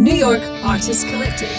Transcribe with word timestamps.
New 0.00 0.14
York 0.14 0.40
Artists 0.64 1.04
Collective. 1.04 1.50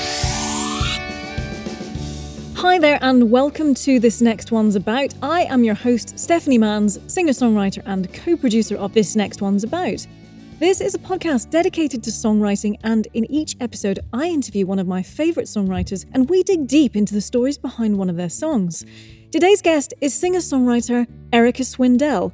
Hi 2.55 2.79
there, 2.79 2.97
and 3.03 3.29
welcome 3.29 3.75
to 3.75 3.99
This 3.99 4.19
Next 4.19 4.51
One's 4.51 4.75
About. 4.75 5.13
I 5.21 5.43
am 5.43 5.63
your 5.63 5.75
host, 5.75 6.17
Stephanie 6.17 6.57
Manns, 6.57 6.97
singer 7.07 7.33
songwriter 7.33 7.83
and 7.85 8.11
co 8.11 8.35
producer 8.35 8.77
of 8.77 8.95
This 8.95 9.15
Next 9.15 9.43
One's 9.43 9.63
About. 9.63 10.07
This 10.57 10.81
is 10.81 10.95
a 10.95 10.97
podcast 10.97 11.51
dedicated 11.51 12.01
to 12.01 12.09
songwriting, 12.09 12.79
and 12.83 13.07
in 13.13 13.31
each 13.31 13.55
episode, 13.59 13.99
I 14.11 14.25
interview 14.25 14.65
one 14.65 14.79
of 14.79 14.87
my 14.87 15.03
favourite 15.03 15.47
songwriters 15.47 16.07
and 16.11 16.27
we 16.27 16.41
dig 16.41 16.65
deep 16.65 16.95
into 16.95 17.13
the 17.13 17.21
stories 17.21 17.59
behind 17.59 17.95
one 17.95 18.09
of 18.09 18.17
their 18.17 18.27
songs. 18.27 18.83
Today's 19.31 19.61
guest 19.61 19.93
is 20.01 20.15
singer 20.15 20.39
songwriter 20.39 21.05
Erica 21.31 21.61
Swindell. 21.61 22.33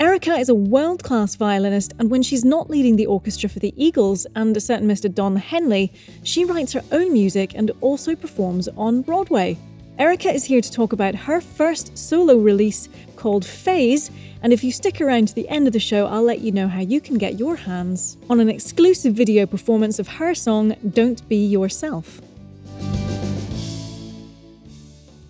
Erica 0.00 0.36
is 0.36 0.48
a 0.48 0.54
world 0.54 1.04
class 1.04 1.34
violinist, 1.34 1.92
and 1.98 2.10
when 2.10 2.22
she's 2.22 2.42
not 2.42 2.70
leading 2.70 2.96
the 2.96 3.04
orchestra 3.04 3.50
for 3.50 3.58
the 3.58 3.74
Eagles 3.76 4.26
and 4.34 4.56
a 4.56 4.60
certain 4.60 4.88
Mr. 4.88 5.14
Don 5.14 5.36
Henley, 5.36 5.92
she 6.22 6.42
writes 6.42 6.72
her 6.72 6.82
own 6.90 7.12
music 7.12 7.52
and 7.54 7.70
also 7.82 8.16
performs 8.16 8.66
on 8.78 9.02
Broadway. 9.02 9.58
Erica 9.98 10.32
is 10.32 10.44
here 10.44 10.62
to 10.62 10.72
talk 10.72 10.94
about 10.94 11.14
her 11.14 11.38
first 11.38 11.98
solo 11.98 12.38
release 12.38 12.88
called 13.16 13.44
Phase, 13.44 14.10
and 14.42 14.54
if 14.54 14.64
you 14.64 14.72
stick 14.72 15.02
around 15.02 15.28
to 15.28 15.34
the 15.34 15.46
end 15.50 15.66
of 15.66 15.74
the 15.74 15.78
show, 15.78 16.06
I'll 16.06 16.22
let 16.22 16.40
you 16.40 16.50
know 16.50 16.66
how 16.66 16.80
you 16.80 17.02
can 17.02 17.18
get 17.18 17.38
your 17.38 17.56
hands 17.56 18.16
on 18.30 18.40
an 18.40 18.48
exclusive 18.48 19.12
video 19.12 19.44
performance 19.44 19.98
of 19.98 20.08
her 20.08 20.34
song 20.34 20.76
Don't 20.94 21.28
Be 21.28 21.44
Yourself. 21.44 22.22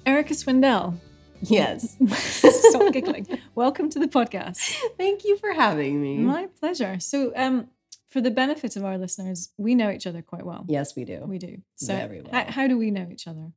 Erica 0.06 0.34
Swindell, 0.34 0.95
Yes. 1.42 1.96
Stop 2.68 2.92
giggling. 2.92 3.26
Welcome 3.54 3.88
to 3.90 3.98
the 3.98 4.08
podcast. 4.08 4.58
Thank 4.98 5.24
you 5.24 5.36
for 5.38 5.52
having 5.52 6.00
me. 6.00 6.18
My 6.18 6.46
pleasure. 6.58 7.00
So, 7.00 7.32
um, 7.34 7.68
for 8.09 8.20
the 8.20 8.30
benefit 8.30 8.76
of 8.76 8.84
our 8.84 8.98
listeners, 8.98 9.50
we 9.56 9.74
know 9.74 9.90
each 9.90 10.06
other 10.06 10.20
quite 10.23 10.45
well. 10.45 10.65
yes, 10.68 10.96
we 10.96 11.04
do. 11.04 11.20
We 11.26 11.38
do. 11.38 11.62
So, 11.76 11.95
Very 11.96 12.23
well. 12.23 12.45
how, 12.48 12.66
do 12.66 12.76
we 12.76 12.90
know 12.90 13.06
each 13.10 13.26
other? 13.26 13.52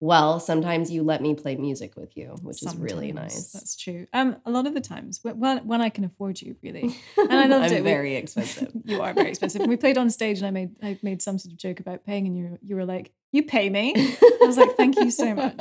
well, 0.00 0.38
sometimes 0.38 0.90
you 0.92 1.02
let 1.02 1.20
me 1.20 1.34
play 1.34 1.56
music 1.56 1.96
with 1.96 2.16
you, 2.16 2.36
which 2.42 2.62
is 2.62 2.76
really 2.76 3.10
nice. 3.12 3.50
That's 3.52 3.76
true. 3.76 4.06
Um, 4.12 4.36
a 4.46 4.50
lot 4.50 4.66
of 4.66 4.72
the 4.74 4.80
times, 4.80 5.20
when 5.22 5.66
when 5.66 5.80
I 5.80 5.88
can 5.90 6.04
afford 6.04 6.40
you, 6.40 6.54
really. 6.62 6.94
And 7.16 7.32
I 7.32 7.46
loved 7.48 7.66
I'm 7.66 7.72
it. 7.72 7.82
We- 7.84 7.90
very 7.90 8.14
expensive. 8.14 8.70
you 8.84 9.02
are 9.02 9.12
very 9.12 9.28
expensive. 9.30 9.66
we 9.66 9.76
played 9.76 9.98
on 9.98 10.08
stage, 10.10 10.38
and 10.38 10.46
I 10.46 10.50
made 10.52 10.70
I 10.82 10.98
made 11.02 11.20
some 11.20 11.36
sort 11.38 11.52
of 11.52 11.58
joke 11.58 11.80
about 11.80 12.04
paying, 12.04 12.26
and 12.28 12.36
you 12.36 12.58
you 12.62 12.76
were 12.76 12.84
like, 12.84 13.10
"You 13.32 13.42
pay 13.42 13.68
me." 13.70 13.92
I 13.96 14.38
was 14.42 14.56
like, 14.56 14.76
"Thank 14.76 14.96
you 14.96 15.10
so 15.10 15.34
much." 15.34 15.60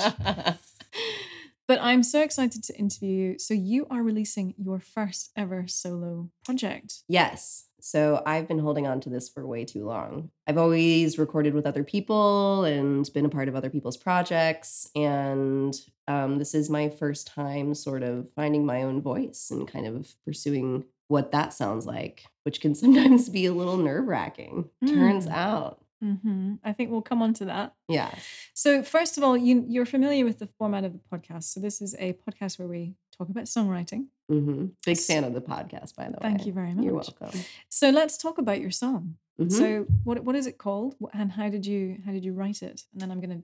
But 1.68 1.80
I'm 1.82 2.02
so 2.04 2.22
excited 2.22 2.64
to 2.64 2.76
interview 2.78 3.10
you. 3.34 3.40
So 3.40 3.54
you 3.54 3.88
are 3.90 4.02
releasing 4.02 4.54
your 4.58 4.80
first 4.80 5.32
ever 5.36 5.66
solo 5.68 6.30
project. 6.46 7.04
yes. 7.08 7.64
So 7.80 8.24
I've 8.26 8.48
been 8.48 8.60
holding 8.60 8.88
on 8.88 9.00
to 9.02 9.10
this 9.10 9.30
for 9.30 9.46
way 9.46 9.64
too 9.64 9.86
long. 9.86 10.32
I've 10.48 10.58
always 10.58 11.20
recorded 11.20 11.54
with 11.54 11.66
other 11.68 11.84
people 11.84 12.64
and 12.66 13.08
been 13.14 13.24
a 13.26 13.30
part 13.30 13.48
of 13.48 13.56
other 13.56 13.70
people's 13.70 13.96
projects. 13.96 14.90
And 14.96 15.74
um, 16.08 16.40
this 16.40 16.56
is 16.56 16.70
my 16.72 16.90
first 16.90 17.28
time 17.28 17.76
sort 17.76 18.02
of 18.04 18.28
finding 18.36 18.66
my 18.66 18.82
own 18.82 19.02
voice 19.02 19.50
and 19.52 19.68
kind 19.72 19.86
of 19.88 20.16
pursuing 20.26 20.86
what 21.08 21.32
that 21.32 21.54
sounds 21.54 21.86
like, 21.86 22.26
which 22.44 22.60
can 22.62 22.74
sometimes 22.84 23.30
be 23.30 23.46
a 23.46 23.54
little 23.54 23.78
nerve 23.78 24.08
wracking. 24.08 24.70
Turns 24.86 25.28
Mm. 25.28 25.32
out. 25.34 25.80
Hmm 26.02 26.56
I 26.64 26.74
think 26.74 26.92
we'll 26.92 27.02
come 27.02 27.22
on 27.22 27.34
to 27.36 27.46
that. 27.46 27.74
Yeah. 27.88 28.14
So 28.54 28.84
first 28.84 29.18
of 29.18 29.24
all, 29.24 29.36
you 29.38 29.66
you're 29.68 29.86
familiar 29.86 30.26
with 30.26 30.40
the 30.40 30.48
format 30.58 30.84
of 30.84 30.94
the 30.94 31.00
podcast. 31.12 31.46
So 31.46 31.60
this 31.60 31.82
is 31.82 31.96
a 32.00 32.14
podcast 32.28 32.60
where 32.60 32.68
we 32.68 32.96
talk 33.18 33.30
about 33.30 33.46
songwriting. 33.46 34.08
hmm 34.30 34.68
Big 34.86 34.98
fan 34.98 35.24
of 35.24 35.34
the 35.34 35.42
podcast, 35.42 35.96
by 35.96 36.06
the 36.06 36.12
way. 36.12 36.18
Thank 36.22 36.46
you 36.46 36.54
very 36.54 36.74
much. 36.74 36.86
You're 36.86 36.94
welcome. 36.94 37.40
So 37.70 37.90
let's 37.90 38.18
talk 38.18 38.38
about 38.38 38.62
your 38.62 38.72
song. 38.72 39.16
Mhm. 39.40 39.52
So 39.52 39.86
what 40.04 40.24
what 40.24 40.36
is 40.36 40.48
it 40.48 40.58
called, 40.58 40.96
and 41.14 41.32
how 41.32 41.50
did 41.50 41.66
you 41.66 41.98
how 42.06 42.12
did 42.12 42.24
you 42.26 42.34
write 42.34 42.62
it? 42.64 42.84
And 42.92 43.02
then 43.02 43.12
I'm 43.12 43.20
going 43.22 43.38
to 43.40 43.44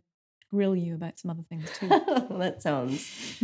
grill 0.50 0.76
you 0.76 0.94
about 0.94 1.18
some 1.20 1.32
other 1.32 1.44
things 1.50 1.70
too. 1.80 1.88
that 2.38 2.62
sounds. 2.62 3.42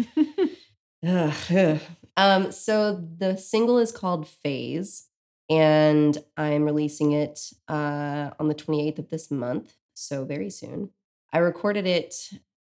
Ugh, 1.06 1.34
ugh. 1.52 1.80
um, 2.18 2.52
so 2.52 3.02
the 3.18 3.38
single 3.38 3.78
is 3.80 3.92
called 3.92 4.28
Phase, 4.28 5.08
and 5.50 6.18
I'm 6.38 6.64
releasing 6.64 7.12
it 7.14 7.52
uh, 7.68 8.32
on 8.40 8.48
the 8.48 8.56
28th 8.56 9.00
of 9.00 9.10
this 9.10 9.32
month, 9.32 9.74
so 9.94 10.24
very 10.26 10.50
soon. 10.50 10.92
I 11.34 11.40
recorded 11.40 11.86
it 11.88 12.16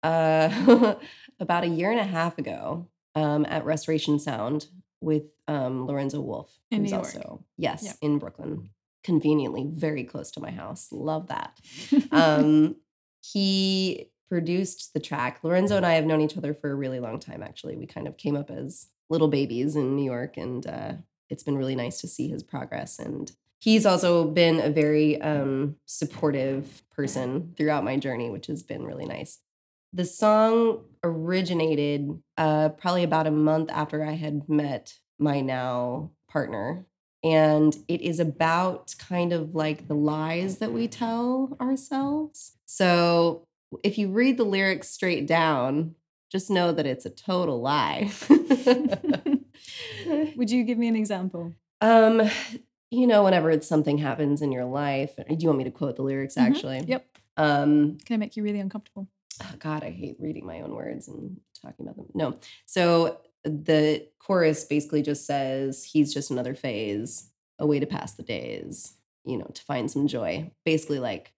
uh, 0.02 0.94
about 1.40 1.64
a 1.64 1.68
year 1.68 1.90
and 1.90 2.00
a 2.00 2.04
half 2.04 2.38
ago 2.38 2.86
um, 3.14 3.44
at 3.48 3.64
Restoration 3.64 4.18
Sound 4.18 4.66
with 5.00 5.32
um, 5.46 5.86
Lorenzo 5.86 6.20
Wolff, 6.20 6.58
In 6.70 6.82
who's 6.82 6.90
New 6.90 6.96
York. 6.96 7.06
also 7.06 7.44
yes 7.56 7.82
Yeah. 7.84 7.92
in 8.00 8.18
Brooklyn, 8.18 8.70
conveniently 9.04 9.64
very 9.72 10.04
close 10.04 10.30
to 10.32 10.40
my 10.40 10.50
house. 10.50 10.88
Love 10.90 11.28
that 11.28 11.58
um, 12.12 12.76
he 13.20 14.10
produced 14.28 14.92
the 14.94 15.00
track. 15.00 15.40
Lorenzo 15.42 15.76
and 15.76 15.86
I 15.86 15.94
have 15.94 16.04
known 16.04 16.20
each 16.20 16.36
other 16.36 16.52
for 16.52 16.70
a 16.70 16.74
really 16.74 17.00
long 17.00 17.18
time, 17.18 17.42
actually. 17.42 17.76
We 17.76 17.86
kind 17.86 18.06
of 18.06 18.16
came 18.16 18.36
up 18.36 18.50
as 18.50 18.88
little 19.08 19.28
babies 19.28 19.74
in 19.74 19.96
New 19.96 20.04
York, 20.04 20.36
and 20.36 20.66
uh, 20.66 20.92
it's 21.30 21.42
been 21.42 21.58
really 21.58 21.76
nice 21.76 22.00
to 22.00 22.08
see 22.08 22.28
his 22.28 22.42
progress. 22.42 22.98
And 22.98 23.30
he's 23.60 23.86
also 23.86 24.24
been 24.24 24.60
a 24.60 24.70
very 24.70 25.20
um, 25.20 25.76
supportive 25.86 26.82
person 26.90 27.54
throughout 27.56 27.84
my 27.84 27.96
journey, 27.96 28.30
which 28.30 28.46
has 28.46 28.62
been 28.62 28.84
really 28.84 29.06
nice. 29.06 29.38
The 29.92 30.04
song 30.04 30.84
originated 31.02 32.22
uh, 32.36 32.70
probably 32.70 33.04
about 33.04 33.26
a 33.26 33.32
month 33.32 33.70
after 33.70 34.04
I 34.04 34.12
had 34.12 34.48
met 34.48 34.94
my 35.18 35.40
now 35.40 36.10
partner. 36.30 36.84
And 37.24 37.76
it 37.88 38.00
is 38.02 38.20
about 38.20 38.94
kind 38.98 39.32
of 39.32 39.54
like 39.54 39.88
the 39.88 39.94
lies 39.94 40.58
that 40.58 40.72
we 40.72 40.86
tell 40.86 41.56
ourselves. 41.60 42.52
So 42.66 43.46
if 43.82 43.98
you 43.98 44.08
read 44.08 44.36
the 44.36 44.44
lyrics 44.44 44.88
straight 44.88 45.26
down, 45.26 45.94
just 46.30 46.50
know 46.50 46.72
that 46.72 46.86
it's 46.86 47.06
a 47.06 47.10
total 47.10 47.60
lie. 47.60 48.10
Would 50.36 50.50
you 50.50 50.64
give 50.64 50.78
me 50.78 50.88
an 50.88 50.96
example? 50.96 51.54
um, 51.80 52.22
you 52.90 53.06
know, 53.06 53.22
whenever 53.22 53.50
it's 53.50 53.66
something 53.68 53.98
happens 53.98 54.40
in 54.42 54.50
your 54.50 54.64
life, 54.64 55.14
do 55.16 55.36
you 55.38 55.46
want 55.48 55.58
me 55.58 55.64
to 55.64 55.70
quote 55.70 55.96
the 55.96 56.02
lyrics 56.02 56.36
Mhm. 56.36 56.42
actually? 56.46 56.80
Yep. 56.86 57.06
Um, 57.36 57.98
Can 58.04 58.14
I 58.14 58.16
make 58.16 58.36
you 58.36 58.42
really 58.42 58.60
uncomfortable? 58.60 59.06
oh 59.42 59.54
God, 59.60 59.84
I 59.84 59.90
hate 59.90 60.16
reading 60.18 60.44
my 60.46 60.60
own 60.62 60.74
words 60.74 61.06
and 61.06 61.38
talking 61.62 61.86
about 61.86 61.96
them. 61.96 62.06
No. 62.14 62.38
So 62.66 63.20
the 63.44 64.08
chorus 64.18 64.64
basically 64.64 65.02
just 65.02 65.26
says, 65.26 65.84
he's 65.84 66.12
just 66.12 66.30
another 66.32 66.54
phase, 66.56 67.30
a 67.58 67.66
way 67.66 67.78
to 67.78 67.86
pass 67.86 68.14
the 68.14 68.22
days, 68.24 68.94
you 69.24 69.36
know, 69.38 69.44
to 69.54 69.62
find 69.62 69.88
some 69.90 70.08
joy. 70.08 70.50
Basically, 70.64 70.98
like, 70.98 71.32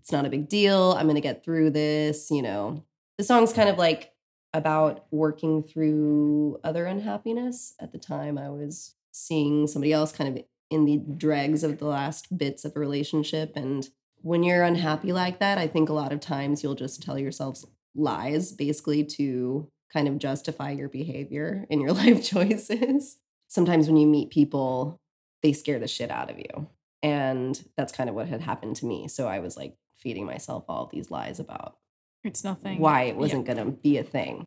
it's 0.00 0.12
not 0.12 0.26
a 0.26 0.30
big 0.30 0.48
deal. 0.48 0.92
I'm 0.92 1.06
going 1.06 1.14
to 1.14 1.20
get 1.22 1.42
through 1.44 1.70
this, 1.70 2.30
you 2.30 2.42
know. 2.42 2.84
The 3.16 3.24
song's 3.24 3.52
kind 3.54 3.68
of 3.70 3.78
like 3.78 4.12
about 4.52 5.06
working 5.10 5.62
through 5.62 6.60
other 6.64 6.86
unhappiness. 6.86 7.74
At 7.80 7.92
the 7.92 7.98
time, 7.98 8.38
I 8.38 8.48
was 8.48 8.94
seeing 9.12 9.66
somebody 9.66 9.92
else 9.92 10.12
kind 10.12 10.38
of 10.38 10.44
in 10.70 10.84
the 10.84 10.98
dregs 11.16 11.62
of 11.62 11.78
the 11.78 11.86
last 11.86 12.36
bits 12.36 12.64
of 12.64 12.76
a 12.76 12.80
relationship. 12.80 13.52
And 13.56 13.88
when 14.22 14.42
you're 14.42 14.62
unhappy 14.62 15.12
like 15.12 15.38
that, 15.40 15.58
I 15.58 15.66
think 15.66 15.88
a 15.88 15.94
lot 15.94 16.12
of 16.12 16.20
times 16.20 16.62
you'll 16.62 16.74
just 16.74 17.02
tell 17.02 17.18
yourselves 17.18 17.66
lies 17.94 18.52
basically 18.52 19.04
to 19.04 19.68
kind 19.92 20.08
of 20.08 20.18
justify 20.18 20.70
your 20.70 20.88
behavior 20.88 21.66
and 21.70 21.80
your 21.80 21.92
life 21.94 22.24
choices. 22.24 23.18
Sometimes 23.48 23.86
when 23.86 23.96
you 23.96 24.06
meet 24.06 24.30
people, 24.30 25.00
they 25.42 25.52
scare 25.52 25.78
the 25.78 25.88
shit 25.88 26.10
out 26.10 26.30
of 26.30 26.38
you. 26.38 26.68
And 27.02 27.62
that's 27.76 27.92
kind 27.92 28.10
of 28.10 28.16
what 28.16 28.28
had 28.28 28.40
happened 28.40 28.76
to 28.76 28.86
me. 28.86 29.08
So 29.08 29.28
I 29.28 29.38
was 29.38 29.56
like 29.56 29.76
feeding 29.96 30.26
myself 30.26 30.64
all 30.68 30.88
these 30.92 31.10
lies 31.10 31.38
about 31.38 31.76
It's 32.24 32.44
nothing. 32.44 32.80
why 32.80 33.04
it 33.04 33.16
wasn't 33.16 33.46
going 33.46 33.58
to 33.58 33.70
be 33.72 33.96
a 33.98 34.02
thing. 34.04 34.44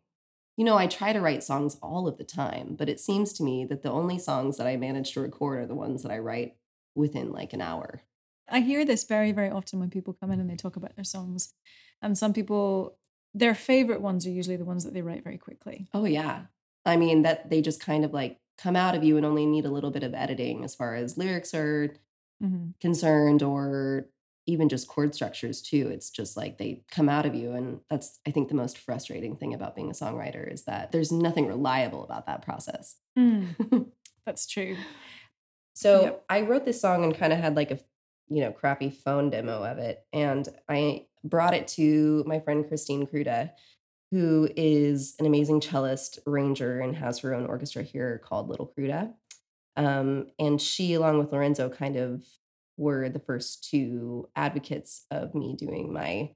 You 0.56 0.64
know, 0.64 0.76
I 0.76 0.86
try 0.86 1.12
to 1.12 1.20
write 1.20 1.42
songs 1.42 1.78
all 1.82 2.06
of 2.06 2.18
the 2.18 2.24
time, 2.24 2.76
but 2.78 2.88
it 2.88 3.00
seems 3.00 3.32
to 3.34 3.42
me 3.42 3.64
that 3.64 3.82
the 3.82 3.90
only 3.90 4.18
songs 4.18 4.58
that 4.58 4.66
I 4.66 4.76
manage 4.76 5.12
to 5.12 5.20
record 5.20 5.60
are 5.60 5.66
the 5.66 5.74
ones 5.74 6.02
that 6.02 6.12
I 6.12 6.18
write 6.18 6.56
within 6.94 7.32
like 7.32 7.52
an 7.52 7.62
hour. 7.62 8.02
I 8.48 8.60
hear 8.60 8.84
this 8.84 9.04
very, 9.04 9.32
very 9.32 9.50
often 9.50 9.80
when 9.80 9.88
people 9.88 10.12
come 10.12 10.30
in 10.30 10.40
and 10.40 10.50
they 10.50 10.56
talk 10.56 10.76
about 10.76 10.94
their 10.94 11.04
songs. 11.04 11.54
And 12.02 12.18
some 12.18 12.34
people, 12.34 12.98
their 13.32 13.54
favorite 13.54 14.02
ones 14.02 14.26
are 14.26 14.30
usually 14.30 14.56
the 14.56 14.64
ones 14.64 14.84
that 14.84 14.92
they 14.92 15.00
write 15.00 15.24
very 15.24 15.38
quickly. 15.38 15.88
Oh, 15.94 16.04
yeah. 16.04 16.42
I 16.84 16.96
mean, 16.96 17.22
that 17.22 17.48
they 17.48 17.62
just 17.62 17.80
kind 17.80 18.04
of 18.04 18.12
like 18.12 18.38
come 18.58 18.76
out 18.76 18.94
of 18.94 19.04
you 19.04 19.16
and 19.16 19.24
only 19.24 19.46
need 19.46 19.64
a 19.64 19.70
little 19.70 19.90
bit 19.90 20.02
of 20.02 20.12
editing 20.12 20.64
as 20.64 20.74
far 20.74 20.94
as 20.94 21.16
lyrics 21.16 21.54
are 21.54 21.94
hmm 22.40 22.70
concerned 22.80 23.42
or 23.42 24.08
even 24.46 24.68
just 24.68 24.88
chord 24.88 25.14
structures 25.14 25.62
too. 25.62 25.88
It's 25.92 26.10
just 26.10 26.36
like 26.36 26.58
they 26.58 26.82
come 26.90 27.08
out 27.08 27.26
of 27.26 27.34
you. 27.34 27.52
And 27.52 27.80
that's, 27.88 28.18
I 28.26 28.30
think, 28.30 28.48
the 28.48 28.54
most 28.54 28.76
frustrating 28.78 29.36
thing 29.36 29.54
about 29.54 29.76
being 29.76 29.90
a 29.90 29.94
songwriter 29.94 30.50
is 30.52 30.64
that 30.64 30.90
there's 30.92 31.12
nothing 31.12 31.46
reliable 31.46 32.04
about 32.04 32.26
that 32.26 32.42
process. 32.42 32.96
That's 34.26 34.46
true. 34.46 34.76
So 35.74 36.02
Yep. 36.02 36.24
I 36.28 36.40
wrote 36.42 36.64
this 36.64 36.80
song 36.80 37.04
and 37.04 37.16
kind 37.16 37.32
of 37.32 37.38
had 37.38 37.56
like 37.56 37.70
a, 37.70 37.78
you 38.28 38.40
know, 38.40 38.52
crappy 38.52 38.90
phone 38.90 39.30
demo 39.30 39.62
of 39.62 39.78
it. 39.78 40.04
And 40.12 40.48
I 40.68 41.06
brought 41.24 41.54
it 41.54 41.68
to 41.68 42.24
my 42.26 42.40
friend 42.40 42.66
Christine 42.66 43.06
Cruda, 43.06 43.52
who 44.10 44.48
is 44.56 45.14
an 45.18 45.26
amazing 45.26 45.60
cellist, 45.60 46.18
ranger 46.26 46.80
and 46.80 46.96
has 46.96 47.20
her 47.20 47.34
own 47.34 47.46
orchestra 47.46 47.82
here 47.82 48.20
called 48.24 48.48
Little 48.48 48.66
Cruda. 48.76 49.14
Um, 49.76 50.26
and 50.38 50.60
she, 50.60 50.94
along 50.94 51.18
with 51.18 51.32
Lorenzo, 51.32 51.68
kind 51.68 51.96
of 51.96 52.26
were 52.82 53.08
the 53.08 53.18
first 53.18 53.68
two 53.70 54.28
advocates 54.36 55.06
of 55.10 55.34
me 55.34 55.54
doing 55.56 55.92
my 55.92 56.30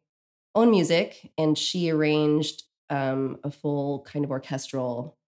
own 0.55 0.71
music. 0.71 1.33
And 1.37 1.59
she 1.59 1.91
arranged 1.91 2.63
um, 2.89 3.39
a 3.45 3.51
full 3.51 4.07
kind 4.11 4.25
of 4.25 4.31
orchestral 4.31 5.19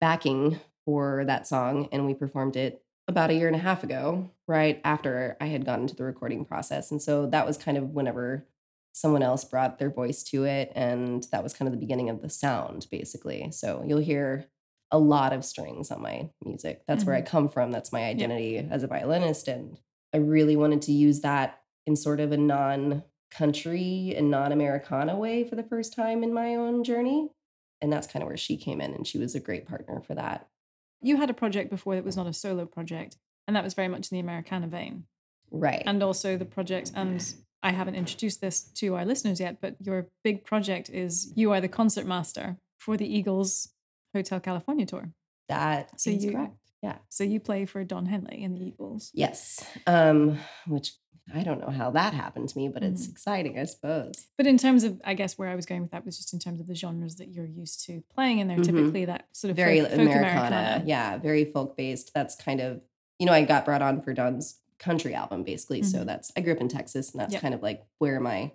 backing 0.00 0.58
for 0.84 1.24
that 1.26 1.46
song. 1.46 1.88
And 1.92 2.04
we 2.04 2.14
performed 2.14 2.56
it 2.56 2.82
about 3.06 3.30
a 3.30 3.34
year 3.34 3.46
and 3.46 3.56
a 3.56 3.60
half 3.60 3.82
ago, 3.82 4.30
right 4.46 4.80
after 4.84 5.36
I 5.40 5.46
had 5.46 5.64
gotten 5.64 5.86
to 5.88 5.96
the 5.96 6.04
recording 6.04 6.44
process. 6.44 6.90
And 6.90 7.00
so 7.00 7.26
that 7.26 7.46
was 7.46 7.56
kind 7.56 7.76
of 7.76 7.90
whenever 7.90 8.46
someone 8.92 9.22
else 9.22 9.44
brought 9.44 9.78
their 9.78 9.90
voice 9.90 10.22
to 10.24 10.44
it. 10.44 10.72
And 10.74 11.24
that 11.32 11.42
was 11.42 11.54
kind 11.54 11.68
of 11.68 11.72
the 11.72 11.80
beginning 11.80 12.10
of 12.10 12.22
the 12.22 12.28
sound, 12.28 12.86
basically. 12.90 13.50
So 13.52 13.84
you'll 13.86 13.98
hear 13.98 14.46
a 14.90 14.98
lot 14.98 15.32
of 15.32 15.44
strings 15.44 15.90
on 15.90 16.02
my 16.02 16.30
music. 16.44 16.82
That's 16.88 17.04
where 17.04 17.14
I 17.14 17.22
come 17.22 17.48
from. 17.48 17.70
That's 17.70 17.92
my 17.92 18.04
identity 18.04 18.58
as 18.58 18.82
a 18.82 18.88
violinist. 18.88 19.46
And 19.46 19.78
I 20.12 20.18
really 20.18 20.56
wanted 20.56 20.82
to 20.82 20.92
use 20.92 21.20
that 21.20 21.60
in 21.86 21.96
sort 21.96 22.20
of 22.20 22.32
a 22.32 22.36
non 22.36 23.02
country 23.30 24.14
and 24.16 24.30
non 24.30 24.52
Americana 24.52 25.16
way 25.16 25.44
for 25.44 25.56
the 25.56 25.62
first 25.62 25.94
time 25.94 26.22
in 26.22 26.32
my 26.34 26.54
own 26.56 26.84
journey. 26.84 27.30
And 27.80 27.92
that's 27.92 28.06
kind 28.06 28.22
of 28.22 28.26
where 28.28 28.36
she 28.36 28.56
came 28.56 28.80
in. 28.80 28.92
And 28.92 29.06
she 29.06 29.18
was 29.18 29.34
a 29.34 29.40
great 29.40 29.66
partner 29.66 30.00
for 30.00 30.14
that. 30.14 30.48
You 31.00 31.16
had 31.16 31.30
a 31.30 31.34
project 31.34 31.70
before 31.70 31.94
that 31.94 32.04
was 32.04 32.16
not 32.16 32.26
a 32.26 32.32
solo 32.32 32.66
project, 32.66 33.16
and 33.46 33.56
that 33.56 33.64
was 33.64 33.72
very 33.72 33.88
much 33.88 34.10
in 34.10 34.16
the 34.16 34.20
Americana 34.20 34.66
vein. 34.66 35.04
Right. 35.50 35.82
And 35.86 36.02
also 36.02 36.36
the 36.36 36.44
project, 36.44 36.92
and 36.94 37.24
I 37.62 37.70
haven't 37.70 37.94
introduced 37.94 38.40
this 38.42 38.60
to 38.62 38.96
our 38.96 39.06
listeners 39.06 39.40
yet, 39.40 39.60
but 39.62 39.76
your 39.80 40.08
big 40.22 40.44
project 40.44 40.90
is 40.90 41.32
you 41.36 41.52
are 41.52 41.60
the 41.60 41.68
concert 41.68 42.04
master 42.06 42.58
for 42.78 42.96
the 42.98 43.06
Eagles 43.12 43.70
Hotel 44.14 44.40
California 44.40 44.84
tour. 44.86 45.10
that 45.48 45.98
So 46.00 46.10
is 46.10 46.24
you- 46.24 46.32
correct. 46.32 46.54
Yeah. 46.82 46.98
So 47.08 47.24
you 47.24 47.40
play 47.40 47.66
for 47.66 47.84
Don 47.84 48.06
Henley 48.06 48.42
in 48.42 48.54
the 48.54 48.62
Eagles. 48.62 49.10
Yes. 49.14 49.64
Um, 49.86 50.38
which 50.66 50.94
I 51.32 51.42
don't 51.42 51.60
know 51.60 51.70
how 51.70 51.90
that 51.92 52.12
happened 52.14 52.48
to 52.48 52.58
me, 52.58 52.68
but 52.68 52.82
it's 52.82 53.06
Mhm. 53.06 53.10
exciting, 53.10 53.58
I 53.58 53.64
suppose. 53.64 54.26
But 54.36 54.46
in 54.46 54.56
terms 54.58 54.82
of, 54.82 55.00
I 55.04 55.14
guess 55.14 55.38
where 55.38 55.48
I 55.48 55.54
was 55.54 55.66
going 55.66 55.82
with 55.82 55.90
that 55.92 56.04
was 56.04 56.16
just 56.16 56.32
in 56.32 56.38
terms 56.40 56.60
of 56.60 56.66
the 56.66 56.74
genres 56.74 57.16
that 57.16 57.28
you're 57.28 57.44
used 57.46 57.84
to 57.86 58.02
playing, 58.12 58.40
and 58.40 58.48
they're 58.50 58.56
Mhm. 58.58 58.64
typically 58.64 59.04
that 59.04 59.26
sort 59.32 59.50
of 59.50 59.56
very 59.56 59.80
folk, 59.80 59.90
folk 59.90 59.98
Americana. 60.00 60.46
Americana. 60.46 60.84
Yeah, 60.86 61.18
very 61.18 61.44
folk 61.44 61.76
based. 61.76 62.12
That's 62.14 62.34
kind 62.34 62.60
of, 62.60 62.80
you 63.18 63.26
know, 63.26 63.32
I 63.32 63.44
got 63.44 63.64
brought 63.64 63.82
on 63.82 64.00
for 64.00 64.12
Don's 64.12 64.58
country 64.78 65.14
album 65.14 65.44
basically. 65.44 65.82
So 65.82 65.98
Mhm. 66.00 66.06
that's, 66.06 66.32
I 66.36 66.40
grew 66.40 66.54
up 66.54 66.60
in 66.60 66.68
Texas 66.68 67.12
and 67.12 67.20
that's 67.20 67.34
Yep. 67.34 67.42
kind 67.42 67.54
of 67.54 67.62
like 67.62 67.84
where 67.98 68.18
my 68.18 68.52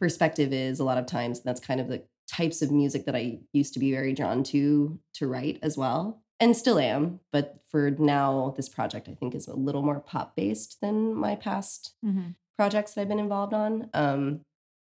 perspective 0.00 0.52
is 0.52 0.80
a 0.80 0.84
lot 0.84 0.98
of 0.98 1.06
times. 1.06 1.38
And 1.38 1.44
that's 1.44 1.60
kind 1.60 1.80
of 1.80 1.88
the 1.88 2.02
types 2.26 2.60
of 2.62 2.72
music 2.72 3.04
that 3.04 3.14
I 3.14 3.38
used 3.52 3.72
to 3.74 3.78
be 3.78 3.92
very 3.92 4.12
drawn 4.14 4.42
to 4.44 4.98
to 5.14 5.28
write 5.28 5.58
as 5.62 5.76
well. 5.78 6.22
And 6.38 6.56
still 6.56 6.78
am. 6.78 7.20
But 7.32 7.60
for 7.70 7.90
now, 7.90 8.52
this 8.56 8.68
project 8.68 9.08
I 9.08 9.14
think 9.14 9.34
is 9.34 9.48
a 9.48 9.54
little 9.54 9.82
more 9.82 10.00
pop 10.00 10.36
based 10.36 10.80
than 10.80 11.14
my 11.14 11.34
past 11.36 11.94
Mhm. 12.04 12.34
projects 12.58 12.94
that 12.94 13.00
I've 13.02 13.08
been 13.08 13.18
involved 13.18 13.54
on. 13.54 13.88
Um, 13.94 14.40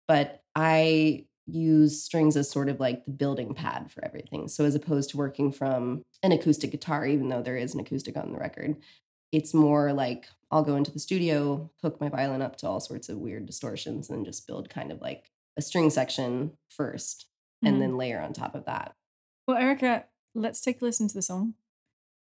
but 0.06 0.42
I 0.54 1.26
use 1.46 2.02
strings 2.02 2.36
as 2.36 2.50
sort 2.50 2.68
of 2.68 2.78
like 2.80 3.04
the 3.06 3.10
building 3.10 3.54
pad 3.54 3.90
for 3.90 4.04
everything. 4.04 4.48
So 4.48 4.64
as 4.66 4.74
opposed 4.74 5.08
to 5.10 5.16
working 5.16 5.50
from 5.50 6.04
an 6.22 6.32
acoustic 6.32 6.70
guitar, 6.70 7.06
even 7.06 7.28
though 7.30 7.40
there 7.42 7.56
is 7.56 7.72
an 7.74 7.80
acoustic 7.80 8.16
on 8.18 8.32
the 8.32 8.38
record, 8.38 8.76
it's 9.32 9.54
more 9.54 9.92
like 9.94 10.28
I'll 10.50 10.62
go 10.62 10.76
into 10.76 10.90
the 10.90 10.98
studio, 10.98 11.70
hook 11.82 12.00
my 12.00 12.08
violin 12.10 12.42
up 12.42 12.56
to 12.56 12.68
all 12.68 12.80
sorts 12.80 13.08
of 13.08 13.18
weird 13.18 13.46
distortions, 13.46 14.10
and 14.10 14.24
just 14.26 14.46
build 14.46 14.68
kind 14.68 14.92
of 14.92 15.00
like 15.00 15.30
a 15.56 15.62
string 15.62 15.88
section 15.90 16.56
1st 16.70 17.26
Mhm. 17.64 17.68
and 17.68 17.82
then 17.82 17.96
layer 17.96 18.20
on 18.20 18.32
top 18.34 18.54
of 18.54 18.64
that. 18.66 18.94
Well, 19.46 19.56
Erica, 19.56 20.04
let's 20.34 20.60
take 20.60 20.82
a 20.82 20.84
listen 20.84 21.08
to 21.08 21.14
the 21.14 21.22
song. 21.22 21.54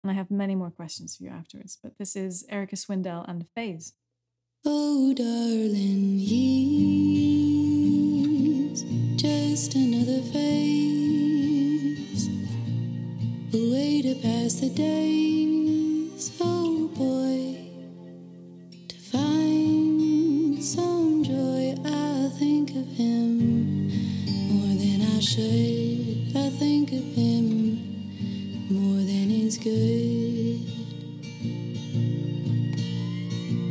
And 0.03 0.11
I 0.11 0.13
have 0.13 0.29
many 0.29 0.53
more 0.55 0.69
questions 0.69 1.15
for 1.15 1.23
you 1.23 1.31
afterwards. 1.31 1.77
But 1.81 1.97
this 1.97 2.15
is 2.15 2.45
Erica 2.49 2.75
Swindell 2.75 3.25
and 3.27 3.47
Phase. 3.55 3.93
Oh, 4.63 5.11
darling, 5.13 6.19
he's 6.19 6.43
just 9.19 9.73
another 9.75 10.21
face. 10.21 12.29
A 13.53 13.57
way 13.71 14.01
to 14.01 14.15
pass 14.21 14.55
the 14.55 14.69
days. 14.69 16.31
Oh, 16.41 16.87
boy. 16.95 17.57
To 18.87 18.97
find 18.97 20.63
some 20.63 21.23
joy, 21.23 21.75
I 21.85 22.29
think 22.37 22.71
of 22.71 22.87
him 22.87 23.87
more 24.49 24.75
than 24.77 25.01
I 25.15 25.19
should. 25.19 25.64
Good. 29.65 30.61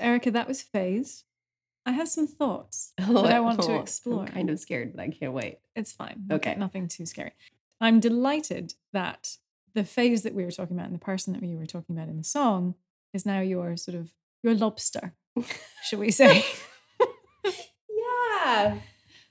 So, 0.00 0.07
Erica, 0.07 0.30
that 0.33 0.49
was 0.49 0.62
Phase. 0.62 1.25
I 1.87 1.92
have 1.92 2.09
some 2.09 2.26
thoughts 2.26 2.92
Oh, 3.00 3.23
that 3.23 3.33
I 3.33 3.40
want 3.40 3.61
to 3.62 3.76
explore. 3.78 4.21
I'm 4.23 4.26
kind 4.28 4.50
of 4.50 4.59
scared, 4.61 4.92
but 4.95 5.02
I 5.02 5.09
can't 5.09 5.33
wait. 5.33 5.59
It's 5.76 5.92
fine. 5.92 6.25
Okay. 6.30 6.54
Nothing 6.57 6.88
too 6.88 7.07
scary. 7.07 7.33
I'm 7.80 8.00
delighted 8.00 8.75
that 8.92 9.37
the 9.75 9.85
phase 9.85 10.23
that 10.25 10.35
we 10.35 10.45
were 10.45 10.50
talking 10.50 10.76
about 10.76 10.87
and 10.87 10.95
the 10.95 10.99
person 11.04 11.33
that 11.33 11.42
we 11.42 11.54
were 11.57 11.66
talking 11.66 11.97
about 11.97 12.09
in 12.09 12.19
the 12.19 12.25
song 12.25 12.75
is 13.14 13.25
now 13.25 13.40
your 13.40 13.76
sort 13.76 13.97
of 13.97 14.11
your 14.42 14.54
lobster, 14.54 15.14
should 15.85 15.99
we 15.99 16.11
say? 16.11 16.45
yeah. 17.88 18.78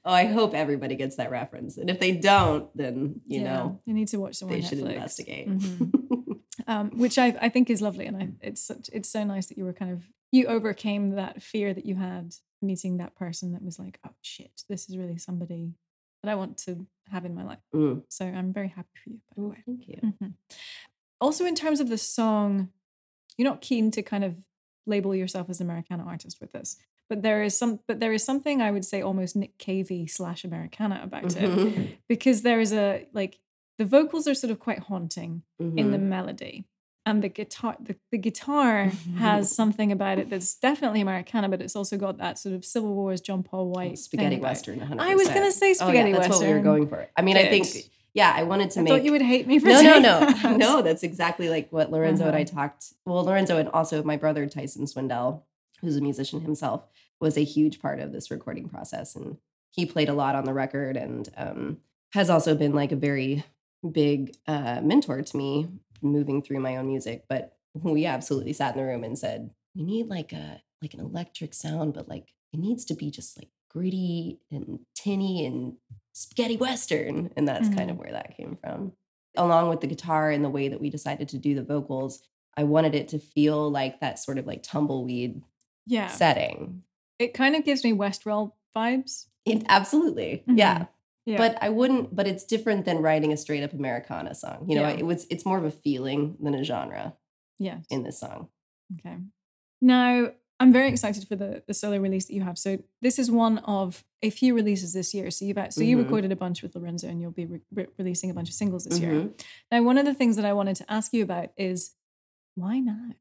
Oh, 0.06 0.14
I 0.14 0.26
hope 0.26 0.54
everybody 0.54 0.96
gets 0.96 1.18
that 1.18 1.30
reference. 1.32 1.78
And 1.78 1.90
if 1.90 2.00
they 2.00 2.12
don't, 2.14 2.76
then 2.76 3.22
you 3.28 3.42
Yeah, 3.42 3.54
know 3.54 3.82
they 3.86 3.94
need 3.94 4.08
to 4.10 4.18
watch 4.20 4.36
some 4.36 4.50
on 4.50 4.56
they 4.56 4.62
should 4.62 4.80
Netflix. 4.80 4.94
investigate. 4.94 5.50
Mhm. 5.50 6.40
um, 6.68 6.90
which 6.92 7.18
I, 7.18 7.36
I 7.42 7.50
think 7.50 7.70
is 7.70 7.82
lovely, 7.82 8.06
and 8.06 8.18
I, 8.18 8.30
it's 8.42 8.62
such, 8.62 8.90
it's 8.94 9.10
so 9.10 9.24
nice 9.24 9.48
that 9.48 9.58
you 9.58 9.66
were 9.66 9.74
kind 9.74 9.92
of 9.92 10.04
you 10.32 10.46
overcame 10.48 11.12
that 11.12 11.42
fear 11.42 11.74
that 11.74 11.86
you 11.86 11.96
had 11.96 12.36
meeting 12.62 12.98
that 12.98 13.16
person 13.16 13.54
that 13.54 13.64
was 13.64 13.80
like, 13.80 14.00
oh 14.06 14.12
shit, 14.22 14.64
this 14.70 14.90
is 14.90 14.98
really 14.98 15.18
somebody 15.18 15.74
that 16.24 16.32
I 16.32 16.36
want 16.36 16.58
to 16.60 16.86
have 17.10 17.26
in 17.26 17.34
my 17.34 17.44
life. 17.44 17.60
Mm. 17.74 18.04
So 18.10 18.26
I'm 18.26 18.52
very 18.54 18.68
happy 18.68 18.90
for 19.04 19.10
you. 19.10 19.20
By 19.30 19.34
the 19.36 19.42
Oh, 19.42 19.50
way. 19.50 19.64
thank 19.66 19.88
you. 19.88 19.96
Mhm. 20.22 20.34
Also, 21.22 21.46
in 21.46 21.56
terms 21.56 21.80
of 21.80 21.90
the 21.90 21.98
song, 21.98 22.70
you're 23.38 23.50
not 23.50 23.62
keen 23.62 23.92
to 23.92 24.02
kind 24.02 24.24
of 24.24 24.36
label 24.86 25.16
yourself 25.16 25.50
as 25.50 25.62
an 25.62 25.68
Americana 25.68 26.04
artist 26.04 26.40
with 26.42 26.52
this, 26.52 26.78
but 27.10 27.22
there 27.22 27.42
is 27.44 27.58
some, 27.58 27.80
but 27.88 28.00
there 28.00 28.12
is 28.14 28.24
something 28.24 28.62
I 28.62 28.72
would 28.72 28.86
say 28.86 29.02
almost 29.02 29.36
Nick 29.36 29.58
Cavey 29.58 30.10
slash 30.10 30.44
Americana 30.44 31.00
about 31.04 31.36
it 31.36 31.50
Mhm. 31.50 31.98
because 32.08 32.42
there 32.42 32.60
is 32.60 32.74
a 32.74 33.08
like 33.14 33.40
the 33.78 33.86
vocals 33.86 34.28
are 34.28 34.34
sort 34.36 34.52
of 34.52 34.60
quite 34.60 34.80
haunting 34.80 35.44
in 35.60 35.92
the 35.92 35.98
Mhm. 35.98 36.02
melody. 36.10 36.66
And 37.06 37.24
the 37.24 37.30
guitar, 37.30 37.76
the, 37.80 37.96
the 38.12 38.18
guitar 38.18 38.92
has 39.18 39.56
something 39.56 39.92
about 39.92 40.20
it 40.20 40.30
that's 40.30 40.56
definitely 40.56 41.02
Americana, 41.02 41.50
but 41.50 41.62
it's 41.62 41.76
also 41.76 41.98
got 41.98 42.18
that 42.18 42.38
sort 42.38 42.54
of 42.54 42.64
Civil 42.64 42.94
Wars' 42.94 43.22
John 43.22 43.42
Paul 43.42 43.70
White 43.70 43.88
thing 43.88 43.96
spaghetti 43.96 44.38
western. 44.38 44.80
100%. 44.80 45.00
I 45.00 45.16
was 45.16 45.28
gonna 45.28 45.52
say 45.52 45.72
Oh, 45.72 45.74
spaghetti 45.74 46.12
yeah, 46.12 46.20
that's 46.20 46.30
what 46.30 46.46
we 46.48 46.54
were 46.54 46.60
going 46.60 46.88
for. 46.88 47.08
I 47.18 47.22
mean, 47.22 47.38
I 47.38 47.48
think 47.50 47.66
yeah, 48.14 48.34
I 48.36 48.44
wanted 48.44 48.72
to 48.72 48.80
I 48.82 48.84
make. 48.84 48.94
thought 48.94 49.04
you 49.06 49.12
would 49.12 49.22
hate 49.22 49.48
me 49.48 49.60
for 49.60 49.68
no, 49.70 49.82
no, 49.82 50.00
no, 50.00 50.20
that. 50.20 50.58
no. 50.58 50.82
That's 50.82 51.04
exactly 51.04 51.50
like 51.50 51.72
what 51.72 51.92
Lorenzo 51.92 52.26
and 52.28 52.36
I 52.36 52.42
Uh-huh. 52.44 52.54
talked. 52.62 52.94
Well, 53.06 53.24
Lorenzo 53.24 53.58
and 53.58 53.70
also 53.70 54.04
my 54.04 54.18
brother 54.18 54.46
Tyson 54.46 54.86
Swindell, 54.86 55.44
who's 55.82 55.96
a 55.96 56.02
musician 56.02 56.42
himself, 56.42 56.84
was 57.20 57.38
a 57.38 57.44
huge 57.44 57.82
part 57.82 58.00
of 58.00 58.12
this 58.12 58.30
recording 58.30 58.68
process, 58.68 59.16
and 59.16 59.38
he 59.72 59.86
played 59.86 60.10
a 60.10 60.14
lot 60.14 60.36
on 60.36 60.44
the 60.46 60.54
record, 60.54 60.98
and 60.98 61.30
um, 61.38 61.78
has 62.14 62.30
also 62.30 62.56
been 62.56 62.74
like 62.74 62.92
a 62.92 62.96
very 62.98 63.44
big 63.90 64.36
uh, 64.48 64.82
mentor 64.84 65.22
to 65.22 65.38
me 65.38 65.68
moving 66.02 66.42
through 66.42 66.60
my 66.60 66.78
own 66.78 66.88
music. 66.88 67.26
But 67.28 67.54
we 67.74 68.06
absolutely 68.06 68.54
sat 68.54 68.76
in 68.76 68.82
the 68.82 68.88
room 68.88 69.04
and 69.04 69.18
said, 69.18 69.52
we 69.76 69.84
need 69.84 70.08
like 70.08 70.34
a 70.34 70.62
like 70.82 70.94
an 70.94 71.02
electric 71.02 71.54
sound, 71.54 71.94
but 71.94 72.08
like 72.08 72.34
it 72.54 72.60
needs 72.60 72.86
to 72.86 72.96
be 72.96 73.12
just 73.12 73.38
like 73.38 73.50
gritty 73.70 74.40
and 74.50 74.80
tinny 74.96 75.46
and 75.46 75.76
spaghetti 76.14 76.58
western, 76.58 77.32
and 77.38 77.48
that's 77.48 77.70
kind 77.70 77.92
of 77.92 77.98
where 77.98 78.12
that 78.12 78.36
came 78.36 78.58
from 78.62 78.94
along 79.36 79.70
with 79.70 79.82
the 79.82 79.88
guitar 79.88 80.30
and 80.30 80.44
the 80.44 80.50
way 80.50 80.68
that 80.68 80.82
we 80.82 80.90
decided 80.90 81.30
to 81.30 81.38
do 81.38 81.56
the 81.56 81.64
vocals, 81.64 82.22
I 82.58 82.64
wanted 82.64 82.96
it 82.96 83.08
to 83.10 83.20
feel 83.20 83.70
like 83.70 84.00
that 84.00 84.20
sort 84.20 84.38
of 84.38 84.48
like 84.48 84.64
tumbleweed 84.64 85.42
yeah, 85.86 86.08
setting. 86.08 86.84
it 87.18 87.34
kind 87.34 87.56
of 87.56 87.64
gives 87.64 87.84
me 87.84 87.94
Westworld 87.94 88.52
vibes. 88.76 89.26
It, 89.46 89.64
absolutely. 89.68 90.44
Mhm. 90.48 90.58
Yeah. 90.58 90.86
Yeah, 91.26 91.38
But 91.38 91.62
I 91.62 91.70
wouldn't, 91.70 92.16
but 92.16 92.28
it's 92.28 92.44
different 92.44 92.86
than 92.86 93.00
writing 93.00 93.32
a 93.34 93.38
straight 93.38 93.64
up 93.64 93.74
Americana 93.74 94.34
song. 94.34 94.66
You 94.68 94.76
know, 94.76 94.88
Yeah. 94.88 94.98
it 94.98 95.06
was 95.06 95.28
it's 95.30 95.46
more 95.46 95.58
of 95.58 95.64
a 95.66 95.72
feeling 95.72 96.38
than 96.42 96.56
a 96.56 96.64
genre 96.64 97.16
yeah, 97.60 97.80
in 97.90 98.04
this 98.04 98.20
song. 98.20 98.48
Okay. 99.00 99.18
Now, 99.82 100.32
I'm 100.62 100.74
very 100.74 100.90
excited 100.90 101.28
for 101.28 101.36
the, 101.36 101.64
the 101.68 101.74
solo 101.74 101.98
release 102.00 102.26
that 102.26 102.34
you 102.34 102.42
have. 102.42 102.58
So 102.58 102.80
this 103.02 103.18
is 103.20 103.30
one 103.32 103.60
of 103.60 104.04
a 104.22 104.30
few 104.30 104.54
releases 104.56 104.92
this 104.94 105.14
year. 105.14 105.30
So 105.32 105.46
you've 105.46 105.58
so 105.72 105.82
you 105.82 105.98
Mhm. 105.98 106.04
recorded 106.04 106.32
a 106.32 106.36
bunch 106.36 106.62
with 106.64 106.76
Lorenzo, 106.76 107.08
and 107.08 107.22
you'll 107.22 107.32
be 107.32 107.46
re- 107.46 107.62
re- 107.72 107.88
releasing 107.98 108.30
a 108.30 108.34
bunch 108.34 108.50
of 108.50 108.56
singles 108.56 108.86
this 108.86 109.00
year. 109.00 109.12
Mhm. 109.14 109.42
Now, 109.72 109.84
one 109.84 109.98
of 109.98 110.06
the 110.06 110.14
things 110.14 110.36
that 110.36 110.46
I 110.46 110.54
wanted 110.54 110.76
to 110.78 110.92
ask 110.92 111.14
you 111.14 111.24
about 111.24 111.52
is 111.58 111.96
why 112.56 112.80
now? 112.80 113.12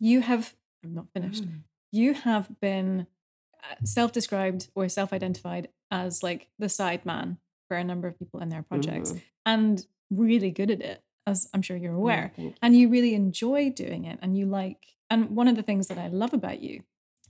You 0.00 0.20
have. 0.22 0.56
I'm 0.82 0.94
not 0.94 1.10
finished. 1.12 1.44
Mm. 1.44 1.60
You 1.92 2.14
have 2.14 2.58
been 2.60 3.06
uh, 3.62 3.76
self-described 3.84 4.68
or 4.74 4.88
self-identified 4.88 5.68
as 5.94 6.22
like 6.22 6.48
the 6.58 6.68
side 6.68 7.04
man 7.06 7.38
for 7.68 7.76
a 7.76 7.84
number 7.84 8.08
of 8.08 8.18
people 8.18 8.40
in 8.40 8.48
their 8.48 8.62
projects, 8.62 9.12
Mhm. 9.12 9.20
and 9.46 9.86
really 10.10 10.50
good 10.50 10.70
at 10.70 10.80
it, 10.82 11.02
as 11.26 11.48
I'm 11.54 11.62
sure 11.62 11.76
you're 11.76 11.94
aware 11.94 12.32
you. 12.36 12.52
and 12.62 12.76
you 12.76 12.88
really 12.88 13.14
enjoy 13.14 13.70
doing 13.70 14.04
it 14.04 14.18
and 14.22 14.36
you 14.36 14.46
like 14.46 14.80
and 15.10 15.30
one 15.40 15.48
of 15.48 15.56
the 15.56 15.62
things 15.62 15.86
that 15.88 15.98
i 15.98 16.08
love 16.08 16.32
about 16.34 16.60
you 16.60 16.82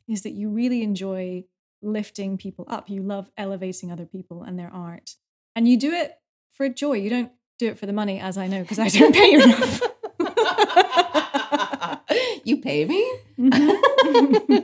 is 0.09 0.23
that 0.23 0.33
you 0.41 0.49
really 0.49 0.83
enjoy 0.83 1.45
lifting 1.83 2.37
people 2.45 2.65
up 2.69 2.89
you 2.95 3.03
love 3.03 3.31
elevating 3.37 3.93
other 3.93 4.07
people 4.07 4.43
and 4.43 4.59
their 4.59 4.73
art 4.73 5.17
and 5.57 5.69
you 5.69 5.77
do 5.77 5.93
it 5.93 6.11
for 6.57 6.69
joy 6.69 6.95
you 7.05 7.11
don't 7.11 7.31
do 7.59 7.67
it 7.69 7.79
for 7.79 7.87
the 7.87 7.93
money 7.93 8.19
as 8.19 8.37
i 8.39 8.47
know 8.49 8.63
because 8.63 8.79
i 8.81 8.89
don't 8.89 9.15
pay 9.15 9.31
you 9.33 9.43
enough 9.43 9.81
you 12.45 12.59
pay 12.61 12.85
me? 12.85 13.01
Mhm. 13.39 13.51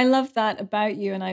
i 0.00 0.04
love 0.04 0.28
that 0.34 0.60
about 0.66 0.94
you 1.02 1.10
and 1.14 1.22
i 1.30 1.32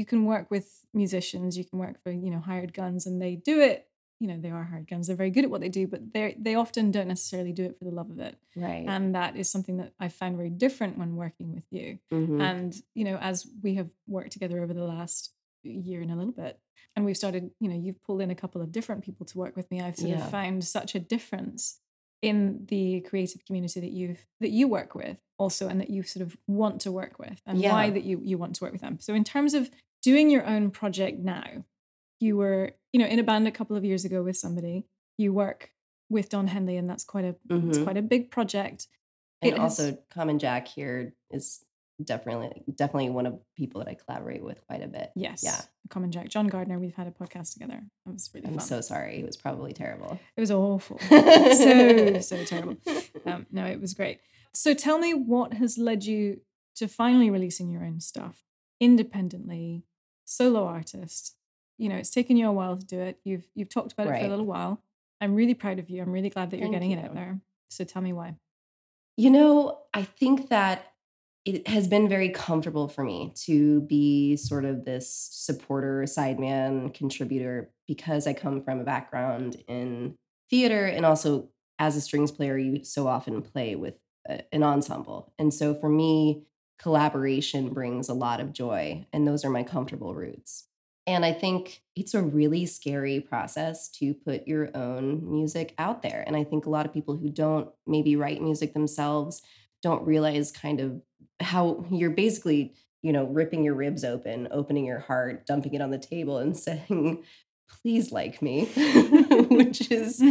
you 0.00 0.04
can 0.12 0.20
work 0.32 0.46
with 0.50 0.66
musicians 0.94 1.56
you 1.60 1.64
can 1.70 1.78
work 1.84 1.96
for 2.02 2.10
you 2.24 2.30
know 2.32 2.40
hired 2.50 2.72
guns 2.80 3.06
and 3.06 3.20
they 3.22 3.34
do 3.52 3.60
it 3.60 3.78
you 4.20 4.28
know 4.28 4.38
they 4.40 4.50
are 4.50 4.64
hired 4.70 4.88
guns 4.88 5.06
they're 5.06 5.16
very 5.24 5.30
good 5.36 5.44
at 5.46 5.50
what 5.50 5.60
they 5.60 5.68
do 5.80 5.84
but 5.92 6.00
they 6.14 6.36
they 6.46 6.54
often 6.54 6.90
don't 6.90 7.08
necessarily 7.08 7.52
do 7.60 7.64
it 7.68 7.76
for 7.78 7.84
the 7.84 7.90
love 8.00 8.10
of 8.14 8.18
it 8.28 8.36
right. 8.56 8.84
and 8.92 9.04
that 9.18 9.32
is 9.36 9.50
something 9.54 9.76
that 9.80 9.92
i 10.04 10.08
found 10.08 10.36
very 10.36 10.50
different 10.64 10.98
when 10.98 11.16
working 11.24 11.48
with 11.56 11.66
you 11.70 11.98
Mhm. 12.12 12.40
and 12.48 12.70
you 12.98 13.04
know 13.08 13.16
as 13.30 13.36
we 13.64 13.74
have 13.80 13.90
worked 14.06 14.32
together 14.36 14.62
over 14.62 14.74
the 14.74 14.84
last 14.96 15.20
year 15.64 16.00
and 16.02 16.10
a 16.10 16.16
little 16.20 16.32
bit 16.44 16.54
and 16.94 17.04
we've 17.04 17.16
started 17.24 17.50
you 17.62 17.68
know 17.68 17.76
you've 17.84 18.02
pulled 18.06 18.20
in 18.24 18.30
a 18.30 18.40
couple 18.42 18.60
of 18.62 18.72
different 18.76 19.02
people 19.06 19.24
to 19.26 19.38
work 19.42 19.54
with 19.56 19.68
me 19.70 19.80
i've 19.80 19.96
sort 19.96 20.10
Yeah. 20.10 20.24
of 20.24 20.30
found 20.38 20.64
such 20.64 20.94
a 20.94 21.00
difference 21.14 21.62
in 22.30 22.66
the 22.72 23.00
creative 23.10 23.44
community 23.46 23.80
that 23.80 23.90
you've 23.98 24.24
that 24.40 24.50
you 24.58 24.64
work 24.78 24.94
with 25.02 25.18
also 25.42 25.68
and 25.68 25.80
that 25.80 25.90
you 25.90 26.02
sort 26.02 26.22
of 26.26 26.36
want 26.46 26.80
to 26.80 26.90
work 26.92 27.18
with 27.18 27.38
and 27.46 27.60
why 27.60 27.90
that 27.90 28.04
you 28.04 28.20
you 28.22 28.36
want 28.38 28.54
to 28.56 28.64
work 28.64 28.72
with 28.72 28.80
them 28.82 28.98
so 29.00 29.14
in 29.14 29.24
terms 29.24 29.52
of 29.54 29.70
doing 30.02 30.30
your 30.30 30.44
own 30.46 30.70
project 30.70 31.18
now 31.18 31.44
you 32.20 32.36
were 32.36 32.72
you 32.92 33.00
know 33.00 33.06
in 33.06 33.18
a 33.18 33.22
band 33.30 33.46
a 33.48 33.50
couple 33.58 33.76
of 33.76 33.84
years 33.84 34.04
ago 34.04 34.22
with 34.22 34.36
somebody 34.36 34.84
you 35.18 35.32
work 35.32 35.70
with 36.10 36.28
don 36.28 36.46
henley 36.46 36.76
and 36.76 36.88
that's 36.90 37.04
quite 37.04 37.24
a 37.24 37.34
it's 37.50 37.78
Mhm. 37.78 37.84
quite 37.84 37.96
a 37.96 38.02
big 38.02 38.30
project 38.30 38.86
and 39.42 39.52
it 39.52 39.58
has- 39.58 39.80
also 39.80 39.98
Common 40.10 40.38
Jack 40.38 40.68
here 40.68 41.14
is 41.30 41.64
definitely 42.02 42.62
definitely 42.74 43.10
one 43.10 43.26
of 43.26 43.32
the 43.34 43.40
people 43.56 43.80
that 43.80 43.88
I 43.88 43.94
collaborate 43.94 44.42
with 44.42 44.58
quite 44.66 44.82
a 44.82 44.88
bit. 44.88 45.10
Yes. 45.14 45.42
Yeah. 45.44 45.60
Common 45.88 46.10
Jack. 46.10 46.28
John 46.28 46.48
Gardner, 46.48 46.78
we've 46.78 46.94
had 46.94 47.06
a 47.06 47.10
podcast 47.12 47.52
together. 47.52 47.80
It 48.06 48.12
was 48.12 48.30
really 48.34 48.46
I'm 48.48 48.54
fun. 48.54 48.66
so 48.66 48.80
sorry. 48.80 49.20
It 49.20 49.26
was 49.26 49.36
probably 49.36 49.72
terrible. 49.72 50.18
it 50.36 50.40
was 50.40 50.50
awful. 50.50 50.98
so, 51.08 52.20
so 52.20 52.44
terrible. 52.44 52.76
Um, 53.26 53.46
no, 53.52 53.66
it 53.66 53.80
was 53.80 53.94
great. 53.94 54.18
So 54.54 54.74
tell 54.74 54.98
me 54.98 55.14
what 55.14 55.54
has 55.54 55.78
led 55.78 56.04
you 56.04 56.40
to 56.76 56.88
finally 56.88 57.30
releasing 57.30 57.70
your 57.70 57.84
own 57.84 58.00
stuff 58.00 58.42
independently, 58.80 59.84
solo 60.24 60.66
artist. 60.66 61.36
You 61.78 61.88
know, 61.88 61.96
it's 61.96 62.10
taken 62.10 62.36
you 62.36 62.48
a 62.48 62.52
while 62.52 62.76
to 62.76 62.84
do 62.84 63.00
it. 63.00 63.18
You've 63.24 63.46
you've 63.54 63.68
talked 63.68 63.92
about 63.92 64.06
it 64.06 64.20
for 64.20 64.26
a 64.26 64.28
little 64.28 64.46
while. 64.46 64.82
I'm 65.20 65.34
really 65.34 65.54
proud 65.54 65.78
of 65.78 65.88
you. 65.88 66.02
I'm 66.02 66.12
really 66.12 66.30
glad 66.30 66.50
that 66.50 66.58
you're 66.58 66.68
getting 66.68 66.90
it 66.90 67.04
out 67.04 67.14
there. 67.14 67.40
So 67.70 67.84
tell 67.84 68.02
me 68.02 68.12
why. 68.12 68.36
You 69.16 69.30
know, 69.30 69.78
I 69.94 70.02
think 70.02 70.48
that 70.48 70.92
it 71.44 71.66
has 71.68 71.88
been 71.88 72.08
very 72.08 72.28
comfortable 72.28 72.88
for 72.88 73.02
me 73.02 73.32
to 73.34 73.80
be 73.82 74.36
sort 74.36 74.64
of 74.64 74.84
this 74.84 75.28
supporter, 75.32 76.02
sideman, 76.02 76.94
contributor 76.94 77.70
because 77.88 78.26
I 78.26 78.32
come 78.32 78.62
from 78.62 78.80
a 78.80 78.84
background 78.84 79.56
in 79.66 80.14
theater 80.48 80.86
and 80.86 81.04
also 81.04 81.48
as 81.78 81.96
a 81.96 82.00
strings 82.00 82.30
player, 82.30 82.56
you 82.56 82.84
so 82.84 83.08
often 83.08 83.42
play 83.42 83.74
with 83.74 83.94
an 84.26 84.62
ensemble. 84.62 85.32
And 85.38 85.52
so 85.52 85.74
for 85.74 85.88
me, 85.88 86.44
collaboration 86.78 87.70
brings 87.70 88.08
a 88.08 88.14
lot 88.14 88.40
of 88.40 88.52
joy, 88.52 89.06
and 89.12 89.26
those 89.26 89.44
are 89.44 89.50
my 89.50 89.62
comfortable 89.62 90.14
roots. 90.14 90.66
And 91.06 91.24
I 91.24 91.32
think 91.32 91.82
it's 91.96 92.14
a 92.14 92.22
really 92.22 92.64
scary 92.66 93.20
process 93.20 93.88
to 93.98 94.14
put 94.14 94.46
your 94.46 94.70
own 94.76 95.28
music 95.28 95.74
out 95.76 96.02
there. 96.02 96.22
And 96.26 96.36
I 96.36 96.44
think 96.44 96.64
a 96.64 96.70
lot 96.70 96.86
of 96.86 96.92
people 96.92 97.16
who 97.16 97.28
don't 97.28 97.68
maybe 97.86 98.14
write 98.14 98.40
music 98.40 98.72
themselves 98.72 99.42
don't 99.82 100.06
realize 100.06 100.52
kind 100.52 100.80
of 100.80 101.02
how 101.40 101.84
you're 101.90 102.10
basically, 102.10 102.74
you 103.02 103.12
know, 103.12 103.24
ripping 103.24 103.64
your 103.64 103.74
ribs 103.74 104.04
open, 104.04 104.46
opening 104.52 104.84
your 104.84 105.00
heart, 105.00 105.44
dumping 105.44 105.74
it 105.74 105.82
on 105.82 105.90
the 105.90 105.98
table 105.98 106.38
and 106.38 106.56
saying, 106.56 107.24
please 107.82 108.12
like 108.12 108.42
me, 108.42 108.66
which 109.50 109.90
is 109.90 110.22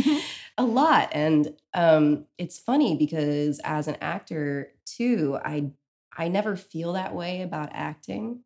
a 0.58 0.64
lot. 0.64 1.10
And 1.12 1.56
um, 1.74 2.26
it's 2.38 2.60
funny 2.60 2.96
because 2.96 3.60
as 3.64 3.88
an 3.88 3.98
actor 4.02 4.74
too, 4.86 5.38
I 5.44 5.72
I 6.18 6.28
never 6.28 6.56
feel 6.56 6.94
that 6.94 7.16
way 7.16 7.42
about 7.42 7.70
acting 7.72 8.44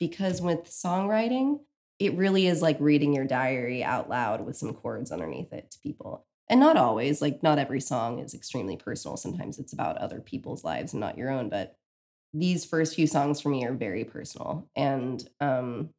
because 0.00 0.40
with 0.40 0.64
songwriting, 0.64 1.60
it 1.98 2.16
really 2.16 2.46
is 2.46 2.62
like 2.62 2.78
reading 2.80 3.12
your 3.12 3.26
diary 3.26 3.84
out 3.84 4.08
loud 4.08 4.44
with 4.44 4.56
some 4.56 4.72
chords 4.72 5.12
underneath 5.12 5.52
it 5.52 5.70
to 5.70 5.78
people. 5.80 6.26
And 6.48 6.58
not 6.58 6.76
always, 6.76 7.22
like 7.22 7.42
not 7.42 7.58
every 7.58 7.80
song 7.80 8.18
is 8.18 8.34
extremely 8.34 8.76
personal. 8.76 9.16
Sometimes 9.16 9.58
it's 9.58 9.72
about 9.72 9.98
other 9.98 10.20
people's 10.20 10.64
lives 10.64 10.92
and 10.92 11.00
not 11.00 11.16
your 11.16 11.30
own. 11.30 11.48
But 11.48 11.76
these 12.34 12.64
first 12.64 12.94
few 12.94 13.06
songs 13.06 13.40
for 13.40 13.50
me 13.50 13.64
are 13.64 13.74
very 13.74 14.04
personal. 14.04 14.68
And 14.74 15.22
um, 15.40 15.90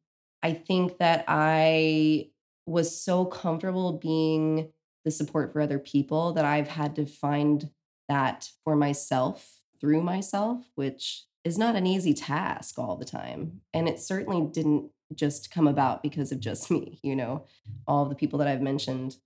I 0.42 0.52
think 0.52 0.98
that 0.98 1.24
I 1.28 2.28
was 2.66 3.00
so 3.00 3.24
comfortable 3.24 3.98
being 3.98 4.70
the 5.04 5.10
support 5.10 5.52
for 5.52 5.60
other 5.60 5.78
people 5.78 6.32
that 6.32 6.44
I've 6.44 6.68
had 6.68 6.96
to 6.96 7.06
find 7.06 7.70
that 8.08 8.48
for 8.64 8.74
myself 8.74 9.60
through 9.80 10.02
myself, 10.02 10.64
which 10.74 11.24
is 11.44 11.58
not 11.58 11.76
an 11.76 11.86
easy 11.86 12.14
task 12.14 12.78
all 12.78 12.96
the 12.96 13.04
time. 13.04 13.60
And 13.74 13.88
it 13.88 13.98
certainly 14.00 14.46
didn't 14.50 14.90
just 15.14 15.50
come 15.50 15.68
about 15.68 16.02
because 16.02 16.32
of 16.32 16.40
just 16.40 16.70
me. 16.70 16.98
You 17.02 17.16
know, 17.16 17.44
all 17.86 18.06
the 18.06 18.14
people 18.14 18.38
that 18.38 18.48
I've 18.48 18.62
mentioned 18.62 19.16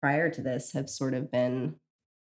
prior 0.00 0.30
to 0.30 0.42
this 0.42 0.72
have 0.72 0.90
sort 0.90 1.14
of 1.14 1.30
been 1.30 1.76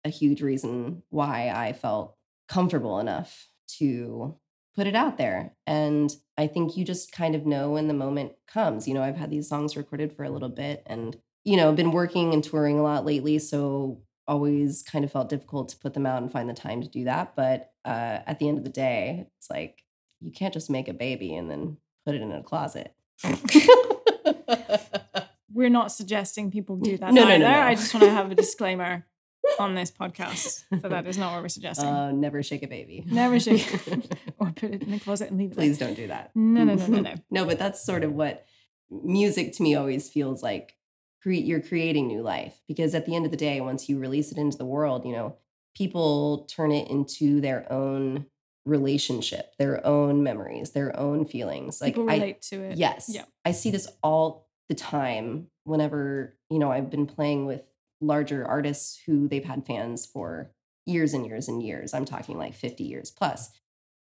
a 0.06 0.10
huge 0.10 0.42
reason 0.42 1.04
why 1.10 1.52
I 1.54 1.74
felt 1.74 2.16
comfortable 2.48 3.00
enough 3.00 3.48
to 3.78 4.38
put 4.76 4.88
it 4.88 4.96
out 4.96 5.18
there. 5.18 5.54
And 5.68 6.14
I 6.38 6.48
think 6.48 6.78
you 6.78 6.86
just 6.86 7.12
kind 7.12 7.36
of 7.36 7.46
know 7.46 7.72
when 7.72 7.88
the 7.88 7.94
moment 7.94 8.34
comes. 8.48 8.88
You 8.88 8.94
know, 8.94 9.04
I've 9.04 9.18
had 9.18 9.30
these 9.30 9.50
songs 9.50 9.76
recorded 9.76 10.14
for 10.14 10.24
a 10.24 10.30
little 10.30 10.50
bit 10.50 10.84
and, 10.86 11.18
you 11.44 11.58
know, 11.58 11.74
been 11.74 11.92
working 11.92 12.34
and 12.34 12.44
touring 12.44 12.80
a 12.80 12.84
lot 12.84 13.06
lately. 13.06 13.40
So 13.40 14.02
always 14.28 14.84
kind 14.84 15.04
of 15.04 15.12
felt 15.12 15.30
difficult 15.30 15.70
to 15.70 15.78
put 15.78 15.94
them 15.94 16.06
out 16.06 16.22
and 16.22 16.32
find 16.32 16.48
the 16.48 16.54
time 16.54 16.82
to 16.82 16.88
do 16.88 17.06
that. 17.06 17.36
But 17.36 17.72
uh, 17.84 18.20
at 18.26 18.40
the 18.40 18.48
end 18.48 18.58
of 18.58 18.64
the 18.64 18.70
day, 18.70 19.28
it's 19.38 19.50
like 19.50 19.84
you 20.22 20.32
can't 20.32 20.54
just 20.54 20.70
make 20.70 20.88
a 20.88 20.94
baby 20.94 21.36
and 21.36 21.50
then 21.50 21.78
put 22.06 22.16
it 22.16 22.22
in 22.22 22.32
a 22.32 22.44
closet. 22.44 22.94
We're 25.52 25.70
not 25.70 25.92
suggesting 25.92 26.52
people 26.52 26.78
do 26.78 26.98
that 26.98 27.14
No, 27.14 27.24
no, 27.24 27.38
no, 27.38 27.52
no. 27.52 27.60
I 27.60 27.76
just 27.76 27.94
want 27.94 28.06
to 28.06 28.12
have 28.12 28.32
a 28.32 28.36
disclaimer 28.36 29.06
on 29.60 29.76
this 29.76 29.92
podcast. 29.92 30.64
So 30.82 30.90
that 30.90 31.08
is 31.08 31.18
not 31.18 31.34
what 31.34 31.42
we're 31.42 31.50
suggesting. 31.60 31.88
Uh, 31.88 32.12
never 32.12 32.44
shake 32.44 32.64
a 32.64 32.68
baby. 32.68 33.04
Never 33.08 33.40
shake 33.40 33.68
or 34.40 34.52
put 34.52 34.72
it 34.72 34.84
in 34.84 34.92
the 34.92 35.00
closet 35.00 35.30
and 35.30 35.40
leave 35.40 35.52
it. 35.52 35.56
there. 35.58 35.66
Please 35.66 35.78
don't 35.78 35.96
do 35.96 36.08
that. 36.08 36.32
No, 36.36 36.64
no, 36.64 36.76
no, 36.76 36.88
no, 36.88 37.02
no. 37.02 37.14
no, 37.30 37.46
but 37.46 37.60
that's 37.60 37.84
sort 37.84 38.04
of 38.04 38.14
what 38.14 38.46
music 38.90 39.54
to 39.54 39.64
me 39.64 39.76
always 39.76 40.10
feels 40.10 40.44
like. 40.44 40.76
Cre- 41.22 41.32
you're 41.32 41.62
creating 41.62 42.08
new 42.08 42.22
life 42.22 42.62
because 42.66 42.96
at 42.96 43.06
the 43.06 43.14
end 43.14 43.26
of 43.26 43.32
the 43.32 43.38
day, 43.38 43.60
once 43.60 43.90
you 43.90 44.00
release 44.00 44.32
it 44.32 44.38
into 44.38 44.58
the 44.58 44.66
world, 44.66 45.04
you 45.06 45.12
know, 45.12 45.36
people 45.76 46.46
turn 46.46 46.72
it 46.72 46.90
into 46.90 47.42
their 47.42 47.70
own 47.72 48.26
relationship, 48.66 49.54
their 49.58 49.86
own 49.86 50.24
memories, 50.24 50.72
their 50.72 50.98
own 50.98 51.26
feelings. 51.26 51.82
Like 51.82 51.96
People 51.96 52.10
I, 52.10 52.14
relate 52.14 52.42
to 52.44 52.62
it. 52.62 52.78
Yes. 52.78 53.10
Yeah. 53.14 53.26
I 53.44 53.52
see 53.52 53.70
this 53.72 53.88
all 54.02 54.48
the 54.70 54.76
time 54.76 55.48
whenever, 55.66 56.38
you 56.50 56.60
know, 56.60 56.72
I've 56.72 56.90
been 56.90 57.06
playing 57.06 57.46
with 57.46 57.64
larger 58.02 58.48
artists 58.48 59.02
who 59.06 59.28
they've 59.28 59.46
had 59.46 59.66
fans 59.66 60.06
for 60.06 60.52
years 60.86 61.14
and 61.14 61.26
years 61.26 61.48
and 61.48 61.62
years. 61.62 61.94
I'm 61.94 62.06
talking 62.06 62.38
like 62.38 62.54
50 62.54 62.84
years 62.84 63.12
plus. 63.12 63.52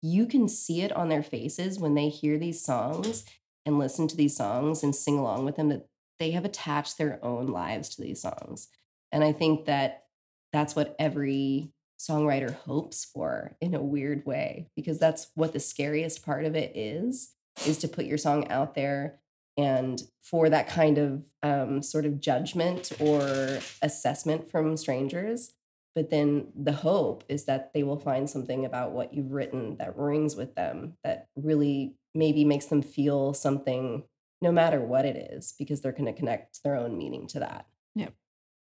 You 0.01 0.27
can 0.27 0.49
see 0.49 0.83
it 0.83 0.93
on 0.93 1.09
their 1.09 1.23
faces 1.23 1.79
when 1.79 1.95
they 1.95 2.09
hear 2.09 2.39
these 2.39 2.63
songs 2.63 3.25
and 3.67 3.79
listen 3.79 4.09
to 4.09 4.17
these 4.17 4.37
songs 4.37 4.83
and 4.83 4.95
sing 4.95 5.19
along 5.19 5.45
with 5.45 5.57
them 5.57 5.69
that 5.69 5.89
they 6.19 6.31
have 6.33 6.45
attached 6.45 6.99
their 6.99 7.23
own 7.25 7.47
lives 7.47 7.89
to 7.91 8.03
these 8.03 8.23
songs. 8.23 8.69
And 9.13 9.25
I 9.25 9.33
think 9.33 9.67
that 9.67 10.05
that's 10.53 10.75
what 10.75 10.97
every 10.99 11.73
songwriter 11.99 12.55
hopes 12.55 13.05
for 13.05 13.57
in 13.61 13.75
a 13.75 13.83
weird 13.83 14.25
way 14.25 14.69
because 14.77 14.99
that's 14.99 15.29
what 15.35 15.53
the 15.53 15.61
scariest 15.61 16.25
part 16.25 16.45
of 16.45 16.55
it 16.55 16.77
is 16.77 17.33
is 17.67 17.79
to 17.79 17.89
put 17.89 18.05
your 18.05 18.19
song 18.19 18.49
out 18.51 18.75
there 18.75 19.19
and 19.59 20.01
for 20.23 20.49
that 20.49 20.69
kind 20.69 20.97
of 20.97 21.25
um, 21.43 21.83
sort 21.83 22.07
of 22.07 22.21
judgment 22.21 22.93
or 23.01 23.59
assessment 23.83 24.51
from 24.51 24.77
strangers. 24.77 25.53
But 25.95 26.11
then 26.11 26.53
the 26.55 26.73
hope 26.73 27.25
is 27.29 27.47
that 27.47 27.73
they 27.75 27.83
will 27.83 27.99
find 27.99 28.31
something 28.31 28.65
about 28.65 28.93
what 28.93 29.13
you've 29.13 29.33
written 29.33 29.77
that 29.79 29.99
rings 29.99 30.37
with 30.37 30.55
them 30.55 30.95
that 31.03 31.27
really 31.35 31.97
maybe 32.15 32.45
makes 32.45 32.67
them 32.67 32.83
feel 32.83 33.35
something 33.35 34.05
no 34.41 34.53
matter 34.53 34.81
what 34.81 35.05
it 35.05 35.17
is 35.33 35.55
because 35.59 35.81
they're 35.81 35.91
going 35.91 36.05
to 36.05 36.13
connect 36.13 36.63
their 36.63 36.77
own 36.77 36.97
meaning 36.97 37.27
to 37.27 37.41
that. 37.41 37.67
Yep. 37.97 38.15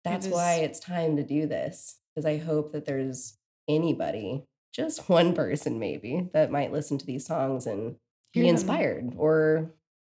that's 0.04 0.26
why 0.26 0.54
it's 0.54 0.80
time 0.80 1.16
to 1.16 1.22
do 1.22 1.46
this 1.46 1.98
because 2.14 2.24
i 2.24 2.38
hope 2.38 2.72
that 2.72 2.86
there's 2.86 3.36
anybody 3.68 4.44
just 4.72 5.08
one 5.08 5.34
person 5.34 5.78
maybe 5.78 6.28
that 6.32 6.50
might 6.50 6.72
listen 6.72 6.98
to 6.98 7.06
these 7.06 7.26
songs 7.26 7.66
and 7.66 7.96
be 8.32 8.48
inspired 8.48 9.14
or 9.16 9.70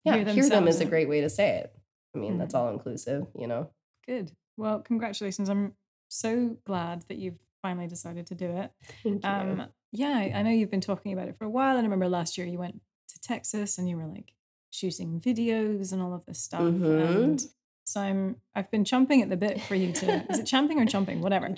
yeah 0.04 0.16
Hear 0.16 0.32
hear, 0.34 0.48
them 0.48 0.68
is 0.68 0.80
a 0.80 0.84
great 0.84 1.08
way 1.08 1.20
to 1.20 1.28
say 1.30 1.48
it 1.58 1.72
i 2.14 2.18
mean 2.18 2.38
that's 2.38 2.54
Mhm. 2.54 2.58
all 2.58 2.68
inclusive 2.70 3.26
you 3.38 3.46
know 3.46 3.70
Good. 4.06 4.32
Well, 4.56 4.80
congratulations. 4.80 5.48
I'm 5.48 5.74
so 6.08 6.56
glad 6.66 7.04
that 7.08 7.18
you've 7.18 7.38
finally 7.62 7.86
decided 7.86 8.26
to 8.26 8.34
do 8.34 8.46
it. 8.46 8.72
Thank 9.04 9.22
you. 9.24 9.30
Um, 9.30 9.66
yeah, 9.92 10.28
I 10.34 10.42
know 10.42 10.50
you've 10.50 10.72
been 10.72 10.80
talking 10.80 11.12
about 11.12 11.28
it 11.28 11.36
for 11.38 11.44
a 11.44 11.48
while. 11.48 11.76
And 11.76 11.78
I 11.78 11.82
remember 11.84 12.08
last 12.08 12.36
year 12.36 12.44
you 12.46 12.58
went 12.58 12.80
to 13.10 13.20
Texas 13.20 13.78
and 13.78 13.88
you 13.88 13.96
were 13.96 14.06
like 14.08 14.32
shooting 14.70 15.20
videos 15.20 15.92
and 15.92 16.02
all 16.02 16.12
of 16.12 16.26
this 16.26 16.40
stuff. 16.40 16.62
Mhm. 16.62 17.14
And 17.14 17.46
so 17.84 18.00
I'm 18.00 18.36
I've 18.56 18.72
been 18.72 18.82
chomping 18.82 19.22
at 19.22 19.28
the 19.30 19.36
bit 19.36 19.60
for 19.60 19.76
you 19.76 19.92
to 19.92 20.26
is 20.32 20.40
it 20.40 20.46
champing 20.52 20.80
or 20.80 20.84
chomping? 20.86 21.20
Whatever. 21.20 21.48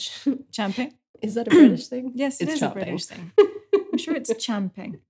Champing? 0.53 0.93
is 1.23 1.33
that 1.35 1.47
a 1.47 1.51
british 1.51 1.87
thing 1.89 2.13
Yes, 2.15 2.41
it 2.43 2.45
It's 2.49 2.57
is 2.57 2.63
a. 2.63 2.69
British 2.69 3.07
thing. 3.07 3.33
I'm 3.95 3.99
sure 3.99 4.17
it's 4.17 4.33
champing. 4.45 4.99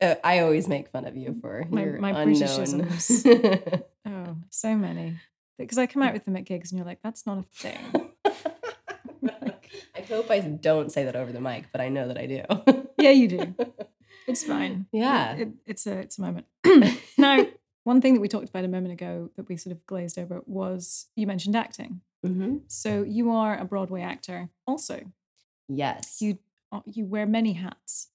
Uh, 0.00 0.14
I 0.24 0.38
always 0.38 0.66
make 0.66 0.88
fun 0.88 1.04
of 1.04 1.14
you 1.14 1.36
for 1.38 1.66
My- 1.68 1.82
your 1.84 1.98
my. 1.98 2.12
Britishisms. 2.12 3.82
Oh, 4.06 4.36
so 4.48 4.74
many. 4.74 5.18
Because 5.58 5.76
I 5.76 5.86
come 5.86 6.02
out 6.02 6.14
with 6.14 6.24
them 6.24 6.36
at 6.36 6.44
gigs 6.44 6.72
and 6.72 6.78
you're 6.78 6.86
like, 6.86 7.02
that's 7.02 7.26
not 7.26 7.36
a 7.38 7.42
thing. 7.42 8.10
I 9.94 10.00
hope 10.08 10.30
I 10.30 10.40
don't 10.40 10.90
say 10.90 11.04
that 11.04 11.16
over 11.16 11.32
the 11.32 11.40
mic, 11.40 11.66
but 11.70 11.80
I 11.82 11.88
know 11.90 12.08
that 12.08 12.16
I 12.18 12.26
do. 12.26 12.42
Yeah, 12.98 13.10
you 13.10 13.28
do. 13.28 13.54
It's 14.26 14.42
fine. 14.44 14.86
Yeah. 14.92 15.34
it- 15.36 15.52
it's 15.66 15.86
a 15.86 15.98
it's 15.98 16.16
a 16.18 16.22
moment. 16.22 16.46
now, 17.18 17.46
one 17.84 18.00
thing 18.00 18.14
that 18.14 18.20
we 18.20 18.28
talked 18.28 18.48
about 18.48 18.64
a 18.64 18.68
moment 18.68 18.92
ago 18.94 19.30
that 19.36 19.48
we 19.48 19.56
sort 19.56 19.76
of 19.76 19.84
glazed 19.86 20.18
over 20.18 20.42
was 20.46 21.08
you 21.16 21.26
mentioned 21.26 21.56
acting. 21.56 22.00
hmm 22.24 22.58
So 22.68 23.02
you 23.02 23.30
are 23.32 23.58
a 23.58 23.64
Broadway 23.66 24.00
actor. 24.02 24.48
Also, 24.66 25.00
Yes. 25.68 26.22
you 26.22 26.38
you 26.86 27.06
wear 27.06 27.26
many 27.26 27.54
hats. 27.54 28.08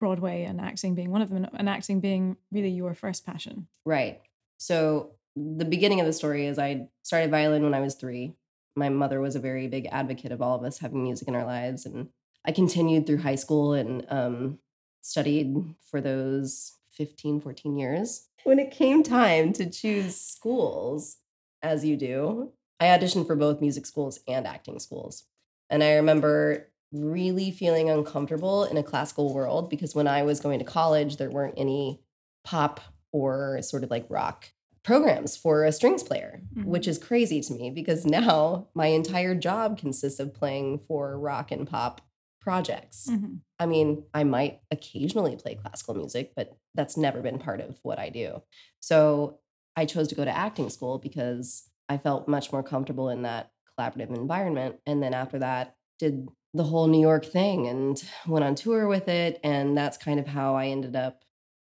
Broadway 0.00 0.44
and 0.44 0.60
acting 0.60 0.94
being 0.94 1.10
one 1.10 1.22
of 1.22 1.30
them, 1.30 1.46
and 1.54 1.68
acting 1.68 2.00
being 2.00 2.36
really 2.52 2.68
your 2.68 2.94
first 2.94 3.24
passion. 3.24 3.68
Right. 3.86 4.20
So 4.58 5.12
the 5.36 5.64
beginning 5.64 6.00
of 6.00 6.06
the 6.06 6.12
story 6.12 6.46
is 6.46 6.58
I 6.58 6.88
started 7.02 7.30
violin 7.30 7.62
when 7.62 7.74
I 7.74 7.80
was 7.80 7.94
three. 7.94 8.34
My 8.76 8.88
mother 8.88 9.20
was 9.20 9.36
a 9.36 9.40
very 9.40 9.68
big 9.68 9.86
advocate 9.86 10.32
of 10.32 10.42
all 10.42 10.56
of 10.56 10.64
us 10.64 10.78
having 10.78 11.02
music 11.02 11.28
in 11.28 11.34
our 11.34 11.44
lives. 11.44 11.86
And 11.86 12.08
I 12.44 12.52
continued 12.52 13.06
through 13.06 13.18
high 13.18 13.34
school 13.36 13.72
and 13.72 14.04
um, 14.10 14.58
studied 15.00 15.54
for 15.90 16.00
those 16.00 16.72
15, 16.92 17.40
14 17.40 17.76
years. 17.76 18.28
When 18.44 18.58
it 18.58 18.70
came 18.70 19.02
time 19.02 19.52
to 19.54 19.68
choose 19.68 20.16
schools, 20.16 21.18
as 21.62 21.84
you 21.84 21.96
do, 21.96 22.52
I 22.78 22.86
auditioned 22.86 23.26
for 23.26 23.36
both 23.36 23.60
music 23.60 23.86
schools 23.86 24.20
and 24.28 24.46
acting 24.46 24.78
schools. 24.78 25.24
And 25.70 25.82
I 25.82 25.94
remember 25.94 26.68
really 26.94 27.50
feeling 27.50 27.90
uncomfortable 27.90 28.64
in 28.64 28.76
a 28.76 28.82
classical 28.82 29.34
world 29.34 29.68
because 29.68 29.94
when 29.94 30.06
I 30.06 30.22
was 30.22 30.40
going 30.40 30.58
to 30.60 30.64
college, 30.64 31.16
there 31.16 31.30
weren't 31.30 31.54
any 31.58 32.00
pop 32.44 32.80
or 33.12 33.60
sort 33.62 33.84
of 33.84 33.90
like 33.90 34.06
rock 34.08 34.50
programs 34.82 35.36
for 35.36 35.64
a 35.64 35.72
strings 35.72 36.02
player, 36.02 36.42
which 36.54 36.84
Mhm. 36.84 36.88
is 36.88 36.98
crazy 36.98 37.40
to 37.40 37.52
me 37.54 37.70
because 37.70 38.04
now 38.04 38.68
my 38.74 38.88
entire 38.88 39.34
job 39.34 39.78
consists 39.78 40.20
of 40.20 40.34
playing 40.34 40.78
for 40.86 41.18
rock 41.18 41.50
and 41.50 41.66
pop 41.66 42.00
projects. 42.40 43.08
Mhm. 43.10 43.40
I 43.58 43.64
mean, 43.66 44.04
I 44.12 44.24
might 44.24 44.60
occasionally 44.70 45.36
play 45.36 45.54
classical 45.54 45.94
music, 45.94 46.34
but 46.36 46.58
that's 46.74 46.96
never 46.98 47.22
been 47.22 47.38
part 47.38 47.60
of 47.60 47.78
what 47.82 47.98
I 47.98 48.10
do. 48.10 48.42
So 48.80 49.38
I 49.76 49.86
chose 49.86 50.08
to 50.08 50.14
go 50.14 50.24
to 50.24 50.30
acting 50.36 50.68
school 50.68 50.98
because 50.98 51.70
I 51.88 51.96
felt 51.96 52.28
much 52.28 52.52
more 52.52 52.62
comfortable 52.62 53.08
in 53.08 53.22
that 53.22 53.50
collaborative 53.78 54.14
environment. 54.14 54.76
And 54.86 55.02
then 55.02 55.14
after 55.14 55.38
that, 55.38 55.76
did 55.98 56.28
the 56.54 56.64
whole 56.64 56.86
New 56.86 57.00
York 57.00 57.24
thing 57.26 57.66
and 57.66 58.02
went 58.26 58.44
on 58.44 58.54
tour 58.54 58.86
with 58.86 59.08
it. 59.08 59.40
And 59.42 59.76
that's 59.76 59.98
kind 59.98 60.20
of 60.20 60.26
how 60.26 60.54
I 60.54 60.68
ended 60.68 60.94
up 60.96 61.24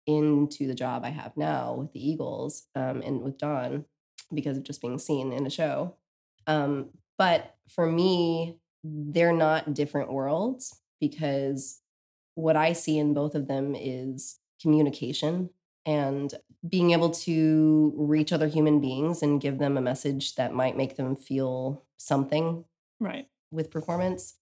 into 0.06 0.66
the 0.66 0.74
job 0.74 1.04
I 1.04 1.08
have 1.08 1.34
now 1.36 1.74
with 1.74 1.92
the 1.92 2.06
Eagles 2.06 2.64
um, 2.74 3.00
and 3.02 3.22
with 3.22 3.38
Don 3.38 3.86
because 4.32 4.58
of 4.58 4.62
just 4.64 4.82
being 4.82 4.98
seen 4.98 5.32
in 5.32 5.46
a 5.46 5.50
show. 5.50 5.96
Um, 6.46 6.90
but 7.16 7.54
for 7.68 7.86
me, 7.90 8.58
they're 8.84 9.32
not 9.32 9.72
different 9.72 10.12
worlds 10.12 10.78
because 11.00 11.80
what 12.34 12.56
I 12.56 12.74
see 12.74 12.98
in 12.98 13.14
both 13.14 13.34
of 13.34 13.48
them 13.48 13.74
is 13.74 14.38
communication 14.60 15.48
and 15.86 16.34
being 16.68 16.90
able 16.90 17.10
to 17.10 17.94
reach 17.96 18.32
other 18.32 18.48
human 18.48 18.80
beings 18.80 19.22
and 19.22 19.40
give 19.40 19.58
them 19.58 19.78
a 19.78 19.82
message 19.82 20.34
that 20.34 20.52
might 20.52 20.76
make 20.76 20.96
them 20.96 21.16
feel 21.16 21.84
something 21.96 22.64
Right. 23.00 23.28
with 23.50 23.70
performance. 23.70 24.34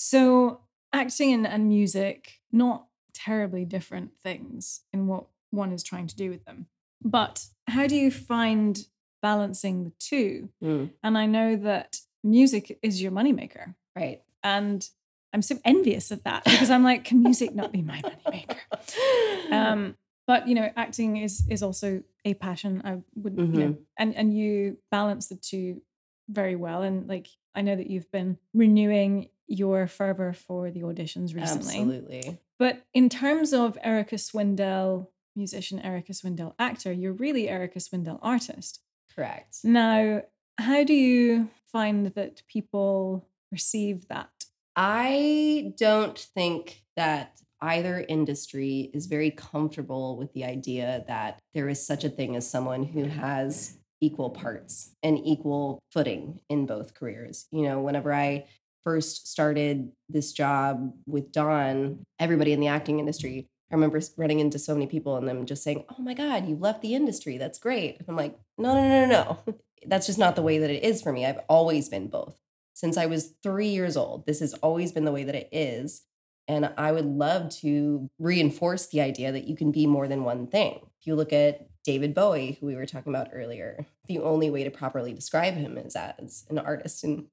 So 0.00 0.60
acting 0.92 1.34
and, 1.34 1.46
and 1.46 1.68
music, 1.68 2.40
not 2.50 2.86
terribly 3.12 3.64
different 3.64 4.12
things 4.22 4.80
in 4.92 5.06
what 5.06 5.26
one 5.50 5.72
is 5.72 5.82
trying 5.82 6.06
to 6.06 6.16
do 6.16 6.30
with 6.30 6.44
them. 6.46 6.66
But 7.04 7.44
how 7.66 7.86
do 7.86 7.96
you 7.96 8.10
find 8.10 8.86
balancing 9.20 9.84
the 9.84 9.92
two? 9.98 10.48
Mm, 10.62 10.90
And 11.02 11.18
I 11.18 11.26
know 11.26 11.56
that 11.56 11.98
music 12.24 12.78
is 12.82 13.02
your 13.02 13.12
moneymaker. 13.12 13.74
right. 13.94 14.22
And 14.42 14.88
I'm 15.34 15.42
so 15.42 15.58
envious 15.64 16.10
of 16.10 16.24
that 16.24 16.44
because 16.44 16.70
I'm 16.70 16.82
like, 16.82 17.04
can 17.04 17.22
music 17.22 17.54
not 17.54 17.70
be 17.72 17.82
my 17.82 18.00
moneymaker? 18.00 18.56
Um, 19.52 19.96
but 20.26 20.46
you 20.48 20.54
know, 20.54 20.70
acting 20.76 21.16
is 21.16 21.44
is 21.48 21.62
also 21.62 22.02
a 22.24 22.34
passion. 22.34 22.82
I 22.84 22.98
would, 23.16 23.36
you 23.36 23.44
know, 23.46 23.76
and 23.98 24.14
and 24.14 24.36
you 24.36 24.78
balance 24.90 25.26
the 25.28 25.36
two 25.36 25.82
very 26.28 26.54
well. 26.56 26.82
And 26.82 27.08
like, 27.08 27.26
I 27.54 27.62
know 27.62 27.74
that 27.76 27.88
you've 27.90 28.10
been 28.12 28.38
renewing 28.54 29.28
your 29.50 29.86
fervor 29.88 30.32
for 30.32 30.70
the 30.70 30.80
auditions 30.80 31.34
recently. 31.34 31.74
Absolutely. 31.74 32.38
But 32.58 32.84
in 32.94 33.08
terms 33.08 33.52
of 33.52 33.76
Erica 33.82 34.14
Swindell, 34.14 35.08
musician, 35.34 35.80
Erica 35.80 36.12
Swindell, 36.12 36.54
actor, 36.58 36.92
you're 36.92 37.12
really 37.12 37.48
Erica 37.48 37.80
Swindell, 37.80 38.20
artist. 38.22 38.80
Correct. 39.14 39.58
Now, 39.64 40.22
how 40.56 40.84
do 40.84 40.94
you 40.94 41.50
find 41.66 42.06
that 42.06 42.42
people 42.46 43.26
perceive 43.50 44.06
that? 44.08 44.30
I 44.76 45.74
don't 45.76 46.18
think 46.18 46.84
that 46.96 47.40
either 47.60 48.04
industry 48.08 48.90
is 48.94 49.06
very 49.06 49.32
comfortable 49.32 50.16
with 50.16 50.32
the 50.32 50.44
idea 50.44 51.04
that 51.08 51.40
there 51.54 51.68
is 51.68 51.84
such 51.84 52.04
a 52.04 52.08
thing 52.08 52.36
as 52.36 52.48
someone 52.48 52.84
who 52.84 53.04
has 53.04 53.78
equal 54.00 54.30
parts 54.30 54.94
and 55.02 55.18
equal 55.18 55.82
footing 55.90 56.40
in 56.48 56.66
both 56.66 56.94
careers. 56.94 57.46
You 57.50 57.62
know, 57.62 57.80
whenever 57.80 58.14
I 58.14 58.46
first 58.84 59.28
started 59.28 59.90
this 60.08 60.32
job 60.32 60.92
with 61.06 61.32
Don, 61.32 62.04
everybody 62.18 62.52
in 62.52 62.60
the 62.60 62.68
acting 62.68 62.98
industry, 62.98 63.48
I 63.70 63.74
remember 63.74 64.00
running 64.16 64.40
into 64.40 64.58
so 64.58 64.74
many 64.74 64.86
people 64.86 65.16
and 65.16 65.28
them 65.28 65.46
just 65.46 65.62
saying, 65.62 65.84
Oh 65.88 66.02
my 66.02 66.14
God, 66.14 66.46
you've 66.46 66.60
left 66.60 66.82
the 66.82 66.94
industry. 66.94 67.38
That's 67.38 67.58
great. 67.58 68.00
I'm 68.08 68.16
like, 68.16 68.36
No, 68.58 68.74
no, 68.74 68.88
no, 68.88 69.06
no, 69.06 69.38
no. 69.46 69.54
That's 69.86 70.06
just 70.06 70.18
not 70.18 70.36
the 70.36 70.42
way 70.42 70.58
that 70.58 70.70
it 70.70 70.82
is 70.82 71.00
for 71.00 71.12
me. 71.12 71.24
I've 71.24 71.40
always 71.48 71.88
been 71.88 72.08
both. 72.08 72.38
Since 72.74 72.96
I 72.96 73.06
was 73.06 73.34
three 73.42 73.68
years 73.68 73.96
old, 73.96 74.26
this 74.26 74.40
has 74.40 74.54
always 74.54 74.92
been 74.92 75.04
the 75.04 75.12
way 75.12 75.24
that 75.24 75.34
it 75.34 75.48
is. 75.52 76.02
And 76.48 76.72
I 76.76 76.92
would 76.92 77.06
love 77.06 77.50
to 77.60 78.10
reinforce 78.18 78.88
the 78.88 79.00
idea 79.00 79.30
that 79.32 79.46
you 79.46 79.56
can 79.56 79.70
be 79.70 79.86
more 79.86 80.08
than 80.08 80.24
one 80.24 80.48
thing. 80.48 80.80
If 81.00 81.06
you 81.06 81.14
look 81.14 81.32
at 81.32 81.68
David 81.84 82.14
Bowie, 82.14 82.58
who 82.60 82.66
we 82.66 82.74
were 82.74 82.86
talking 82.86 83.14
about 83.14 83.30
earlier, 83.32 83.86
the 84.08 84.18
only 84.18 84.50
way 84.50 84.64
to 84.64 84.70
properly 84.70 85.12
describe 85.12 85.54
him 85.54 85.78
is 85.78 85.94
as 85.94 86.44
an 86.50 86.58
artist. 86.58 87.04
And 87.04 87.26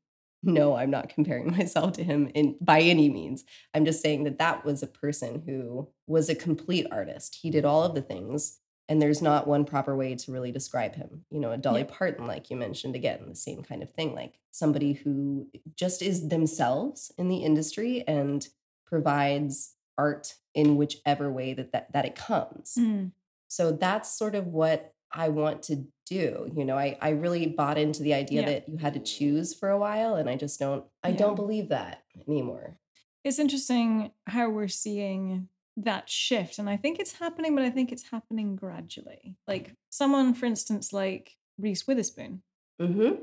no, 0.47 0.75
I'm 0.75 0.89
not 0.89 1.09
comparing 1.09 1.51
myself 1.57 1.93
to 1.93 2.03
him 2.03 2.31
in 2.33 2.55
by 2.61 2.81
any 2.81 3.09
means. 3.09 3.43
I'm 3.73 3.85
just 3.85 4.01
saying 4.01 4.23
that 4.23 4.39
that 4.39 4.65
was 4.65 4.81
a 4.81 4.87
person 4.87 5.43
who 5.45 5.89
was 6.07 6.29
a 6.29 6.35
complete 6.35 6.87
artist. 6.91 7.39
He 7.41 7.49
did 7.49 7.65
all 7.65 7.83
of 7.83 7.93
the 7.93 8.01
things, 8.01 8.59
and 8.89 9.01
there's 9.01 9.21
not 9.21 9.47
one 9.47 9.65
proper 9.65 9.95
way 9.95 10.15
to 10.15 10.31
really 10.31 10.51
describe 10.51 10.95
him. 10.95 11.25
You 11.29 11.39
know, 11.39 11.51
a 11.51 11.57
Dolly 11.57 11.81
Yeah. 11.81 11.95
Parton, 11.95 12.25
like 12.25 12.49
you 12.49 12.57
mentioned, 12.57 12.95
again, 12.95 13.25
the 13.27 13.35
same 13.35 13.61
kind 13.63 13.83
of 13.83 13.91
thing, 13.91 14.15
like 14.15 14.39
somebody 14.51 14.93
who 14.93 15.47
just 15.75 16.01
is 16.01 16.29
themselves 16.29 17.11
in 17.17 17.27
the 17.27 17.37
industry 17.37 18.03
and 18.07 18.47
provides 18.85 19.75
art 19.97 20.35
in 20.53 20.77
whichever 20.77 21.31
way 21.31 21.53
that 21.53 21.71
that, 21.73 21.91
that 21.93 22.05
it 22.05 22.15
comes. 22.15 22.75
Mm. 22.79 23.11
So 23.47 23.71
that's 23.71 24.17
sort 24.17 24.35
of 24.35 24.47
what 24.47 24.93
I 25.11 25.29
want 25.29 25.63
to 25.63 25.87
do. 26.09 26.51
You 26.55 26.65
know, 26.65 26.77
I, 26.77 26.97
I 27.01 27.09
really 27.09 27.47
bought 27.47 27.77
into 27.77 28.03
the 28.03 28.13
idea 28.13 28.41
Yeah. 28.41 28.47
that 28.47 28.69
you 28.69 28.77
had 28.77 28.93
to 28.93 28.99
choose 28.99 29.53
for 29.53 29.69
a 29.69 29.77
while, 29.77 30.15
and 30.15 30.29
I 30.29 30.35
just 30.35 30.59
don't 30.59 30.85
I 31.03 31.09
Yeah. 31.09 31.17
don't 31.17 31.35
believe 31.35 31.69
that 31.69 32.03
anymore. 32.27 32.77
It's 33.23 33.39
interesting 33.39 34.11
how 34.25 34.49
we're 34.49 34.67
seeing 34.69 35.49
that 35.75 36.09
shift. 36.09 36.57
And 36.59 36.69
I 36.69 36.77
think 36.77 36.97
it's 36.99 37.13
happening, 37.13 37.53
but 37.55 37.63
I 37.63 37.69
think 37.69 37.91
it's 37.91 38.09
happening 38.09 38.55
gradually. 38.55 39.35
Like 39.47 39.75
someone, 39.89 40.33
for 40.33 40.45
instance, 40.45 40.91
like 40.93 41.33
Reese 41.59 41.85
Witherspoon, 41.87 42.41
Mm-hmm. 42.81 43.21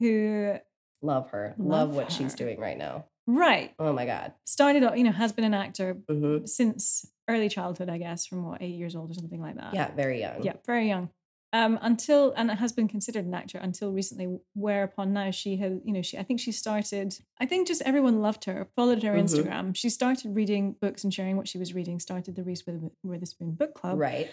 who, 0.00 0.56
Love 1.02 1.30
her. 1.30 1.54
Love, 1.58 1.88
Love 1.88 1.96
what 1.96 2.12
she's 2.12 2.34
doing 2.34 2.58
right 2.60 2.76
now. 2.78 3.04
right, 3.26 3.72
Oh 3.78 3.92
my 3.92 4.06
God. 4.06 4.32
started 4.44 4.82
off, 4.84 4.96
you 4.96 5.04
know, 5.04 5.12
has 5.12 5.32
been 5.32 5.44
an 5.44 5.54
actor 5.54 5.94
Mm-hmm. 6.10 6.46
since 6.46 7.06
early 7.28 7.48
childhood, 7.48 7.88
I 7.88 7.98
guess, 7.98 8.26
from 8.26 8.44
what, 8.44 8.62
eight 8.62 8.74
years 8.76 8.94
old 8.94 9.10
or 9.10 9.14
something 9.14 9.40
like 9.40 9.56
that. 9.56 9.74
Yeah, 9.74 9.90
very 9.94 10.20
young. 10.20 10.42
Yeah, 10.44 10.54
very 10.66 10.86
young. 10.88 11.10
Um, 11.56 11.78
until 11.80 12.32
and 12.36 12.50
has 12.50 12.72
been 12.72 12.88
considered 12.88 13.24
an 13.24 13.34
actor 13.34 13.58
until 13.58 13.90
recently, 13.92 14.26
whereupon 14.54 15.12
now 15.12 15.30
she 15.30 15.56
has, 15.62 15.72
you 15.84 15.92
know, 15.92 16.02
she 16.02 16.18
I 16.18 16.22
think 16.22 16.38
she 16.40 16.52
started. 16.52 17.08
I 17.40 17.46
think 17.46 17.66
just 17.68 17.82
everyone 17.82 18.20
loved 18.20 18.44
her, 18.44 18.68
followed 18.76 19.02
her 19.02 19.14
Mhm. 19.14 19.22
Instagram. 19.24 19.74
She 19.76 19.88
started 19.88 20.34
reading 20.34 20.76
books 20.80 21.02
and 21.04 21.12
sharing 21.14 21.36
what 21.36 21.48
she 21.48 21.58
was 21.58 21.74
reading. 21.74 21.98
Started 22.00 22.34
the 22.36 22.42
Reese 22.42 22.64
Wither- 22.66 22.90
Witherspoon 23.02 23.52
book 23.52 23.74
club. 23.74 23.98
Right. 23.98 24.28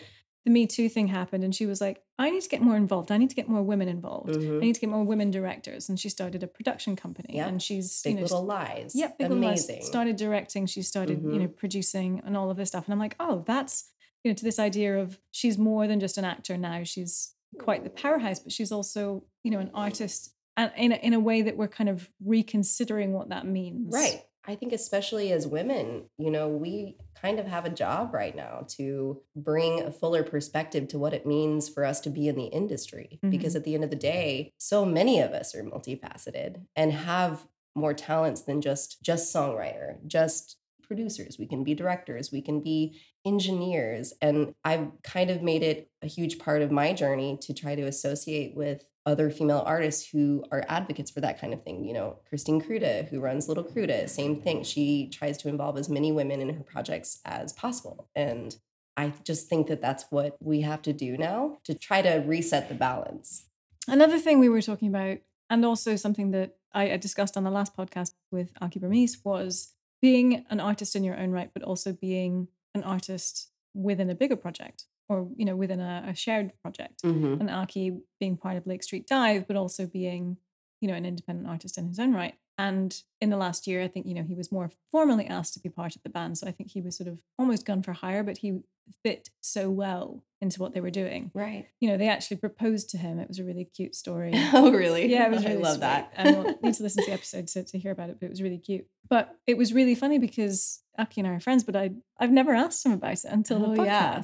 The 0.45 0.51
Me 0.51 0.67
Too 0.67 0.89
thing 0.89 1.07
happened, 1.07 1.45
and 1.45 1.55
she 1.55 1.65
was 1.65 1.79
like, 1.79 2.03
"I 2.19 2.29
need 2.29 2.41
to 2.41 2.49
get 2.49 2.61
more 2.61 2.75
involved. 2.75 3.09
I 3.13 3.17
need 3.17 3.29
to 3.29 3.35
get 3.41 3.47
more 3.47 3.63
women 3.63 3.87
involved. 3.87 4.33
Mhm. 4.35 4.57
I 4.57 4.59
need 4.59 4.75
to 4.75 4.81
get 4.81 4.89
more 4.89 5.05
women 5.05 5.31
directors." 5.31 5.87
And 5.87 5.97
she 5.97 6.09
started 6.09 6.43
a 6.43 6.47
production 6.47 6.97
company. 6.97 7.35
Yeah. 7.37 7.47
and 7.47 7.61
she's 7.61 8.01
Big 8.01 8.11
you 8.11 8.15
know, 8.17 8.23
Little 8.23 8.43
Lies. 8.43 8.91
yeah, 8.93 9.11
Big 9.17 9.29
Little 9.29 9.37
Lies 9.37 9.69
Amazing. 9.69 9.85
started 9.85 10.17
directing. 10.17 10.65
She 10.65 10.81
started, 10.81 11.21
you 11.23 11.29
Mhm. 11.29 11.39
know, 11.43 11.47
producing 11.47 12.19
and 12.25 12.35
all 12.35 12.49
of 12.51 12.57
this 12.57 12.67
stuff. 12.67 12.83
And 12.87 12.93
I'm 12.93 12.99
like, 12.99 13.15
oh, 13.21 13.43
that's 13.47 13.92
you 14.23 14.31
know, 14.31 14.35
to 14.35 14.43
this 14.43 14.59
idea 14.59 14.97
of 14.97 15.19
she's 15.31 15.57
more 15.57 15.87
than 15.87 15.99
just 15.99 16.17
an 16.17 16.25
actor 16.25 16.57
now. 16.57 16.83
She's 16.83 17.33
quite 17.59 17.83
the 17.83 17.89
powerhouse, 17.89 18.39
but 18.39 18.51
she's 18.51 18.71
also, 18.71 19.23
you 19.43 19.51
know, 19.51 19.59
an 19.59 19.71
artist, 19.73 20.33
and 20.57 20.71
in 20.77 20.91
a, 20.91 20.95
in 20.95 21.13
a 21.13 21.19
way 21.19 21.41
that 21.41 21.57
we're 21.57 21.67
kind 21.67 21.89
of 21.89 22.09
reconsidering 22.23 23.13
what 23.13 23.29
that 23.29 23.45
means. 23.45 23.93
Right. 23.93 24.23
I 24.45 24.55
think, 24.55 24.73
especially 24.73 25.31
as 25.31 25.47
women, 25.47 26.03
you 26.17 26.29
know, 26.29 26.49
we 26.49 26.97
kind 27.21 27.39
of 27.39 27.47
have 27.47 27.63
a 27.63 27.69
job 27.69 28.13
right 28.13 28.35
now 28.35 28.65
to 28.69 29.21
bring 29.35 29.81
a 29.81 29.91
fuller 29.91 30.21
perspective 30.21 30.89
to 30.89 30.99
what 30.99 31.13
it 31.13 31.25
means 31.25 31.69
for 31.69 31.85
us 31.85 32.01
to 32.01 32.09
be 32.09 32.27
in 32.27 32.35
the 32.35 32.45
industry. 32.45 33.19
Because 33.21 33.53
mm-hmm. 33.53 33.57
at 33.57 33.63
the 33.63 33.75
end 33.75 33.85
of 33.85 33.89
the 33.89 33.95
day, 33.95 34.51
so 34.57 34.83
many 34.83 35.21
of 35.21 35.31
us 35.31 35.55
are 35.55 35.63
multifaceted 35.63 36.61
and 36.75 36.91
have 36.91 37.47
more 37.75 37.93
talents 37.93 38.41
than 38.41 38.61
just 38.61 39.01
just 39.01 39.33
songwriter, 39.33 39.95
just 40.05 40.57
producers. 40.93 41.37
We 41.39 41.47
can 41.47 41.63
be 41.63 41.73
directors, 41.73 42.31
we 42.31 42.41
can 42.41 42.61
be 42.61 43.01
engineers. 43.25 44.13
And 44.21 44.53
I've 44.63 44.91
kind 45.03 45.31
of 45.31 45.41
made 45.41 45.63
it 45.63 45.89
a 46.03 46.07
huge 46.07 46.37
part 46.37 46.61
of 46.61 46.71
my 46.71 46.93
journey 46.93 47.37
to 47.41 47.53
try 47.53 47.73
to 47.73 47.81
associate 47.83 48.55
with 48.55 48.85
other 49.05 49.31
female 49.31 49.63
artists 49.65 50.07
who 50.11 50.45
are 50.51 50.63
advocates 50.69 51.09
for 51.09 51.19
that 51.21 51.41
kind 51.41 51.51
of 51.51 51.63
thing. 51.63 51.83
You 51.83 51.93
know, 51.93 52.19
Christine 52.29 52.61
Cruda, 52.61 53.09
who 53.09 53.19
runs 53.19 53.47
Little 53.47 53.63
Cruda, 53.63 54.07
same 54.07 54.39
thing. 54.39 54.63
She 54.63 55.09
tries 55.09 55.37
to 55.39 55.49
involve 55.49 55.77
as 55.77 55.89
many 55.89 56.11
women 56.11 56.39
in 56.39 56.49
her 56.49 56.63
projects 56.63 57.19
as 57.25 57.53
possible. 57.53 58.07
And 58.15 58.55
I 58.95 59.13
just 59.23 59.49
think 59.49 59.67
that 59.67 59.81
that's 59.81 60.05
what 60.11 60.37
we 60.39 60.61
have 60.61 60.83
to 60.83 60.93
do 60.93 61.17
now 61.17 61.57
to 61.63 61.73
try 61.73 62.03
to 62.03 62.23
reset 62.25 62.69
the 62.69 62.75
balance. 62.75 63.47
Another 63.87 64.19
thing 64.19 64.39
we 64.39 64.47
were 64.47 64.61
talking 64.61 64.89
about, 64.89 65.17
and 65.49 65.65
also 65.65 65.95
something 65.95 66.31
that 66.31 66.55
I, 66.71 66.95
discussed 66.97 67.35
on 67.35 67.43
the 67.43 67.51
last 67.51 67.75
podcast 67.75 68.13
with 68.31 68.53
Akie 68.61 68.79
Bermiss, 68.79 69.17
was 69.25 69.73
being 70.03 70.45
an 70.49 70.59
artist 70.59 70.97
in 70.97 71.03
your 71.05 71.17
own 71.17 71.31
right, 71.31 71.49
but 71.53 71.63
also 71.63 71.93
being 71.93 72.49
an 72.75 72.83
artist 72.83 73.49
within 73.73 74.09
a 74.09 74.15
bigger 74.15 74.35
project 74.35 74.83
or 75.07 75.29
you 75.37 75.45
know 75.45 75.55
within 75.55 75.79
a, 75.79 76.05
a 76.09 76.13
shared 76.13 76.51
project. 76.61 77.03
Mm-hmm. 77.03 77.39
and 77.39 77.49
Akie 77.49 78.01
being 78.19 78.35
part 78.35 78.57
of 78.57 78.67
Lake 78.67 78.83
Street 78.83 79.07
Dive, 79.07 79.47
but 79.47 79.55
also 79.55 79.87
being, 79.87 80.37
you 80.81 80.89
know, 80.89 80.93
an 80.93 81.05
independent 81.05 81.47
artist 81.47 81.77
in 81.77 81.87
his 81.87 81.99
own 81.99 82.13
right. 82.13 82.35
And 82.57 82.95
in 83.19 83.29
the 83.31 83.37
last 83.37 83.65
year, 83.65 83.81
I 83.81 83.87
think, 83.87 84.05
you 84.05 84.13
know, 84.13 84.23
he 84.23 84.35
was 84.35 84.51
more 84.51 84.69
formally 84.91 85.25
asked 85.25 85.53
to 85.55 85.59
be 85.59 85.69
part 85.69 85.95
of 85.95 86.03
the 86.03 86.09
band. 86.09 86.37
So 86.37 86.47
I 86.47 86.51
think 86.51 86.69
he 86.71 86.81
was 86.81 86.95
sort 86.95 87.07
of 87.09 87.19
almost 87.39 87.65
gun 87.65 87.81
for 87.81 87.93
hire, 87.93 88.23
but 88.23 88.37
he 88.39 88.59
fit 89.01 89.29
so 89.41 89.69
well 89.71 90.23
into 90.41 90.61
what 90.61 90.73
they 90.73 90.81
were 90.81 90.91
doing. 90.91 91.31
Right. 91.33 91.65
You 91.79 91.89
know, 91.89 91.97
they 91.97 92.09
actually 92.09 92.37
proposed 92.37 92.89
to 92.91 92.97
him. 92.97 93.17
It 93.17 93.27
was 93.27 93.39
a 93.39 93.43
really 93.43 93.65
cute 93.65 93.95
story. 93.95 94.33
Oh, 94.53 94.71
really? 94.71 95.07
Yeah, 95.11 95.25
it 95.25 95.31
was 95.31 95.43
really 95.45 95.57
I 95.57 95.61
love 95.61 95.73
sweet. 95.75 95.81
that. 95.81 96.11
and 96.15 96.37
we'll 96.43 96.59
need 96.61 96.73
to 96.75 96.83
listen 96.83 97.03
to 97.03 97.09
the 97.09 97.13
episode 97.15 97.47
to, 97.47 97.63
to 97.63 97.79
hear 97.79 97.91
about 97.91 98.09
it, 98.09 98.17
but 98.19 98.27
it 98.27 98.29
was 98.29 98.41
really 98.41 98.59
cute. 98.59 98.85
But 99.09 99.35
it 99.47 99.57
was 99.57 99.73
really 99.73 99.95
funny 99.95 100.19
because 100.19 100.81
Akie 100.99 101.17
and 101.17 101.27
I 101.27 101.31
are 101.31 101.39
friends, 101.39 101.63
but 101.63 101.75
I 101.75 101.91
I've 102.19 102.31
never 102.31 102.53
asked 102.53 102.85
him 102.85 102.91
about 102.91 103.13
it 103.13 103.25
until 103.25 103.59
the 103.59 103.67
Oh, 103.67 103.83
podcast. 103.83 103.85
yeah. 103.85 104.21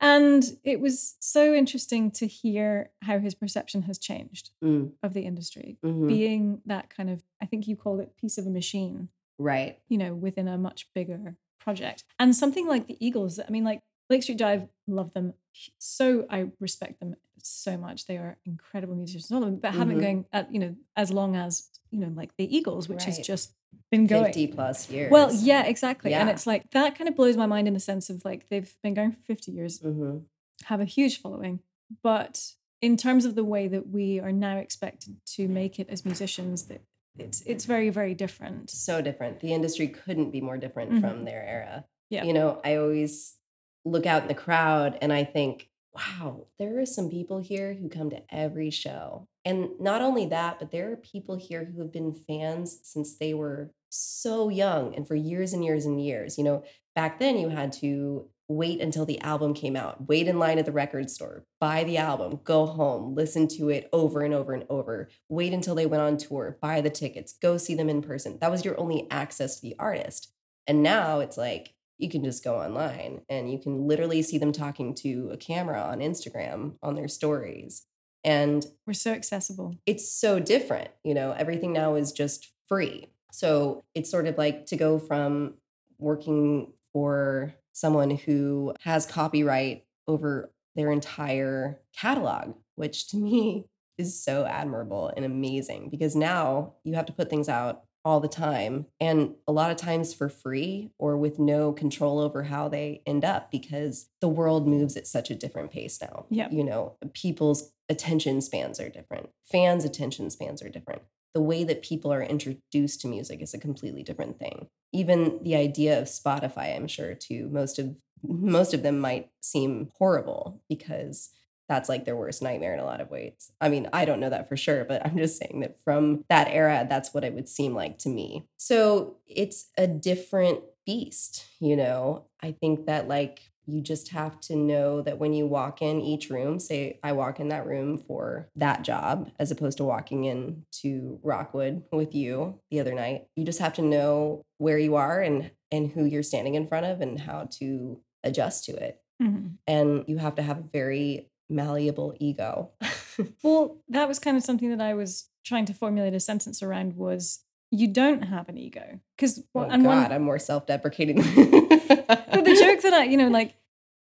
And 0.00 0.44
it 0.64 0.80
was 0.80 1.16
so 1.20 1.52
interesting 1.54 2.10
to 2.12 2.26
hear 2.26 2.90
how 3.02 3.18
his 3.18 3.34
perception 3.34 3.82
has 3.82 3.98
changed 3.98 4.50
Mm, 4.62 4.92
of 5.02 5.12
the 5.14 5.22
industry, 5.22 5.78
mhm. 5.84 6.06
being 6.06 6.60
that 6.66 6.88
kind 6.90 7.10
of, 7.10 7.22
I 7.42 7.46
think 7.46 7.66
you 7.66 7.76
called 7.76 8.00
it 8.00 8.16
piece 8.16 8.38
of 8.38 8.46
a 8.46 8.50
machine, 8.50 9.08
Right. 9.38 9.80
you 9.88 9.98
know, 9.98 10.14
within 10.14 10.46
a 10.48 10.56
much 10.58 10.88
bigger 10.94 11.36
project. 11.58 12.04
And 12.18 12.34
something 12.34 12.66
like 12.66 12.86
the 12.86 12.96
Eagles, 13.04 13.40
I 13.40 13.50
mean, 13.50 13.64
like 13.64 13.80
Lake 14.08 14.22
Street 14.22 14.38
Dive, 14.38 14.68
love 14.86 15.12
them. 15.14 15.34
So 15.78 16.26
I 16.30 16.50
respect 16.60 17.00
them 17.00 17.16
so 17.42 17.76
much. 17.76 18.06
They 18.06 18.16
are 18.18 18.38
incredible 18.44 18.94
musicians, 18.94 19.30
all 19.32 19.42
of 19.42 19.50
them, 19.50 19.58
but 19.60 19.74
haven't 19.74 19.98
Mhm. 19.98 20.00
going 20.00 20.24
at, 20.32 20.52
you 20.52 20.60
know, 20.60 20.76
as 20.96 21.10
long 21.10 21.34
as, 21.36 21.68
you 21.90 21.98
know, 21.98 22.08
like 22.14 22.36
the 22.36 22.56
Eagles, 22.56 22.88
which 22.88 23.04
Right. 23.06 23.22
just 23.24 23.54
been 23.90 24.06
going. 24.06 24.24
50 24.26 24.46
plus 24.48 24.90
years. 24.90 25.10
Well, 25.10 25.32
yeah, 25.32 25.64
exactly. 25.64 26.12
And 26.14 26.28
it's 26.28 26.46
like 26.46 26.70
that 26.72 26.96
kind 26.96 27.08
of 27.08 27.16
blows 27.16 27.36
my 27.36 27.46
mind 27.46 27.66
in 27.68 27.74
the 27.74 27.80
sense 27.80 28.10
of 28.10 28.24
like 28.24 28.48
they've 28.48 28.72
been 28.82 28.94
going 28.94 29.12
for 29.12 29.20
50 29.26 29.52
years, 29.52 29.78
hmm 29.80 30.18
have 30.64 30.80
a 30.80 30.84
huge 30.84 31.20
following. 31.20 31.60
But 32.02 32.42
in 32.82 32.96
terms 32.96 33.24
of 33.24 33.36
the 33.36 33.44
way 33.44 33.68
that 33.68 33.88
we 33.88 34.18
are 34.18 34.32
now 34.32 34.56
expected 34.56 35.16
to 35.36 35.46
make 35.46 35.78
it 35.78 35.88
as 35.88 36.04
musicians, 36.04 36.64
that 36.66 36.82
it's 37.16 37.42
it's 37.42 37.64
very, 37.64 37.90
very 37.90 38.12
different. 38.14 38.68
so 38.70 39.00
different. 39.00 39.38
The 39.40 39.54
industry 39.54 39.86
couldn't 39.88 40.30
be 40.32 40.40
more 40.40 40.58
different 40.58 40.90
Mhm. 40.92 41.00
from 41.00 41.24
their 41.24 41.42
era. 41.46 41.84
Yeah. 42.10 42.24
You 42.24 42.32
know, 42.32 42.60
I 42.64 42.74
always 42.76 43.36
look 43.84 44.04
out 44.04 44.22
in 44.22 44.28
the 44.28 44.34
crowd 44.34 44.98
and 45.00 45.12
I 45.12 45.22
think, 45.24 45.68
wow, 45.98 46.46
there 46.58 46.78
are 46.78 46.86
some 46.86 47.10
people 47.10 47.38
here 47.38 47.74
who 47.74 47.88
come 47.88 48.10
to 48.10 48.22
every 48.30 48.70
show. 48.70 49.26
And 49.44 49.70
not 49.80 50.02
only 50.02 50.26
that, 50.26 50.58
but 50.58 50.70
there 50.70 50.92
are 50.92 50.96
people 50.96 51.36
here 51.36 51.64
who 51.64 51.80
have 51.80 51.92
been 51.92 52.14
fans 52.14 52.78
since 52.82 53.16
they 53.16 53.34
were 53.34 53.72
so 53.90 54.48
young 54.48 54.94
and 54.94 55.08
for 55.08 55.14
years 55.14 55.52
and 55.52 55.64
years 55.64 55.84
and 55.86 56.02
years. 56.02 56.38
You 56.38 56.44
know, 56.44 56.64
back 56.94 57.18
then 57.18 57.38
you 57.38 57.48
had 57.48 57.72
to 57.74 58.28
wait 58.48 58.80
until 58.80 59.04
the 59.04 59.20
album 59.20 59.52
came 59.52 59.76
out, 59.76 60.08
wait 60.08 60.26
in 60.26 60.38
line 60.38 60.58
at 60.58 60.64
the 60.64 60.72
record 60.72 61.10
store, 61.10 61.44
buy 61.60 61.84
the 61.84 61.98
album, 61.98 62.40
go 62.44 62.64
home, 62.64 63.14
listen 63.14 63.46
to 63.46 63.68
it 63.68 63.88
over 63.92 64.22
and 64.22 64.32
over 64.32 64.54
and 64.54 64.64
over, 64.70 65.08
wait 65.28 65.52
until 65.52 65.74
they 65.74 65.84
went 65.84 66.02
on 66.02 66.16
tour, 66.16 66.56
buy 66.62 66.80
the 66.80 66.88
tickets, 66.88 67.34
go 67.42 67.58
see 67.58 67.74
them 67.74 67.90
in 67.90 68.00
person. 68.00 68.38
That 68.40 68.50
was 68.50 68.64
your 68.64 68.78
only 68.80 69.06
access 69.10 69.56
to 69.56 69.62
the 69.62 69.76
artist. 69.78 70.32
And 70.66 70.82
now 70.82 71.20
it's 71.20 71.36
like 71.36 71.74
you 71.98 72.08
can 72.08 72.24
just 72.24 72.42
go 72.44 72.56
online 72.56 73.22
and 73.28 73.50
you 73.50 73.58
can 73.58 73.86
literally 73.86 74.22
see 74.22 74.38
them 74.38 74.52
talking 74.52 74.94
to 74.94 75.30
a 75.32 75.36
camera 75.36 75.80
on 75.80 75.98
Instagram 75.98 76.74
on 76.82 76.94
their 76.94 77.08
stories. 77.08 77.84
And 78.24 78.64
We're 78.86 78.92
so 78.94 79.12
accessible. 79.12 79.76
it's 79.86 80.10
so 80.10 80.38
different. 80.38 80.90
You 81.04 81.14
know, 81.14 81.32
everything 81.32 81.72
now 81.72 81.94
is 81.94 82.12
just 82.12 82.52
free. 82.68 83.06
So 83.32 83.84
it's 83.94 84.10
sort 84.10 84.26
of 84.26 84.38
like 84.38 84.66
to 84.66 84.76
go 84.76 84.98
from 84.98 85.54
working 85.98 86.72
for 86.92 87.54
someone 87.72 88.10
who 88.10 88.74
has 88.82 89.06
copyright 89.06 89.84
over 90.06 90.50
their 90.74 90.90
entire 90.90 91.80
catalog, 91.96 92.54
which 92.76 93.08
to 93.08 93.16
me 93.16 93.66
is 93.98 94.22
so 94.22 94.44
admirable 94.44 95.12
and 95.16 95.24
amazing 95.24 95.88
because 95.90 96.14
now 96.14 96.74
you 96.84 96.94
have 96.94 97.06
to 97.06 97.12
put 97.12 97.28
things 97.28 97.48
out 97.48 97.82
all 98.04 98.20
the 98.20 98.28
time 98.28 98.86
and 99.00 99.34
a 99.46 99.52
lot 99.52 99.70
of 99.70 99.76
times 99.76 100.14
for 100.14 100.28
free 100.28 100.90
or 100.98 101.16
with 101.16 101.38
no 101.38 101.72
control 101.72 102.18
over 102.20 102.44
how 102.44 102.68
they 102.68 103.02
end 103.06 103.24
up 103.24 103.50
because 103.50 104.08
the 104.20 104.28
world 104.28 104.66
moves 104.66 104.96
at 104.96 105.06
such 105.06 105.30
a 105.30 105.34
different 105.34 105.70
pace 105.70 106.00
now. 106.00 106.24
Yeah. 106.30 106.48
You 106.50 106.64
know, 106.64 106.96
people's 107.12 107.72
attention 107.88 108.40
spans 108.40 108.80
are 108.80 108.88
different. 108.88 109.30
Fans' 109.44 109.84
attention 109.84 110.30
spans 110.30 110.62
are 110.62 110.68
different. 110.68 111.02
The 111.34 111.42
way 111.42 111.64
that 111.64 111.82
people 111.82 112.12
are 112.12 112.22
introduced 112.22 113.00
to 113.02 113.08
music 113.08 113.42
is 113.42 113.54
a 113.54 113.58
completely 113.58 114.02
different 114.02 114.38
thing. 114.38 114.68
Even 114.92 115.42
the 115.42 115.56
idea 115.56 115.98
of 115.98 116.06
Spotify, 116.06 116.74
I'm 116.74 116.88
sure 116.88 117.14
to 117.14 117.48
most 117.48 117.78
of 117.78 117.94
most 118.22 118.74
of 118.74 118.82
them 118.82 118.98
might 118.98 119.30
seem 119.40 119.90
horrible 119.98 120.60
because 120.68 121.30
that's 121.68 121.88
like 121.88 122.04
their 122.04 122.16
worst 122.16 122.42
nightmare 122.42 122.74
in 122.74 122.80
a 122.80 122.84
lot 122.84 123.00
of 123.00 123.10
ways. 123.10 123.52
I 123.60 123.68
mean, 123.68 123.88
I 123.92 124.04
don't 124.04 124.20
know 124.20 124.30
that 124.30 124.48
for 124.48 124.56
sure, 124.56 124.84
but 124.84 125.04
I'm 125.06 125.16
just 125.16 125.38
saying 125.38 125.60
that 125.60 125.76
from 125.84 126.24
that 126.28 126.48
era, 126.48 126.86
that's 126.88 127.12
what 127.14 127.24
it 127.24 127.34
would 127.34 127.48
seem 127.48 127.74
like 127.74 127.98
to 128.00 128.08
me. 128.08 128.46
So 128.56 129.16
it's 129.26 129.68
a 129.76 129.86
different 129.86 130.60
beast, 130.86 131.46
you 131.60 131.76
know? 131.76 132.24
I 132.42 132.52
think 132.52 132.86
that 132.86 133.08
like 133.08 133.40
you 133.66 133.82
just 133.82 134.08
have 134.12 134.40
to 134.40 134.56
know 134.56 135.02
that 135.02 135.18
when 135.18 135.34
you 135.34 135.46
walk 135.46 135.82
in 135.82 136.00
each 136.00 136.30
room, 136.30 136.58
say 136.58 136.98
I 137.02 137.12
walk 137.12 137.38
in 137.38 137.48
that 137.48 137.66
room 137.66 137.98
for 137.98 138.48
that 138.56 138.80
job, 138.82 139.30
as 139.38 139.50
opposed 139.50 139.76
to 139.76 139.84
walking 139.84 140.24
in 140.24 140.64
to 140.80 141.20
Rockwood 141.22 141.82
with 141.92 142.14
you 142.14 142.60
the 142.70 142.80
other 142.80 142.94
night, 142.94 143.26
you 143.36 143.44
just 143.44 143.58
have 143.58 143.74
to 143.74 143.82
know 143.82 144.42
where 144.56 144.78
you 144.78 144.94
are 144.96 145.20
and 145.20 145.50
and 145.70 145.90
who 145.90 146.06
you're 146.06 146.22
standing 146.22 146.54
in 146.54 146.66
front 146.66 146.86
of 146.86 147.02
and 147.02 147.20
how 147.20 147.46
to 147.58 148.00
adjust 148.24 148.64
to 148.64 148.72
it. 148.72 149.02
Mhm. 149.22 149.58
And 149.66 150.04
you 150.06 150.16
have 150.16 150.36
to 150.36 150.42
have 150.42 150.58
a 150.58 150.68
very 150.72 151.28
malleable 151.48 152.14
ego. 152.18 152.70
Well, 153.42 153.78
that 153.88 154.06
was 154.06 154.20
kind 154.20 154.36
of 154.36 154.44
something 154.44 154.70
that 154.70 154.80
I 154.80 154.94
was 154.94 155.28
trying 155.44 155.64
to 155.64 155.74
formulate 155.74 156.14
a 156.14 156.20
sentence 156.20 156.62
around 156.62 156.94
was 156.94 157.40
you 157.70 157.88
don't 157.88 158.22
have 158.22 158.48
an 158.48 158.56
ego. 158.56 159.00
Because 159.16 159.42
oh 159.54 159.62
and 159.62 159.82
God, 159.82 160.02
one, 160.04 160.12
I'm 160.12 160.22
more 160.22 160.38
self-deprecating. 160.38 161.16
but 161.16 162.44
the 162.44 162.56
joke 162.60 162.82
that 162.82 162.94
I, 162.94 163.04
you 163.04 163.16
know, 163.16 163.28
like 163.28 163.56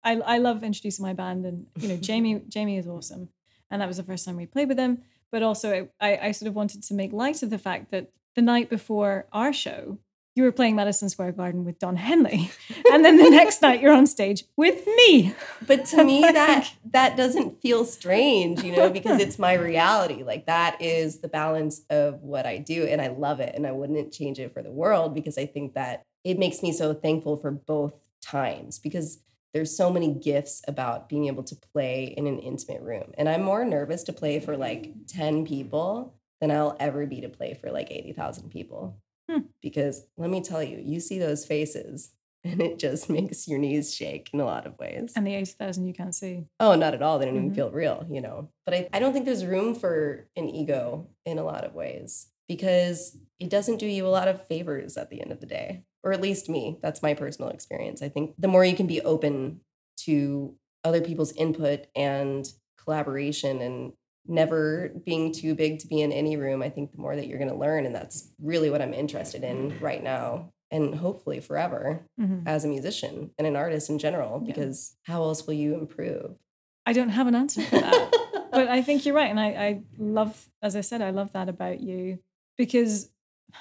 I, 0.03 0.15
I 0.17 0.37
love 0.37 0.63
introducing 0.63 1.03
my 1.03 1.13
band, 1.13 1.45
and 1.45 1.67
you 1.77 1.89
know, 1.89 1.97
Jamie, 1.97 2.41
Jamie 2.47 2.77
is 2.77 2.87
awesome, 2.87 3.29
and 3.69 3.81
that 3.81 3.87
was 3.87 3.97
the 3.97 4.03
first 4.03 4.25
time 4.25 4.37
we 4.37 4.45
played 4.45 4.67
with 4.67 4.77
them. 4.77 4.99
But 5.31 5.43
also, 5.43 5.89
I, 5.99 6.17
I 6.17 6.31
sort 6.31 6.47
of 6.47 6.55
wanted 6.55 6.83
to 6.83 6.93
make 6.93 7.11
light 7.13 7.43
of 7.43 7.49
the 7.49 7.57
fact 7.57 7.91
that 7.91 8.11
the 8.35 8.41
night 8.41 8.69
before 8.69 9.27
our 9.31 9.53
show, 9.53 9.99
you 10.35 10.43
were 10.43 10.51
playing 10.51 10.75
Madison 10.75 11.09
Square 11.09 11.33
Garden 11.33 11.65
with 11.65 11.79
Don 11.79 11.97
Henley, 11.97 12.51
and 12.91 13.03
then 13.03 13.17
the 13.17 13.29
next 13.29 13.61
night 13.61 13.81
you're 13.81 13.93
on 13.93 14.07
stage 14.07 14.45
with 14.55 14.85
me. 14.85 15.35
but 15.67 15.85
to 15.85 16.03
me 16.03 16.21
that 16.21 16.71
that 16.91 17.17
doesn't 17.17 17.61
feel 17.61 17.85
strange 17.85 18.63
you 18.63 18.75
know 18.75 18.89
because 18.89 19.19
it's 19.25 19.37
my 19.39 19.53
reality. 19.53 20.23
Like 20.23 20.45
that 20.45 20.81
is 20.81 21.19
the 21.19 21.27
balance 21.27 21.81
of 21.89 22.21
what 22.21 22.45
i 22.45 22.57
do 22.57 22.85
and 22.85 23.01
i 23.01 23.07
love 23.07 23.39
it 23.39 23.53
and 23.55 23.65
i 23.65 23.71
wouldn't 23.71 24.11
change 24.11 24.39
it 24.39 24.53
for 24.53 24.61
the 24.61 24.71
world 24.71 25.13
because 25.13 25.37
i 25.37 25.45
think 25.45 25.73
that 25.73 26.03
it 26.23 26.37
makes 26.37 26.61
me 26.61 26.71
so 26.71 26.93
thankful 26.93 27.37
for 27.37 27.51
both 27.51 27.93
times 28.21 28.79
because 28.79 29.19
there's 29.53 29.75
so 29.75 29.91
many 29.91 30.13
gifts 30.13 30.61
about 30.67 31.09
being 31.09 31.27
able 31.27 31.43
to 31.43 31.55
play 31.55 32.13
in 32.15 32.25
an 32.27 32.39
intimate 32.39 32.81
room. 32.81 33.11
And 33.17 33.27
i'm 33.27 33.43
more 33.43 33.65
nervous 33.65 34.03
to 34.03 34.13
play 34.13 34.39
for 34.39 34.57
like 34.57 34.91
10 35.07 35.45
people 35.45 36.15
than 36.39 36.51
i'll 36.51 36.75
ever 36.79 37.05
be 37.05 37.21
to 37.21 37.29
play 37.29 37.53
for 37.53 37.71
like 37.71 37.91
80,000 37.91 38.49
people 38.49 38.97
Hmm. 39.31 39.39
because 39.61 40.05
let 40.17 40.29
me 40.29 40.41
tell 40.41 40.61
you 40.61 40.77
you 40.83 40.99
see 40.99 41.17
those 41.19 41.45
faces 41.45 42.11
and 42.43 42.59
it 42.61 42.79
just 42.79 43.09
makes 43.09 43.47
your 43.47 43.59
knees 43.59 43.93
shake 43.95 44.29
in 44.33 44.39
a 44.41 44.45
lot 44.45 44.65
of 44.67 44.77
ways 44.79 45.13
And 45.15 45.25
the 45.27 45.35
80,000 45.35 45.85
you 45.87 45.93
can't 45.93 46.13
see. 46.15 46.45
Oh, 46.59 46.75
not 46.75 46.93
at 46.95 47.01
all. 47.03 47.19
They 47.19 47.25
don't 47.25 47.35
even 47.37 47.51
Mhm. 47.51 47.55
feel 47.55 47.71
real, 47.71 48.05
you 48.09 48.19
know. 48.19 48.49
But 48.65 48.73
I, 48.73 48.89
I 48.93 48.99
don't 48.99 49.13
think 49.13 49.25
there's 49.25 49.45
room 49.45 49.75
for 49.75 50.27
an 50.35 50.49
ego 50.49 51.07
in 51.25 51.37
a 51.37 51.43
lot 51.43 51.63
of 51.63 51.75
ways 51.75 52.27
because 52.49 53.15
it 53.39 53.49
doesn't 53.51 53.77
do 53.77 53.85
you 53.85 54.05
a 54.07 54.09
lot 54.09 54.27
of 54.27 54.45
favors 54.47 54.97
at 54.97 55.09
the 55.11 55.21
end 55.21 55.31
of 55.31 55.39
the 55.39 55.45
day, 55.45 55.83
or 56.03 56.11
at 56.13 56.19
least 56.21 56.49
me. 56.49 56.79
That's 56.81 57.01
my 57.03 57.13
personal 57.13 57.51
experience. 57.51 58.01
I 58.01 58.09
think 58.09 58.33
the 58.39 58.47
more 58.47 58.65
you 58.65 58.75
can 58.75 58.87
be 58.87 59.01
open 59.01 59.61
to 60.05 60.55
other 60.83 61.01
people's 61.01 61.31
input 61.33 61.85
and 61.95 62.51
collaboration 62.83 63.61
and 63.61 63.93
never 64.31 64.89
being 65.05 65.31
too 65.33 65.53
big 65.55 65.79
to 65.79 65.87
be 65.87 66.01
in 66.01 66.11
any 66.11 66.37
room, 66.37 66.61
I 66.63 66.69
think 66.69 66.91
the 66.91 66.97
more 66.97 67.15
that 67.15 67.27
you're 67.27 67.37
going 67.37 67.49
to 67.51 67.55
learn. 67.55 67.85
And 67.85 67.93
that's 67.93 68.29
really 68.41 68.69
what 68.69 68.81
I'm 68.81 68.93
interested 68.93 69.43
in 69.43 69.77
right 69.79 70.01
now 70.03 70.51
and 70.71 70.95
hopefully 70.95 71.39
forever 71.41 72.05
Mhm. 72.19 72.43
as 72.47 72.63
a 72.63 72.67
musician 72.69 73.31
and 73.37 73.45
an 73.45 73.55
artist 73.57 73.89
in 73.89 73.99
general, 73.99 74.41
Yeah. 74.43 74.53
because 74.53 74.95
how 75.03 75.21
else 75.23 75.45
will 75.45 75.53
you 75.55 75.75
improve? 75.75 76.37
I 76.85 76.93
don't 76.93 77.09
have 77.09 77.27
an 77.27 77.35
answer 77.35 77.61
for 77.61 77.79
that. 77.79 78.11
but 78.51 78.67
I 78.69 78.81
think 78.81 79.05
you're 79.05 79.13
right. 79.15 79.29
And 79.29 79.39
I, 79.39 79.47
I 79.49 79.81
love, 79.97 80.49
as 80.63 80.75
I 80.75 80.81
said, 80.81 81.01
I 81.01 81.09
love 81.11 81.33
that 81.33 81.49
about 81.49 81.81
you 81.81 82.19
because 82.57 83.09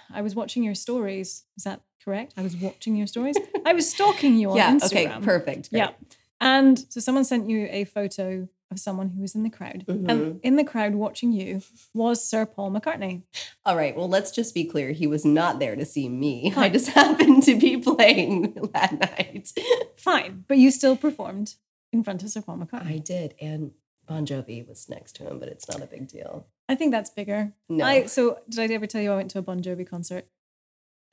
I 0.09 0.23
was 0.23 0.35
watching 0.37 0.63
your 0.63 0.77
stories. 0.77 1.45
Is 1.57 1.65
that 1.65 1.81
correct? 2.05 2.35
I 2.37 2.43
was 2.43 2.57
watching 2.57 2.95
your 2.97 3.09
stories. 3.09 3.37
I 3.67 3.73
was 3.73 3.91
stalking 3.91 4.37
you 4.37 4.51
on 4.53 4.57
yeah, 4.63 4.73
Instagram. 4.77 5.17
okay, 5.17 5.21
perfect. 5.25 5.71
great. 5.71 5.81
Yeah. 5.81 5.91
And 6.41 6.79
so 6.91 7.01
someone 7.01 7.25
sent 7.25 7.51
you 7.51 7.67
a 7.71 7.85
photo 7.85 8.49
of 8.71 8.79
someone 8.79 9.09
who 9.11 9.21
was 9.23 9.35
in 9.35 9.43
the 9.43 9.51
crowd. 9.51 9.85
Mhm. 9.89 10.09
And 10.11 10.41
in 10.43 10.57
the 10.57 10.65
crowd 10.65 10.95
watching 10.95 11.33
you 11.33 11.63
was 11.93 12.23
Sir 12.25 12.47
Paul 12.47 12.71
McCartney. 12.71 13.23
All 13.67 13.77
right. 13.77 13.97
Well, 13.97 14.09
let's 14.09 14.31
just 14.31 14.55
be 14.55 14.65
clear. 14.65 14.93
He 14.93 15.07
was 15.09 15.25
not 15.25 15.59
there 15.59 15.75
to 15.77 15.85
see 15.85 16.09
me. 16.09 16.53
I 16.57 16.69
just 16.69 16.89
happened 17.01 17.43
to 17.45 17.59
be 17.59 17.77
playing 17.79 18.53
that 18.73 18.93
night. 19.01 19.53
Fine. 19.97 20.45
But 20.47 20.59
you 20.59 20.71
still 20.71 20.97
performed 20.97 21.57
in 21.93 22.05
front 22.05 22.23
of 22.23 22.31
Sir 22.31 22.43
Paul 22.43 22.59
McCartney. 22.59 22.95
I 22.95 22.99
did. 22.99 23.35
And 23.41 23.73
Bon 24.07 24.25
Jovi 24.25 24.67
was 24.67 24.89
next 24.89 25.17
to 25.17 25.25
him, 25.29 25.39
but 25.39 25.49
it's 25.49 25.69
not 25.69 25.83
a 25.83 25.87
big 25.87 26.07
deal. 26.09 26.47
I 26.69 26.75
think 26.77 26.93
that's 26.93 27.11
bigger. 27.11 27.53
No. 27.69 27.85
I 27.85 28.07
so 28.07 28.39
did 28.49 28.71
I 28.71 28.75
ever 28.75 28.87
tell 28.87 29.03
you 29.03 29.13
I 29.13 29.17
went 29.17 29.31
to 29.33 29.39
a 29.39 29.43
Bon 29.43 29.61
Jovi 29.61 29.87
concert? 29.87 30.27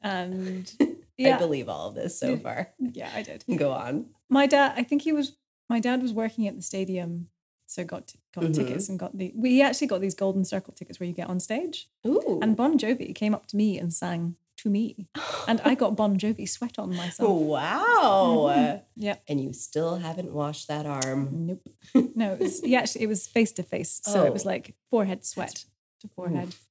And 0.02 0.72
I 1.20 1.38
believe 1.38 1.70
all 1.70 1.90
of 1.90 1.96
this 1.96 2.20
so 2.20 2.38
far. 2.38 2.70
yeah, 2.80 3.10
I 3.16 3.24
did. 3.24 3.44
Go 3.58 3.72
on. 3.72 4.08
My 4.30 4.46
dad, 4.46 4.74
I 4.78 4.84
think 4.84 5.02
he 5.02 5.12
was. 5.12 5.36
My 5.70 5.80
dad 5.80 6.02
was 6.02 6.14
working 6.14 6.48
at 6.48 6.56
the 6.56 6.62
stadium, 6.62 7.28
so 7.68 7.84
got 7.84 8.14
got 8.34 8.46
Mhm. 8.46 8.56
tickets 8.56 8.90
and 8.90 8.98
got 8.98 9.16
the. 9.18 9.32
We 9.36 9.62
actually 9.62 9.88
got 9.88 10.02
these 10.02 10.16
golden 10.16 10.44
circle 10.46 10.74
tickets 10.74 11.00
where 11.00 11.08
you 11.08 11.14
get 11.14 11.30
on 11.30 11.40
stage. 11.40 11.90
Ooh. 12.08 12.40
And 12.42 12.56
Bon 12.58 12.78
Jovi 12.80 13.14
came 13.14 13.36
up 13.36 13.46
to 13.48 13.56
me 13.56 13.78
and 13.78 13.94
sang 13.94 14.36
to 14.58 14.70
me, 14.70 15.08
and 15.48 15.62
I 15.64 15.76
got 15.76 15.96
Bon 15.96 16.18
Jovi 16.18 16.50
sweat 16.50 16.80
on 16.80 16.96
myself. 16.96 17.30
Oh 17.30 17.34
wow. 17.36 18.48
Mhm. 18.56 18.82
Yep. 18.96 19.24
And 19.28 19.40
you 19.44 19.54
still 19.54 19.98
haven't 19.98 20.34
washed 20.34 20.68
that 20.68 20.86
arm. 20.88 21.30
Nope. 21.48 21.70
No, 22.16 22.34
it 22.34 22.40
was, 22.40 22.62
he 22.62 22.76
actually 22.76 23.04
it 23.04 23.08
was 23.08 23.28
face 23.28 23.52
to 23.54 23.64
face, 23.64 24.02
so 24.04 24.26
it 24.26 24.34
was 24.34 24.46
Oh. 24.46 24.50
like 24.50 24.76
forehead 24.90 25.24
sweat 25.26 25.66
to 26.02 26.08
forehead. 26.08 26.48
Oof. 26.50 26.64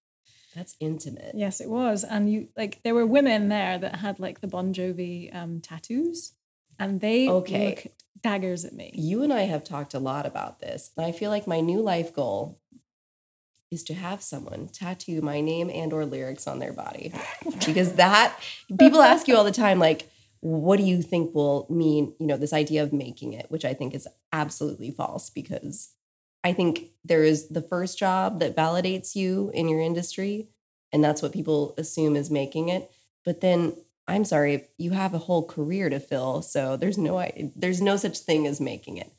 That's 0.57 0.75
intimate. 0.81 1.33
Yes, 1.35 1.61
it 1.61 1.69
was. 1.69 2.03
And 2.03 2.33
you 2.33 2.49
like 2.57 2.81
there 2.83 2.95
were 2.95 3.05
women 3.07 3.49
there 3.51 3.77
that 3.79 3.97
had 3.97 4.19
like 4.19 4.41
the 4.41 4.47
Bon 4.49 4.73
Jovi 4.73 5.33
um, 5.35 5.61
tattoos, 5.61 6.33
and 6.79 7.01
they 7.01 7.29
Okay. 7.29 7.67
looked 7.69 8.05
daggers 8.27 8.65
at 8.65 8.73
me. 8.73 8.91
You 8.93 9.23
and 9.23 9.33
I 9.33 9.43
have 9.43 9.63
talked 9.63 9.95
a 9.95 10.01
lot 10.01 10.27
about 10.27 10.59
this. 10.59 10.91
And 10.97 11.07
I 11.07 11.13
feel 11.13 11.31
like 11.31 11.47
my 11.47 11.61
new 11.61 11.81
life 11.81 12.13
goal 12.13 12.61
is 13.71 13.85
to 13.85 13.95
have 13.95 14.21
someone 14.21 14.67
tattoo 14.67 15.21
my 15.21 15.41
name 15.41 15.71
and 15.73 15.93
or 15.93 16.05
lyrics 16.05 16.49
on 16.49 16.59
their 16.59 16.73
body. 16.73 17.13
Because 17.65 17.93
that 17.95 18.37
people 18.79 19.01
ask 19.01 19.29
you 19.29 19.37
all 19.37 19.45
the 19.45 19.53
time 19.53 19.79
like 19.79 20.11
what 20.41 20.77
do 20.77 20.83
you 20.83 21.03
think 21.03 21.35
will 21.35 21.67
mean, 21.71 22.15
you 22.19 22.27
know, 22.27 22.37
this 22.37 22.53
idea 22.53 22.83
of 22.83 22.93
making 22.93 23.33
it, 23.33 23.47
which 23.49 23.65
I 23.65 23.75
think 23.75 23.95
is 23.95 24.09
absolutely 24.33 24.91
false 24.91 25.31
because 25.31 25.95
I 26.45 26.53
think 26.53 26.91
there 27.05 27.25
is 27.25 27.49
the 27.49 27.63
first 27.63 27.99
job 27.99 28.41
that 28.41 28.57
validates 28.57 29.15
you 29.15 29.51
in 29.55 29.69
your 29.69 29.81
industry 29.81 30.49
and 30.93 31.03
that's 31.03 31.23
what 31.23 31.33
people 31.33 31.75
assume 31.79 32.17
is 32.17 32.31
making 32.31 32.69
it. 32.71 32.91
But 33.25 33.41
then 33.41 33.77
I'm 34.09 34.25
sorry, 34.25 34.69
you 34.79 34.93
have 34.93 35.15
a 35.15 35.19
whole 35.19 35.47
career 35.47 35.91
to 35.91 35.99
fill, 35.99 36.43
so 36.43 36.77
there's 36.77 36.99
no 36.99 37.25
there's 37.57 37.81
no 37.81 37.97
such 37.97 38.19
thing 38.19 38.47
as 38.47 38.61
making 38.61 38.99
it, 38.99 39.13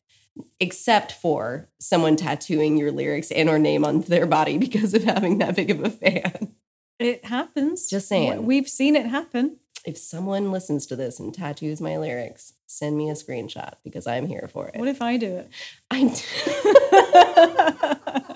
except 0.59 1.11
for 1.11 1.69
someone 1.79 2.15
tattooing 2.15 2.77
your 2.77 2.91
lyrics 2.91 3.31
and 3.31 3.49
or 3.49 3.59
name 3.59 3.83
on 3.83 4.01
their 4.01 4.25
body 4.25 4.57
because 4.65 4.93
of 4.93 5.03
having 5.03 5.39
that 5.39 5.55
big 5.55 5.71
of 5.71 5.83
a 5.83 5.89
fan. 5.89 6.53
It 6.99 7.25
happens. 7.25 7.89
Just 7.89 8.07
saying. 8.07 8.45
We've 8.45 8.67
seen 8.67 8.95
it 8.95 9.05
happen. 9.05 9.57
If 9.85 9.97
someone 9.97 10.51
listens 10.51 10.85
to 10.87 10.95
this 10.95 11.19
and 11.19 11.33
tattoos 11.33 11.79
my 11.79 11.97
lyrics, 11.97 12.53
send 12.65 12.97
me 12.97 13.09
a 13.09 13.13
screenshot 13.13 13.75
because 13.83 14.07
I'm 14.07 14.27
here 14.27 14.49
for 14.51 14.67
it. 14.67 14.79
What 14.79 14.89
if 14.89 15.01
I 15.01 15.17
do 15.17 15.37
it? 15.37 15.49
I, 15.91 16.13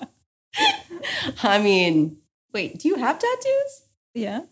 I 1.42 1.58
mean, 1.58 2.18
wait, 2.52 2.78
do 2.78 2.88
you 2.88 2.96
have 2.96 3.18
tattoos? 3.18 3.82
Yeah. 4.14 4.42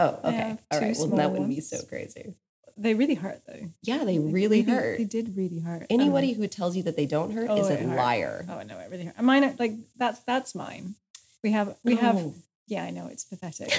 Oh, 0.00 0.18
okay. 0.24 0.36
have 0.36 0.58
All 0.70 0.80
right. 0.80 0.96
Well, 0.98 1.08
that 1.08 1.30
wouldn't 1.30 1.50
be 1.50 1.60
so 1.60 1.78
crazy. 1.88 2.34
They 2.76 2.94
really 2.94 3.14
hurt 3.14 3.42
though. 3.46 3.68
Yeah, 3.82 4.04
they 4.04 4.18
really 4.18 4.62
They- 4.62 4.72
hurt. 4.72 4.98
They 4.98 5.04
did 5.04 5.36
really 5.36 5.58
hurt. 5.60 5.86
Anybody 5.90 6.30
Um, 6.32 6.36
who 6.36 6.46
tells 6.48 6.76
you 6.76 6.82
that 6.84 6.96
they 6.96 7.04
don't 7.06 7.32
hurt 7.32 7.48
Oh, 7.50 7.56
is 7.60 7.68
a 7.68 7.76
hurt. 7.76 7.96
liar. 7.96 8.46
Oh 8.48 8.62
no, 8.62 8.78
it 8.78 8.88
really 8.90 9.04
hurt. 9.04 9.20
Mine 9.20 9.44
are 9.44 9.54
like 9.58 9.72
that's 9.96 10.20
that's 10.20 10.54
mine. 10.54 10.94
We 11.42 11.52
have 11.52 11.76
we 11.84 11.96
have 11.96 12.16
Oh. 12.16 12.34
yeah, 12.66 12.84
I 12.84 12.90
know 12.90 13.06
it's 13.08 13.24
pathetic. 13.24 13.70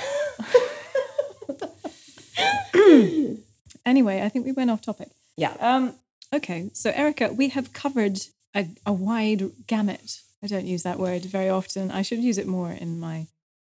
anyway, 3.86 4.22
I 4.22 4.30
think 4.30 4.46
we 4.46 4.52
went 4.52 4.70
off 4.72 4.82
topic. 4.82 5.10
Yeah. 5.38 5.56
Um, 5.60 5.96
okay, 6.34 6.70
so 6.74 6.92
Erica, 6.92 7.34
we 7.34 7.50
have 7.50 7.74
covered 7.74 8.20
a, 8.56 8.68
a 8.86 8.94
wide 8.94 9.52
gamut. 9.68 10.22
I 10.44 10.48
don't 10.48 10.66
use 10.66 10.84
that 10.84 11.00
word 11.00 11.24
very 11.26 11.50
often. 11.50 11.92
I 11.92 12.02
should 12.02 12.20
use 12.20 12.38
it 12.38 12.48
more 12.48 12.72
in 12.72 13.00
my 13.00 13.28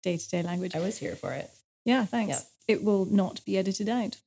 day 0.03 0.17
to 0.17 0.29
day 0.29 0.41
language. 0.43 0.75
I 0.75 0.79
was 0.79 0.97
here 0.97 1.15
for 1.15 1.33
it. 1.33 1.49
Yeah, 1.87 2.05
thanks. 2.05 2.45
It 2.67 2.83
will 2.83 3.05
not 3.05 3.43
be 3.45 3.57
edited 3.57 3.87
out. 3.87 4.17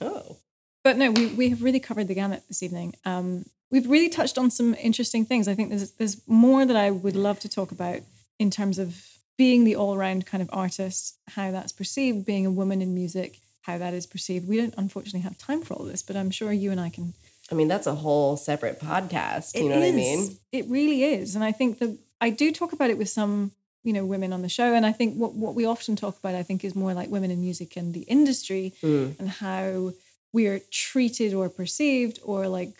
Oh. 0.00 0.38
But 0.82 0.98
no, 0.98 1.12
we, 1.12 1.28
we 1.28 1.48
have 1.50 1.62
really 1.62 1.78
covered 1.78 2.08
the 2.08 2.14
gamut 2.14 2.42
this 2.48 2.64
evening. 2.64 2.94
Um, 3.04 3.46
we've 3.70 3.88
really 3.88 4.08
touched 4.08 4.36
on 4.36 4.50
some 4.50 4.74
interesting 4.74 5.24
things. 5.24 5.46
I 5.46 5.54
think 5.54 5.68
there's 5.70 5.92
there's 5.92 6.20
more 6.26 6.66
that 6.66 6.76
I 6.76 6.90
would 6.90 7.14
love 7.14 7.38
to 7.40 7.48
talk 7.48 7.70
about 7.70 8.00
in 8.40 8.50
terms 8.50 8.78
of 8.78 9.04
being 9.38 9.62
the 9.64 9.76
all 9.76 9.96
round 9.96 10.26
kind 10.26 10.42
of 10.42 10.50
artist, 10.52 11.16
how 11.28 11.52
that's 11.52 11.72
perceived, 11.72 12.26
being 12.26 12.44
a 12.44 12.50
woman 12.50 12.82
in 12.82 12.92
music, 12.92 13.38
how 13.62 13.78
that 13.78 13.94
is 13.94 14.06
perceived. 14.06 14.48
We 14.48 14.56
don't 14.56 14.74
unfortunately 14.76 15.20
have 15.20 15.38
time 15.38 15.62
for 15.62 15.74
all 15.74 15.84
this, 15.84 16.02
but 16.02 16.16
I'm 16.16 16.32
sure 16.32 16.52
you 16.52 16.72
and 16.72 16.80
I 16.80 16.88
can. 16.90 17.14
I 17.52 17.54
mean, 17.54 17.68
that's 17.68 17.86
a 17.86 17.94
whole 17.94 18.36
separate 18.36 18.80
podcast. 18.80 19.54
You 19.54 19.66
It 19.66 19.68
know 19.68 19.78
what 19.78 19.86
I 19.86 19.92
mean? 19.92 20.38
It 20.50 20.66
really 20.68 21.04
is, 21.04 21.36
and 21.36 21.44
I 21.44 21.52
think 21.52 21.78
that 21.78 21.96
I 22.20 22.30
do 22.30 22.50
talk 22.50 22.72
about 22.72 22.90
it 22.90 22.98
with 22.98 23.08
some 23.08 23.52
you 23.86 23.92
know 23.92 24.04
women 24.04 24.32
on 24.32 24.42
the 24.42 24.48
show, 24.48 24.74
and 24.74 24.84
I 24.84 24.92
think 24.92 25.14
what 25.16 25.32
what 25.34 25.54
we 25.54 25.64
often 25.64 25.94
talk 25.96 26.18
about, 26.18 26.34
I 26.34 26.42
think, 26.42 26.64
is 26.64 26.74
more 26.74 26.92
like 26.92 27.08
women 27.08 27.30
in 27.30 27.40
music 27.40 27.76
and 27.76 27.94
the 27.94 28.02
industry 28.02 28.74
Mm. 28.82 29.18
and 29.20 29.28
how 29.30 29.92
we 30.32 30.46
are 30.48 30.60
treated 30.70 31.32
or 31.32 31.48
perceived, 31.48 32.18
or 32.24 32.48
like 32.48 32.74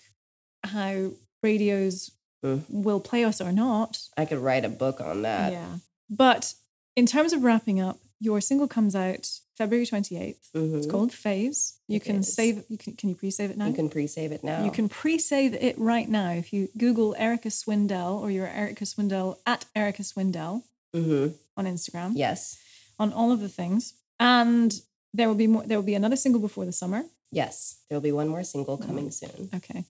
how 0.64 1.12
radios 1.42 2.10
Mm. 2.44 2.62
will 2.68 3.00
play 3.00 3.24
us 3.24 3.40
or 3.40 3.50
not. 3.50 4.08
I 4.16 4.26
could 4.26 4.38
write 4.38 4.64
a 4.64 4.68
book 4.68 5.00
on 5.00 5.22
that. 5.22 5.52
yeah. 5.52 5.78
But 6.10 6.54
in 6.94 7.06
terms 7.06 7.32
of 7.32 7.42
wrapping 7.44 7.80
up, 7.80 7.98
your 8.20 8.40
single 8.40 8.68
comes 8.68 8.94
out 8.94 9.40
February 9.56 9.86
28th. 9.86 10.50
Mhm. 10.54 10.76
It's 10.78 10.86
called 10.86 11.12
Phase. 11.12 11.74
You 11.88 11.96
It 11.96 12.04
can 12.04 12.16
is. 12.16 12.32
save 12.32 12.64
you 12.68 12.76
can 12.78 12.92
can 12.94 13.08
you 13.08 13.14
pre-save 13.14 13.50
it 13.50 13.56
now? 13.56 13.66
You 13.68 13.74
can 13.74 13.88
pre-save 13.88 14.32
it 14.32 14.44
now. 14.44 14.64
You 14.64 14.70
can 14.70 14.88
pre-save 14.88 15.54
it 15.54 15.78
right 15.78 16.08
now 16.08 16.30
if 16.32 16.52
you 16.52 16.68
Google 16.76 17.14
Erica 17.18 17.48
Swindell 17.50 18.20
or 18.22 18.30
you're 18.30 18.48
Erica 18.48 18.84
Swindell 18.84 19.38
at 19.46 19.64
Erica 19.74 20.02
Swindell 20.02 20.62
hmm 20.94 21.28
on 21.56 21.64
Instagram 21.66 22.12
Yes. 22.14 22.58
on 22.98 23.12
all 23.12 23.32
of 23.32 23.40
the 23.40 23.48
things. 23.48 23.94
And 24.20 24.72
there 25.14 25.28
will 25.28 25.34
be 25.34 25.46
more 25.46 25.62
there 25.66 25.78
will 25.78 25.84
be 25.92 25.94
another 25.94 26.16
single 26.16 26.40
before 26.40 26.64
the 26.66 26.72
summer. 26.72 27.04
Yes. 27.32 27.76
There 27.88 27.96
will 27.96 28.02
be 28.02 28.12
one 28.12 28.28
more 28.28 28.44
single 28.44 28.76
coming 28.76 29.10
soon. 29.10 29.50
Okay. 29.54 29.84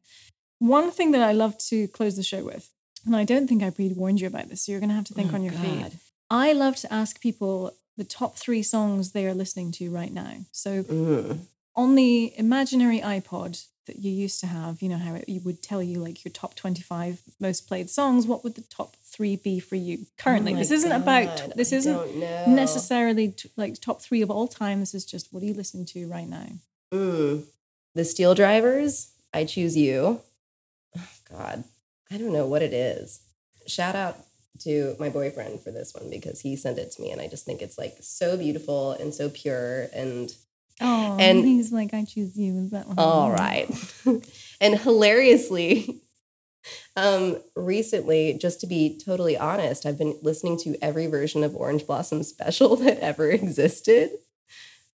One 0.58 0.90
thing 0.90 1.10
that 1.12 1.22
I 1.22 1.32
love 1.32 1.58
to 1.70 1.86
close 1.88 2.16
the 2.16 2.22
show 2.22 2.42
with, 2.44 2.70
and 3.04 3.14
I 3.14 3.24
don't 3.24 3.46
think 3.46 3.62
I 3.62 3.70
pre-warned 3.70 4.20
you 4.20 4.26
about 4.26 4.48
this, 4.48 4.62
so 4.62 4.72
you're 4.72 4.80
going 4.80 4.88
to 4.90 4.94
have 4.96 5.04
to 5.04 5.14
think 5.14 5.32
Oh, 5.32 5.36
on 5.36 5.42
your 5.44 5.52
feet. 5.52 5.92
I 6.30 6.52
love 6.54 6.76
to 6.76 6.92
ask 6.92 7.20
people 7.20 7.72
the 7.96 8.04
top 8.04 8.36
three 8.36 8.62
songs 8.62 9.12
they 9.12 9.26
are 9.26 9.34
listening 9.34 9.70
to 9.72 9.90
right 9.90 10.12
now. 10.12 10.34
So 10.52 10.82
Mm. 10.84 11.40
on 11.74 11.94
the 11.94 12.32
imaginary 12.38 13.00
iPod 13.00 13.64
that 13.86 13.98
you 13.98 14.10
used 14.10 14.40
to 14.40 14.46
have, 14.46 14.82
you 14.82 14.88
know 14.88 14.98
how 14.98 15.14
it, 15.14 15.28
you 15.28 15.40
would 15.40 15.62
tell 15.62 15.82
you 15.82 15.98
like 16.00 16.24
your 16.24 16.32
top 16.32 16.54
25 16.54 17.22
most 17.40 17.66
played 17.66 17.88
songs, 17.88 18.26
what 18.26 18.44
would 18.44 18.54
the 18.54 18.62
top 18.62 18.96
three 19.02 19.36
be 19.36 19.58
for 19.58 19.76
you 19.76 20.06
currently? 20.18 20.54
Oh 20.54 20.56
this 20.56 20.70
isn't 20.70 20.92
about, 20.92 21.56
this 21.56 21.72
I 21.72 21.76
isn't 21.76 22.16
necessarily 22.48 23.28
t- 23.28 23.50
like 23.56 23.80
top 23.80 24.02
three 24.02 24.22
of 24.22 24.30
all 24.30 24.48
time. 24.48 24.80
This 24.80 24.94
is 24.94 25.04
just 25.04 25.32
what 25.32 25.42
are 25.42 25.46
you 25.46 25.54
listening 25.54 25.86
to 25.86 26.06
right 26.08 26.28
now? 26.28 26.46
Mm. 26.92 27.44
The 27.94 28.02
SteelDrivers. 28.02 29.10
I 29.32 29.44
choose 29.44 29.76
you. 29.76 30.20
Oh, 30.96 31.08
God, 31.30 31.64
I 32.10 32.16
don't 32.16 32.32
know 32.32 32.46
what 32.46 32.62
it 32.62 32.72
is. 32.72 33.20
Shout 33.66 33.94
out 33.94 34.16
to 34.60 34.96
my 34.98 35.08
boyfriend 35.08 35.60
for 35.60 35.70
this 35.70 35.92
one 35.94 36.08
because 36.10 36.40
he 36.40 36.56
sent 36.56 36.78
it 36.78 36.92
to 36.92 37.02
me, 37.02 37.10
and 37.10 37.20
I 37.20 37.28
just 37.28 37.44
think 37.44 37.60
it's 37.60 37.76
like 37.76 37.96
so 38.00 38.36
beautiful 38.36 38.92
and 38.92 39.12
so 39.12 39.28
pure 39.28 39.88
and 39.92 40.32
Oh, 40.80 41.16
And- 41.18 41.44
he's 41.44 41.72
like, 41.72 41.94
I 41.94 42.04
choose 42.04 42.36
you. 42.36 42.58
Is 42.58 42.70
that 42.70 42.86
one? 42.86 42.98
All 42.98 43.30
right. 43.30 43.68
and 44.60 44.78
hilariously, 44.78 46.00
um, 46.96 47.38
recently, 47.54 48.34
just 48.40 48.60
to 48.60 48.66
be 48.66 49.00
totally 49.04 49.36
honest, 49.38 49.86
I've 49.86 49.98
been 49.98 50.18
listening 50.22 50.58
to 50.60 50.76
every 50.82 51.06
version 51.06 51.44
of 51.44 51.54
Orange 51.56 51.86
Blossom 51.86 52.22
Special 52.22 52.76
that 52.84 52.98
ever 53.00 53.30
existed. 53.30 54.10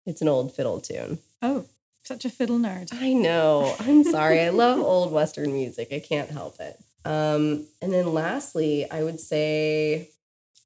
It's 0.06 0.20
an 0.22 0.28
old 0.28 0.54
fiddle 0.54 0.80
tune. 0.80 1.18
Oh, 1.42 1.66
such 2.04 2.24
a 2.24 2.30
fiddle 2.30 2.58
nerd. 2.58 2.92
I 2.92 3.12
know. 3.12 3.74
I'm 3.78 4.02
sorry. 4.04 4.40
I 4.40 4.48
love 4.50 4.80
old 4.80 5.12
Western 5.12 5.52
music. 5.52 5.88
I 5.92 6.00
can't 6.00 6.30
help 6.30 6.58
it. 6.60 6.76
Um, 7.04 7.66
and 7.80 7.92
then 7.92 8.12
lastly, 8.12 8.88
I 8.90 9.02
would 9.04 9.20
say 9.20 10.10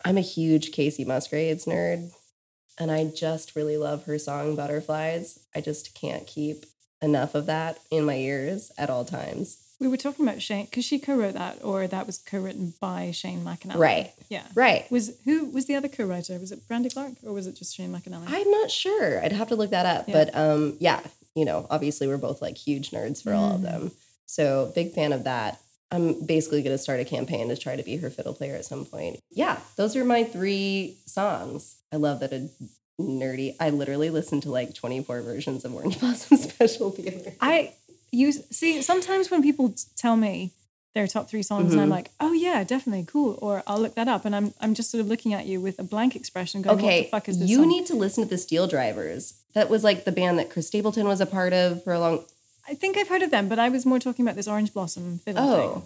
I'm 0.04 0.16
a 0.16 0.22
huge 0.22 0.72
Kacey 0.72 1.06
Musgraves 1.06 1.64
nerd. 1.66 2.10
And 2.78 2.90
I 2.90 3.04
just 3.06 3.56
really 3.56 3.76
love 3.76 4.04
her 4.04 4.18
song 4.18 4.54
Butterflies. 4.56 5.38
I 5.54 5.60
just 5.60 5.94
can't 5.94 6.26
keep 6.26 6.66
enough 7.02 7.34
of 7.34 7.46
that 7.46 7.78
in 7.90 8.04
my 8.04 8.16
ears 8.16 8.70
at 8.76 8.90
all 8.90 9.04
times. 9.04 9.58
We 9.78 9.88
were 9.88 9.98
talking 9.98 10.26
about 10.26 10.40
Shane 10.40 10.64
because 10.66 10.86
she 10.86 10.98
co-wrote 10.98 11.34
that, 11.34 11.62
or 11.62 11.86
that 11.86 12.06
was 12.06 12.16
co-written 12.16 12.72
by 12.80 13.10
Shane 13.10 13.44
McAnally. 13.44 13.76
Right. 13.76 14.12
Yeah. 14.30 14.42
Right. 14.54 14.90
Was 14.90 15.12
who 15.26 15.46
was 15.50 15.66
the 15.66 15.74
other 15.74 15.88
co-writer? 15.88 16.38
Was 16.38 16.50
it 16.52 16.66
Brandy 16.66 16.88
Clark 16.88 17.12
or 17.26 17.32
was 17.32 17.46
it 17.46 17.56
just 17.56 17.76
Shane 17.76 17.92
McAnally? 17.92 18.24
I'm 18.26 18.50
not 18.50 18.70
sure. 18.70 19.22
I'd 19.22 19.32
have 19.32 19.48
to 19.48 19.56
look 19.56 19.70
that 19.70 19.84
up. 19.84 20.08
Yeah. 20.08 20.14
But 20.14 20.34
um, 20.34 20.76
yeah, 20.80 21.00
you 21.34 21.44
know, 21.44 21.66
obviously 21.68 22.06
we're 22.08 22.16
both 22.16 22.40
like 22.40 22.56
huge 22.56 22.90
nerds 22.90 23.22
for 23.22 23.34
all 23.34 23.54
of 23.56 23.60
Mhm. 23.60 23.64
them. 23.64 23.90
So 24.24 24.72
big 24.74 24.92
fan 24.92 25.12
of 25.12 25.24
that. 25.24 25.60
I'm 25.90 26.24
basically 26.26 26.62
going 26.62 26.74
to 26.74 26.82
start 26.82 27.00
a 27.00 27.04
campaign 27.04 27.48
to 27.48 27.56
try 27.56 27.76
to 27.76 27.82
be 27.82 27.96
her 27.98 28.10
fiddle 28.10 28.34
player 28.34 28.54
at 28.56 28.64
some 28.64 28.84
point. 28.84 29.20
Yeah, 29.30 29.58
those 29.76 29.94
are 29.96 30.04
my 30.04 30.24
three 30.24 30.96
songs. 31.06 31.76
I 31.92 31.96
love 31.96 32.20
that 32.20 32.32
a 32.32 32.48
nerdy. 33.00 33.54
I 33.60 33.70
literally 33.70 34.10
listened 34.10 34.42
to 34.44 34.50
like 34.50 34.74
24 34.74 35.20
versions 35.22 35.64
of 35.64 35.74
Orange 35.74 36.00
Blossom 36.00 36.36
Special 36.38 36.90
the 36.90 37.08
other 37.08 37.30
day. 37.30 37.34
I 37.40 37.72
use 38.10 38.42
see 38.50 38.82
sometimes 38.82 39.30
when 39.30 39.42
people 39.42 39.74
tell 39.96 40.16
me 40.16 40.52
their 40.94 41.06
top 41.06 41.28
three 41.28 41.42
songs, 41.42 41.72
and 41.72 41.80
I'm 41.82 41.88
Mhm. 41.88 41.92
like, 41.92 42.10
oh 42.20 42.32
yeah, 42.32 42.64
definitely 42.64 43.04
cool, 43.06 43.38
or 43.42 43.62
I'll 43.66 43.78
look 43.78 43.94
that 43.96 44.08
up, 44.08 44.24
and 44.24 44.34
I'm 44.34 44.54
I'm 44.62 44.72
just 44.74 44.90
sort 44.90 45.02
of 45.02 45.08
looking 45.08 45.34
at 45.34 45.44
you 45.44 45.60
with 45.60 45.78
a 45.78 45.82
blank 45.84 46.16
expression, 46.16 46.62
going, 46.62 46.78
what 46.78 46.84
Okay, 46.84 47.02
the 47.02 47.08
fuck 47.10 47.28
is 47.28 47.38
this? 47.38 47.50
you 47.50 47.58
song? 47.58 47.68
need 47.68 47.86
to 47.86 47.94
listen 47.94 48.24
to 48.24 48.30
the 48.30 48.36
SteelDrivers. 48.36 49.34
That 49.54 49.68
was 49.68 49.84
like 49.84 50.04
the 50.04 50.12
band 50.12 50.38
that 50.38 50.48
Chris 50.50 50.68
Stapleton 50.68 51.06
was 51.06 51.20
a 51.20 51.26
part 51.26 51.52
of 51.52 51.84
for 51.84 51.92
a 51.92 52.00
long. 52.00 52.24
I 52.68 52.74
think 52.74 52.96
I've 52.96 53.08
heard 53.08 53.22
of 53.22 53.30
them, 53.30 53.48
but 53.48 53.58
I 53.58 53.68
was 53.68 53.86
more 53.86 53.98
talking 53.98 54.24
about 54.24 54.36
this 54.36 54.48
Orange 54.48 54.72
Blossom 54.72 55.18
fiddle 55.18 55.42
Oh. 55.48 55.56
thing. 55.74 55.82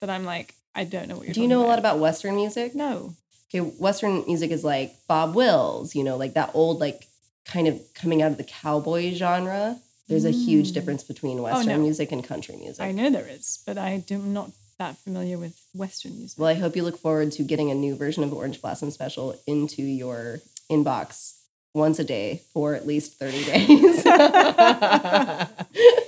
That 0.00 0.10
I'm 0.10 0.24
like, 0.24 0.54
I 0.74 0.84
don't 0.84 1.08
know 1.08 1.16
what 1.16 1.26
you're. 1.26 1.34
Talking 1.34 1.34
about. 1.34 1.34
Do 1.34 1.42
you 1.42 1.48
know 1.48 1.64
a 1.64 1.68
lot 1.68 1.78
about 1.78 1.98
Western 1.98 2.34
music? 2.36 2.74
No. 2.74 3.14
okay, 3.54 3.60
Western 3.60 4.24
music 4.26 4.50
is 4.50 4.64
like 4.64 4.94
Bob 5.06 5.34
Wills, 5.34 5.94
you 5.94 6.02
know, 6.02 6.16
like 6.16 6.32
that 6.34 6.50
old, 6.54 6.80
like 6.80 7.06
kind 7.44 7.68
of 7.68 7.78
coming 7.94 8.22
out 8.22 8.30
of 8.32 8.38
the 8.38 8.44
cowboy 8.44 9.12
genre. 9.14 9.78
There's 10.08 10.24
a 10.24 10.30
huge 10.30 10.70
Mm. 10.70 10.74
difference 10.74 11.02
between 11.04 11.42
Western 11.42 11.68
no. 11.68 11.78
music 11.78 12.12
and 12.12 12.24
country 12.24 12.56
music. 12.56 12.82
I 12.82 12.92
know 12.92 13.10
there 13.10 13.28
is, 13.28 13.58
but 13.66 13.76
I 13.78 13.98
do, 13.98 14.14
I'm 14.16 14.32
not 14.32 14.50
that 14.78 14.96
familiar 14.98 15.36
with 15.38 15.54
Western 15.74 16.16
music. 16.18 16.38
Well, 16.38 16.48
I 16.48 16.54
hope 16.54 16.74
you 16.76 16.82
look 16.82 16.98
forward 16.98 17.30
to 17.32 17.42
getting 17.42 17.70
a 17.70 17.74
new 17.74 17.94
version 17.94 18.24
of 18.24 18.32
Orange 18.32 18.60
Blossom 18.62 18.90
Special 18.90 19.38
into 19.46 19.82
your 19.82 20.40
inbox 20.70 21.34
once 21.74 21.98
a 21.98 22.04
day 22.04 22.42
for 22.52 22.74
at 22.74 22.86
least 22.86 23.18
30 23.18 23.44
days. 23.44 24.02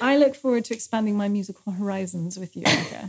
I 0.00 0.16
look 0.16 0.34
forward 0.34 0.64
to 0.66 0.74
expanding 0.74 1.16
my 1.16 1.28
musical 1.28 1.72
horizons 1.72 2.38
with 2.38 2.56
you, 2.56 2.62
Erica. 2.66 3.08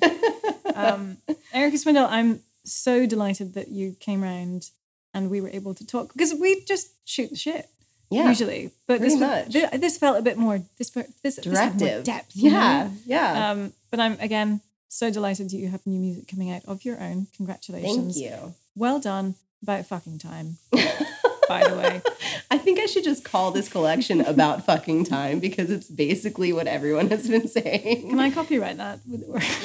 um, 0.76 1.18
Erica 1.54 1.78
Swindell, 1.78 2.08
I'm 2.10 2.42
so 2.64 3.06
delighted 3.06 3.54
that 3.56 3.70
you 3.70 3.96
came 4.00 4.24
around 4.24 4.70
and 5.14 5.30
we 5.30 5.42
were 5.42 5.50
able 5.50 5.74
to 5.74 5.86
talk 5.86 6.14
because 6.14 6.34
we 6.34 6.64
just 6.66 6.92
shoot 7.06 7.30
the 7.30 7.36
shit 7.36 7.70
yeah. 8.12 8.28
usually, 8.28 8.72
but 8.88 9.00
this 9.00 9.18
much. 9.18 9.48
This, 9.50 9.70
this 9.72 9.98
felt 9.98 10.20
a 10.20 10.22
bit 10.22 10.38
more 10.38 10.62
this 10.78 10.90
this 11.24 11.38
this 11.38 11.58
had 11.58 11.80
more 11.80 12.02
depth. 12.02 12.36
Yeah. 12.36 12.52
know? 12.84 12.92
Yeah. 13.06 13.52
Um, 13.52 13.74
but 13.90 14.00
I'm 14.00 14.20
again 14.20 14.62
so 14.90 15.10
delighted 15.10 15.50
that 15.50 15.58
you 15.58 15.70
have 15.70 15.86
new 15.88 16.00
music 16.00 16.28
coming 16.28 16.52
out 16.52 16.64
of 16.66 16.84
your 16.84 17.02
own. 17.02 17.28
Congratulations! 17.38 18.16
Thank 18.16 18.32
you. 18.32 18.54
Well 18.76 19.00
done. 19.00 19.36
About 19.64 19.86
fucking 19.86 20.18
time. 20.18 20.58
By 21.52 21.68
the 21.68 21.76
way. 21.76 22.02
I 22.52 22.58
think 22.58 22.80
I 22.80 22.86
should 22.86 23.04
just 23.04 23.24
call 23.24 23.52
this 23.52 23.68
collection 23.70 24.22
about 24.22 24.66
fucking 24.66 25.06
time 25.06 25.40
because 25.40 25.70
it's 25.70 25.88
basically 25.88 26.52
what 26.54 26.68
everyone 26.68 27.10
has 27.10 27.28
been 27.28 27.48
saying. 27.48 28.10
Can 28.10 28.20
I 28.20 28.30
copyright 28.32 28.78
that? 28.78 29.00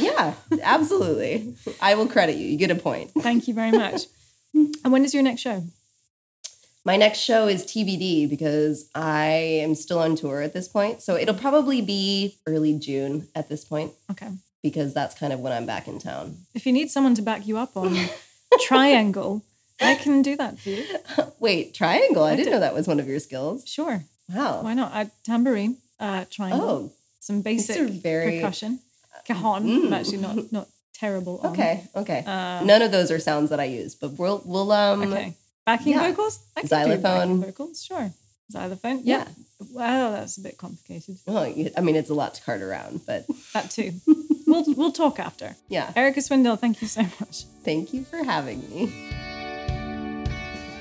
Yeah, 0.00 0.34
absolutely. 0.62 1.54
I 1.80 1.94
will 1.94 2.06
credit 2.08 2.36
you. 2.36 2.46
You 2.46 2.56
get 2.58 2.70
a 2.70 2.74
point. 2.76 3.10
Thank 3.18 3.48
you 3.48 3.54
very 3.54 3.72
much. 3.72 4.02
and 4.54 4.92
when 4.92 5.04
is 5.04 5.14
your 5.14 5.22
next 5.22 5.40
show? 5.42 5.64
My 6.84 6.96
next 6.96 7.18
show 7.18 7.48
is 7.48 7.64
TBD 7.64 8.30
because 8.30 8.88
I 8.94 9.26
am 9.64 9.74
still 9.74 9.98
on 9.98 10.14
tour 10.14 10.40
at 10.40 10.52
this 10.52 10.68
point. 10.68 11.02
So 11.02 11.16
it'll 11.16 11.34
probably 11.34 11.82
be 11.82 12.38
early 12.46 12.78
June 12.78 13.26
at 13.34 13.48
this 13.48 13.64
point 13.64 13.92
Okay. 14.10 14.28
because 14.62 14.94
that's 14.94 15.18
kind 15.18 15.32
of 15.32 15.40
when 15.40 15.52
I'm 15.52 15.66
back 15.66 15.88
in 15.88 15.98
town. 15.98 16.36
If 16.54 16.64
you 16.64 16.72
need 16.72 16.90
someone 16.90 17.14
to 17.16 17.22
back 17.22 17.46
you 17.48 17.58
up 17.58 17.76
on 17.76 17.96
triangle, 18.60 19.42
I 19.80 19.94
can 19.96 20.22
do 20.22 20.36
that 20.36 20.58
for 20.58 20.70
you. 20.70 20.84
Wait, 21.40 21.74
triangle? 21.74 22.24
I, 22.24 22.32
I 22.32 22.36
didn't 22.36 22.46
did- 22.46 22.50
know 22.52 22.60
that 22.60 22.74
was 22.74 22.86
one 22.88 22.98
of 23.00 23.06
your 23.08 23.20
skills. 23.20 23.66
Sure. 23.66 24.04
Wow. 24.34 24.62
Why 24.62 24.74
not? 24.74 25.08
Tambourine, 25.24 25.76
uh, 26.00 26.24
triangle, 26.30 26.68
Oh, 26.68 26.92
some 27.20 27.42
basic 27.42 27.88
very- 27.90 28.36
percussion. 28.40 28.80
Cajon. 29.24 29.68
I'm 29.86 29.92
actually 29.92 30.18
not 30.18 30.52
not 30.52 30.68
terrible. 30.94 31.40
on. 31.42 31.52
okay, 31.52 31.84
okay. 31.96 32.22
Uh, 32.26 32.62
None 32.64 32.80
of 32.82 32.90
those 32.92 33.10
are 33.10 33.18
sounds 33.18 33.50
that 33.50 33.58
I 33.60 33.64
use, 33.64 33.94
but 33.94 34.12
we'll 34.12 34.40
we'll 34.44 34.70
um 34.72 35.02
Okay. 35.02 35.34
Backing 35.64 35.92
yeah. 35.94 36.08
vocals? 36.10 36.38
I 36.56 36.60
can 36.60 36.68
do 36.68 36.70
backing 36.70 37.02
Xylophone. 37.02 37.40
vocals, 37.42 37.82
sure. 37.84 38.12
Xylophone? 38.52 39.00
Yeah. 39.02 39.26
Well, 39.72 40.12
that's 40.12 40.36
a 40.38 40.40
bit 40.42 40.56
complicated. 40.58 41.18
well, 41.26 41.52
I 41.76 41.80
mean 41.80 41.96
it's 41.96 42.10
a 42.10 42.14
lot 42.14 42.34
to 42.34 42.42
cart 42.42 42.62
around, 42.62 43.00
but 43.06 43.26
That 43.54 43.70
too. 43.70 43.92
we'll 44.46 44.64
we'll 44.74 44.92
talk 44.92 45.18
after. 45.18 45.56
yeah. 45.68 45.92
Erica 45.96 46.20
Swindell, 46.20 46.56
thank 46.58 46.80
you 46.82 46.86
so 46.88 47.02
much. 47.20 47.44
Thank 47.64 47.92
you 47.92 48.04
for 48.04 48.22
having 48.22 48.60
me. 48.70 48.92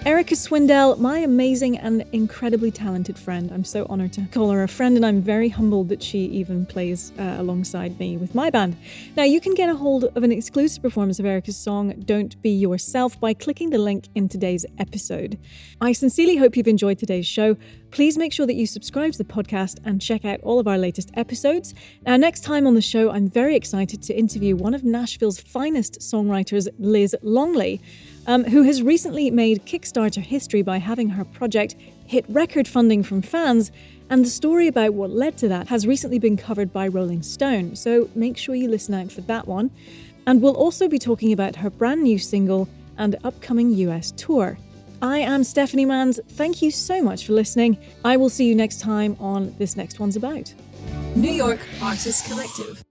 Erica 0.05 0.35
Swindell, 0.35 0.99
my 0.99 1.17
amazing 1.17 1.79
and 1.79 2.05
incredibly 2.11 2.69
talented 2.69 3.17
friend. 3.17 3.51
I'm 3.51 3.63
so 3.63 3.87
honored 3.89 4.13
to 4.13 4.27
call 4.31 4.51
her 4.51 4.61
a 4.61 4.67
friend, 4.67 4.95
and 4.95 5.03
I'm 5.03 5.19
very 5.19 5.49
humbled 5.49 5.89
that 5.89 6.03
she 6.03 6.19
even 6.25 6.67
plays 6.67 7.11
uh, 7.17 7.37
alongside 7.39 7.97
me 7.97 8.15
with 8.15 8.35
my 8.35 8.51
band. 8.51 8.77
Now, 9.17 9.23
you 9.23 9.41
can 9.41 9.55
get 9.55 9.67
a 9.67 9.73
hold 9.73 10.03
of 10.03 10.21
an 10.21 10.31
exclusive 10.31 10.83
performance 10.83 11.17
of 11.17 11.25
Erica's 11.25 11.57
song 11.57 12.03
Don't 12.05 12.39
Be 12.43 12.51
Yourself 12.51 13.19
by 13.19 13.33
clicking 13.33 13.71
the 13.71 13.79
link 13.79 14.09
in 14.13 14.29
today's 14.29 14.63
episode. 14.77 15.39
I 15.81 15.91
sincerely 15.91 16.37
hope 16.37 16.55
you've 16.55 16.67
enjoyed 16.67 16.99
today's 16.99 17.25
show. 17.25 17.57
Please 17.89 18.15
make 18.15 18.31
sure 18.31 18.45
that 18.45 18.53
you 18.53 18.67
subscribe 18.67 19.13
to 19.13 19.17
the 19.17 19.23
podcast 19.23 19.79
and 19.83 19.99
check 19.99 20.23
out 20.23 20.39
all 20.41 20.59
of 20.59 20.67
our 20.67 20.77
latest 20.77 21.09
episodes. 21.15 21.73
Now, 22.05 22.15
next 22.15 22.41
time 22.41 22.67
on 22.67 22.75
the 22.75 22.81
show, 22.81 23.09
I'm 23.09 23.27
very 23.27 23.55
excited 23.55 24.03
to 24.03 24.13
interview 24.13 24.55
one 24.55 24.75
of 24.75 24.83
Nashville's 24.83 25.39
finest 25.39 25.99
songwriters, 26.01 26.67
Liz 26.77 27.15
Longley 27.23 27.81
um, 28.27 28.43
who 28.45 28.63
has 28.63 28.81
recently 28.81 29.29
made 29.31 29.65
Kickstarter 29.65 30.21
history 30.21 30.61
by 30.61 30.77
having 30.77 31.09
her 31.09 31.25
project 31.25 31.75
hit 32.05 32.25
record 32.29 32.67
funding 32.67 33.03
from 33.03 33.21
fans. 33.21 33.71
And 34.09 34.23
the 34.23 34.29
story 34.29 34.67
about 34.67 34.93
what 34.93 35.09
led 35.09 35.37
to 35.39 35.47
that 35.47 35.67
has 35.67 35.87
recently 35.87 36.19
been 36.19 36.37
covered 36.37 36.71
by 36.71 36.87
Rolling 36.87 37.23
Stone, 37.23 37.75
so 37.75 38.09
make 38.13 38.37
sure 38.37 38.53
you 38.53 38.69
listen 38.69 38.93
out 38.93 39.11
for 39.11 39.21
that 39.21 39.47
one. 39.47 39.71
And 40.27 40.41
we'll 40.41 40.55
also 40.55 40.87
be 40.87 40.99
talking 40.99 41.33
about 41.33 41.55
her 41.57 41.69
brand 41.69 42.03
new 42.03 42.19
single 42.19 42.67
and 42.97 43.15
upcoming 43.23 43.71
US 43.71 44.11
tour. 44.11 44.57
I 45.01 45.19
am 45.19 45.43
Stephanie 45.43 45.85
Manns. 45.85 46.19
Thank 46.29 46.61
you 46.61 46.71
so 46.71 47.01
much 47.01 47.25
for 47.25 47.33
listening. 47.33 47.77
I 48.03 48.17
will 48.17 48.29
see 48.29 48.47
you 48.47 48.55
next 48.55 48.79
time 48.79 49.17
on 49.19 49.55
This 49.57 49.75
Next 49.75 49.99
One's 49.99 50.15
About. 50.15 50.53
New 51.15 51.31
York 51.31 51.59
Artist 51.81 52.25
Collective. 52.27 52.83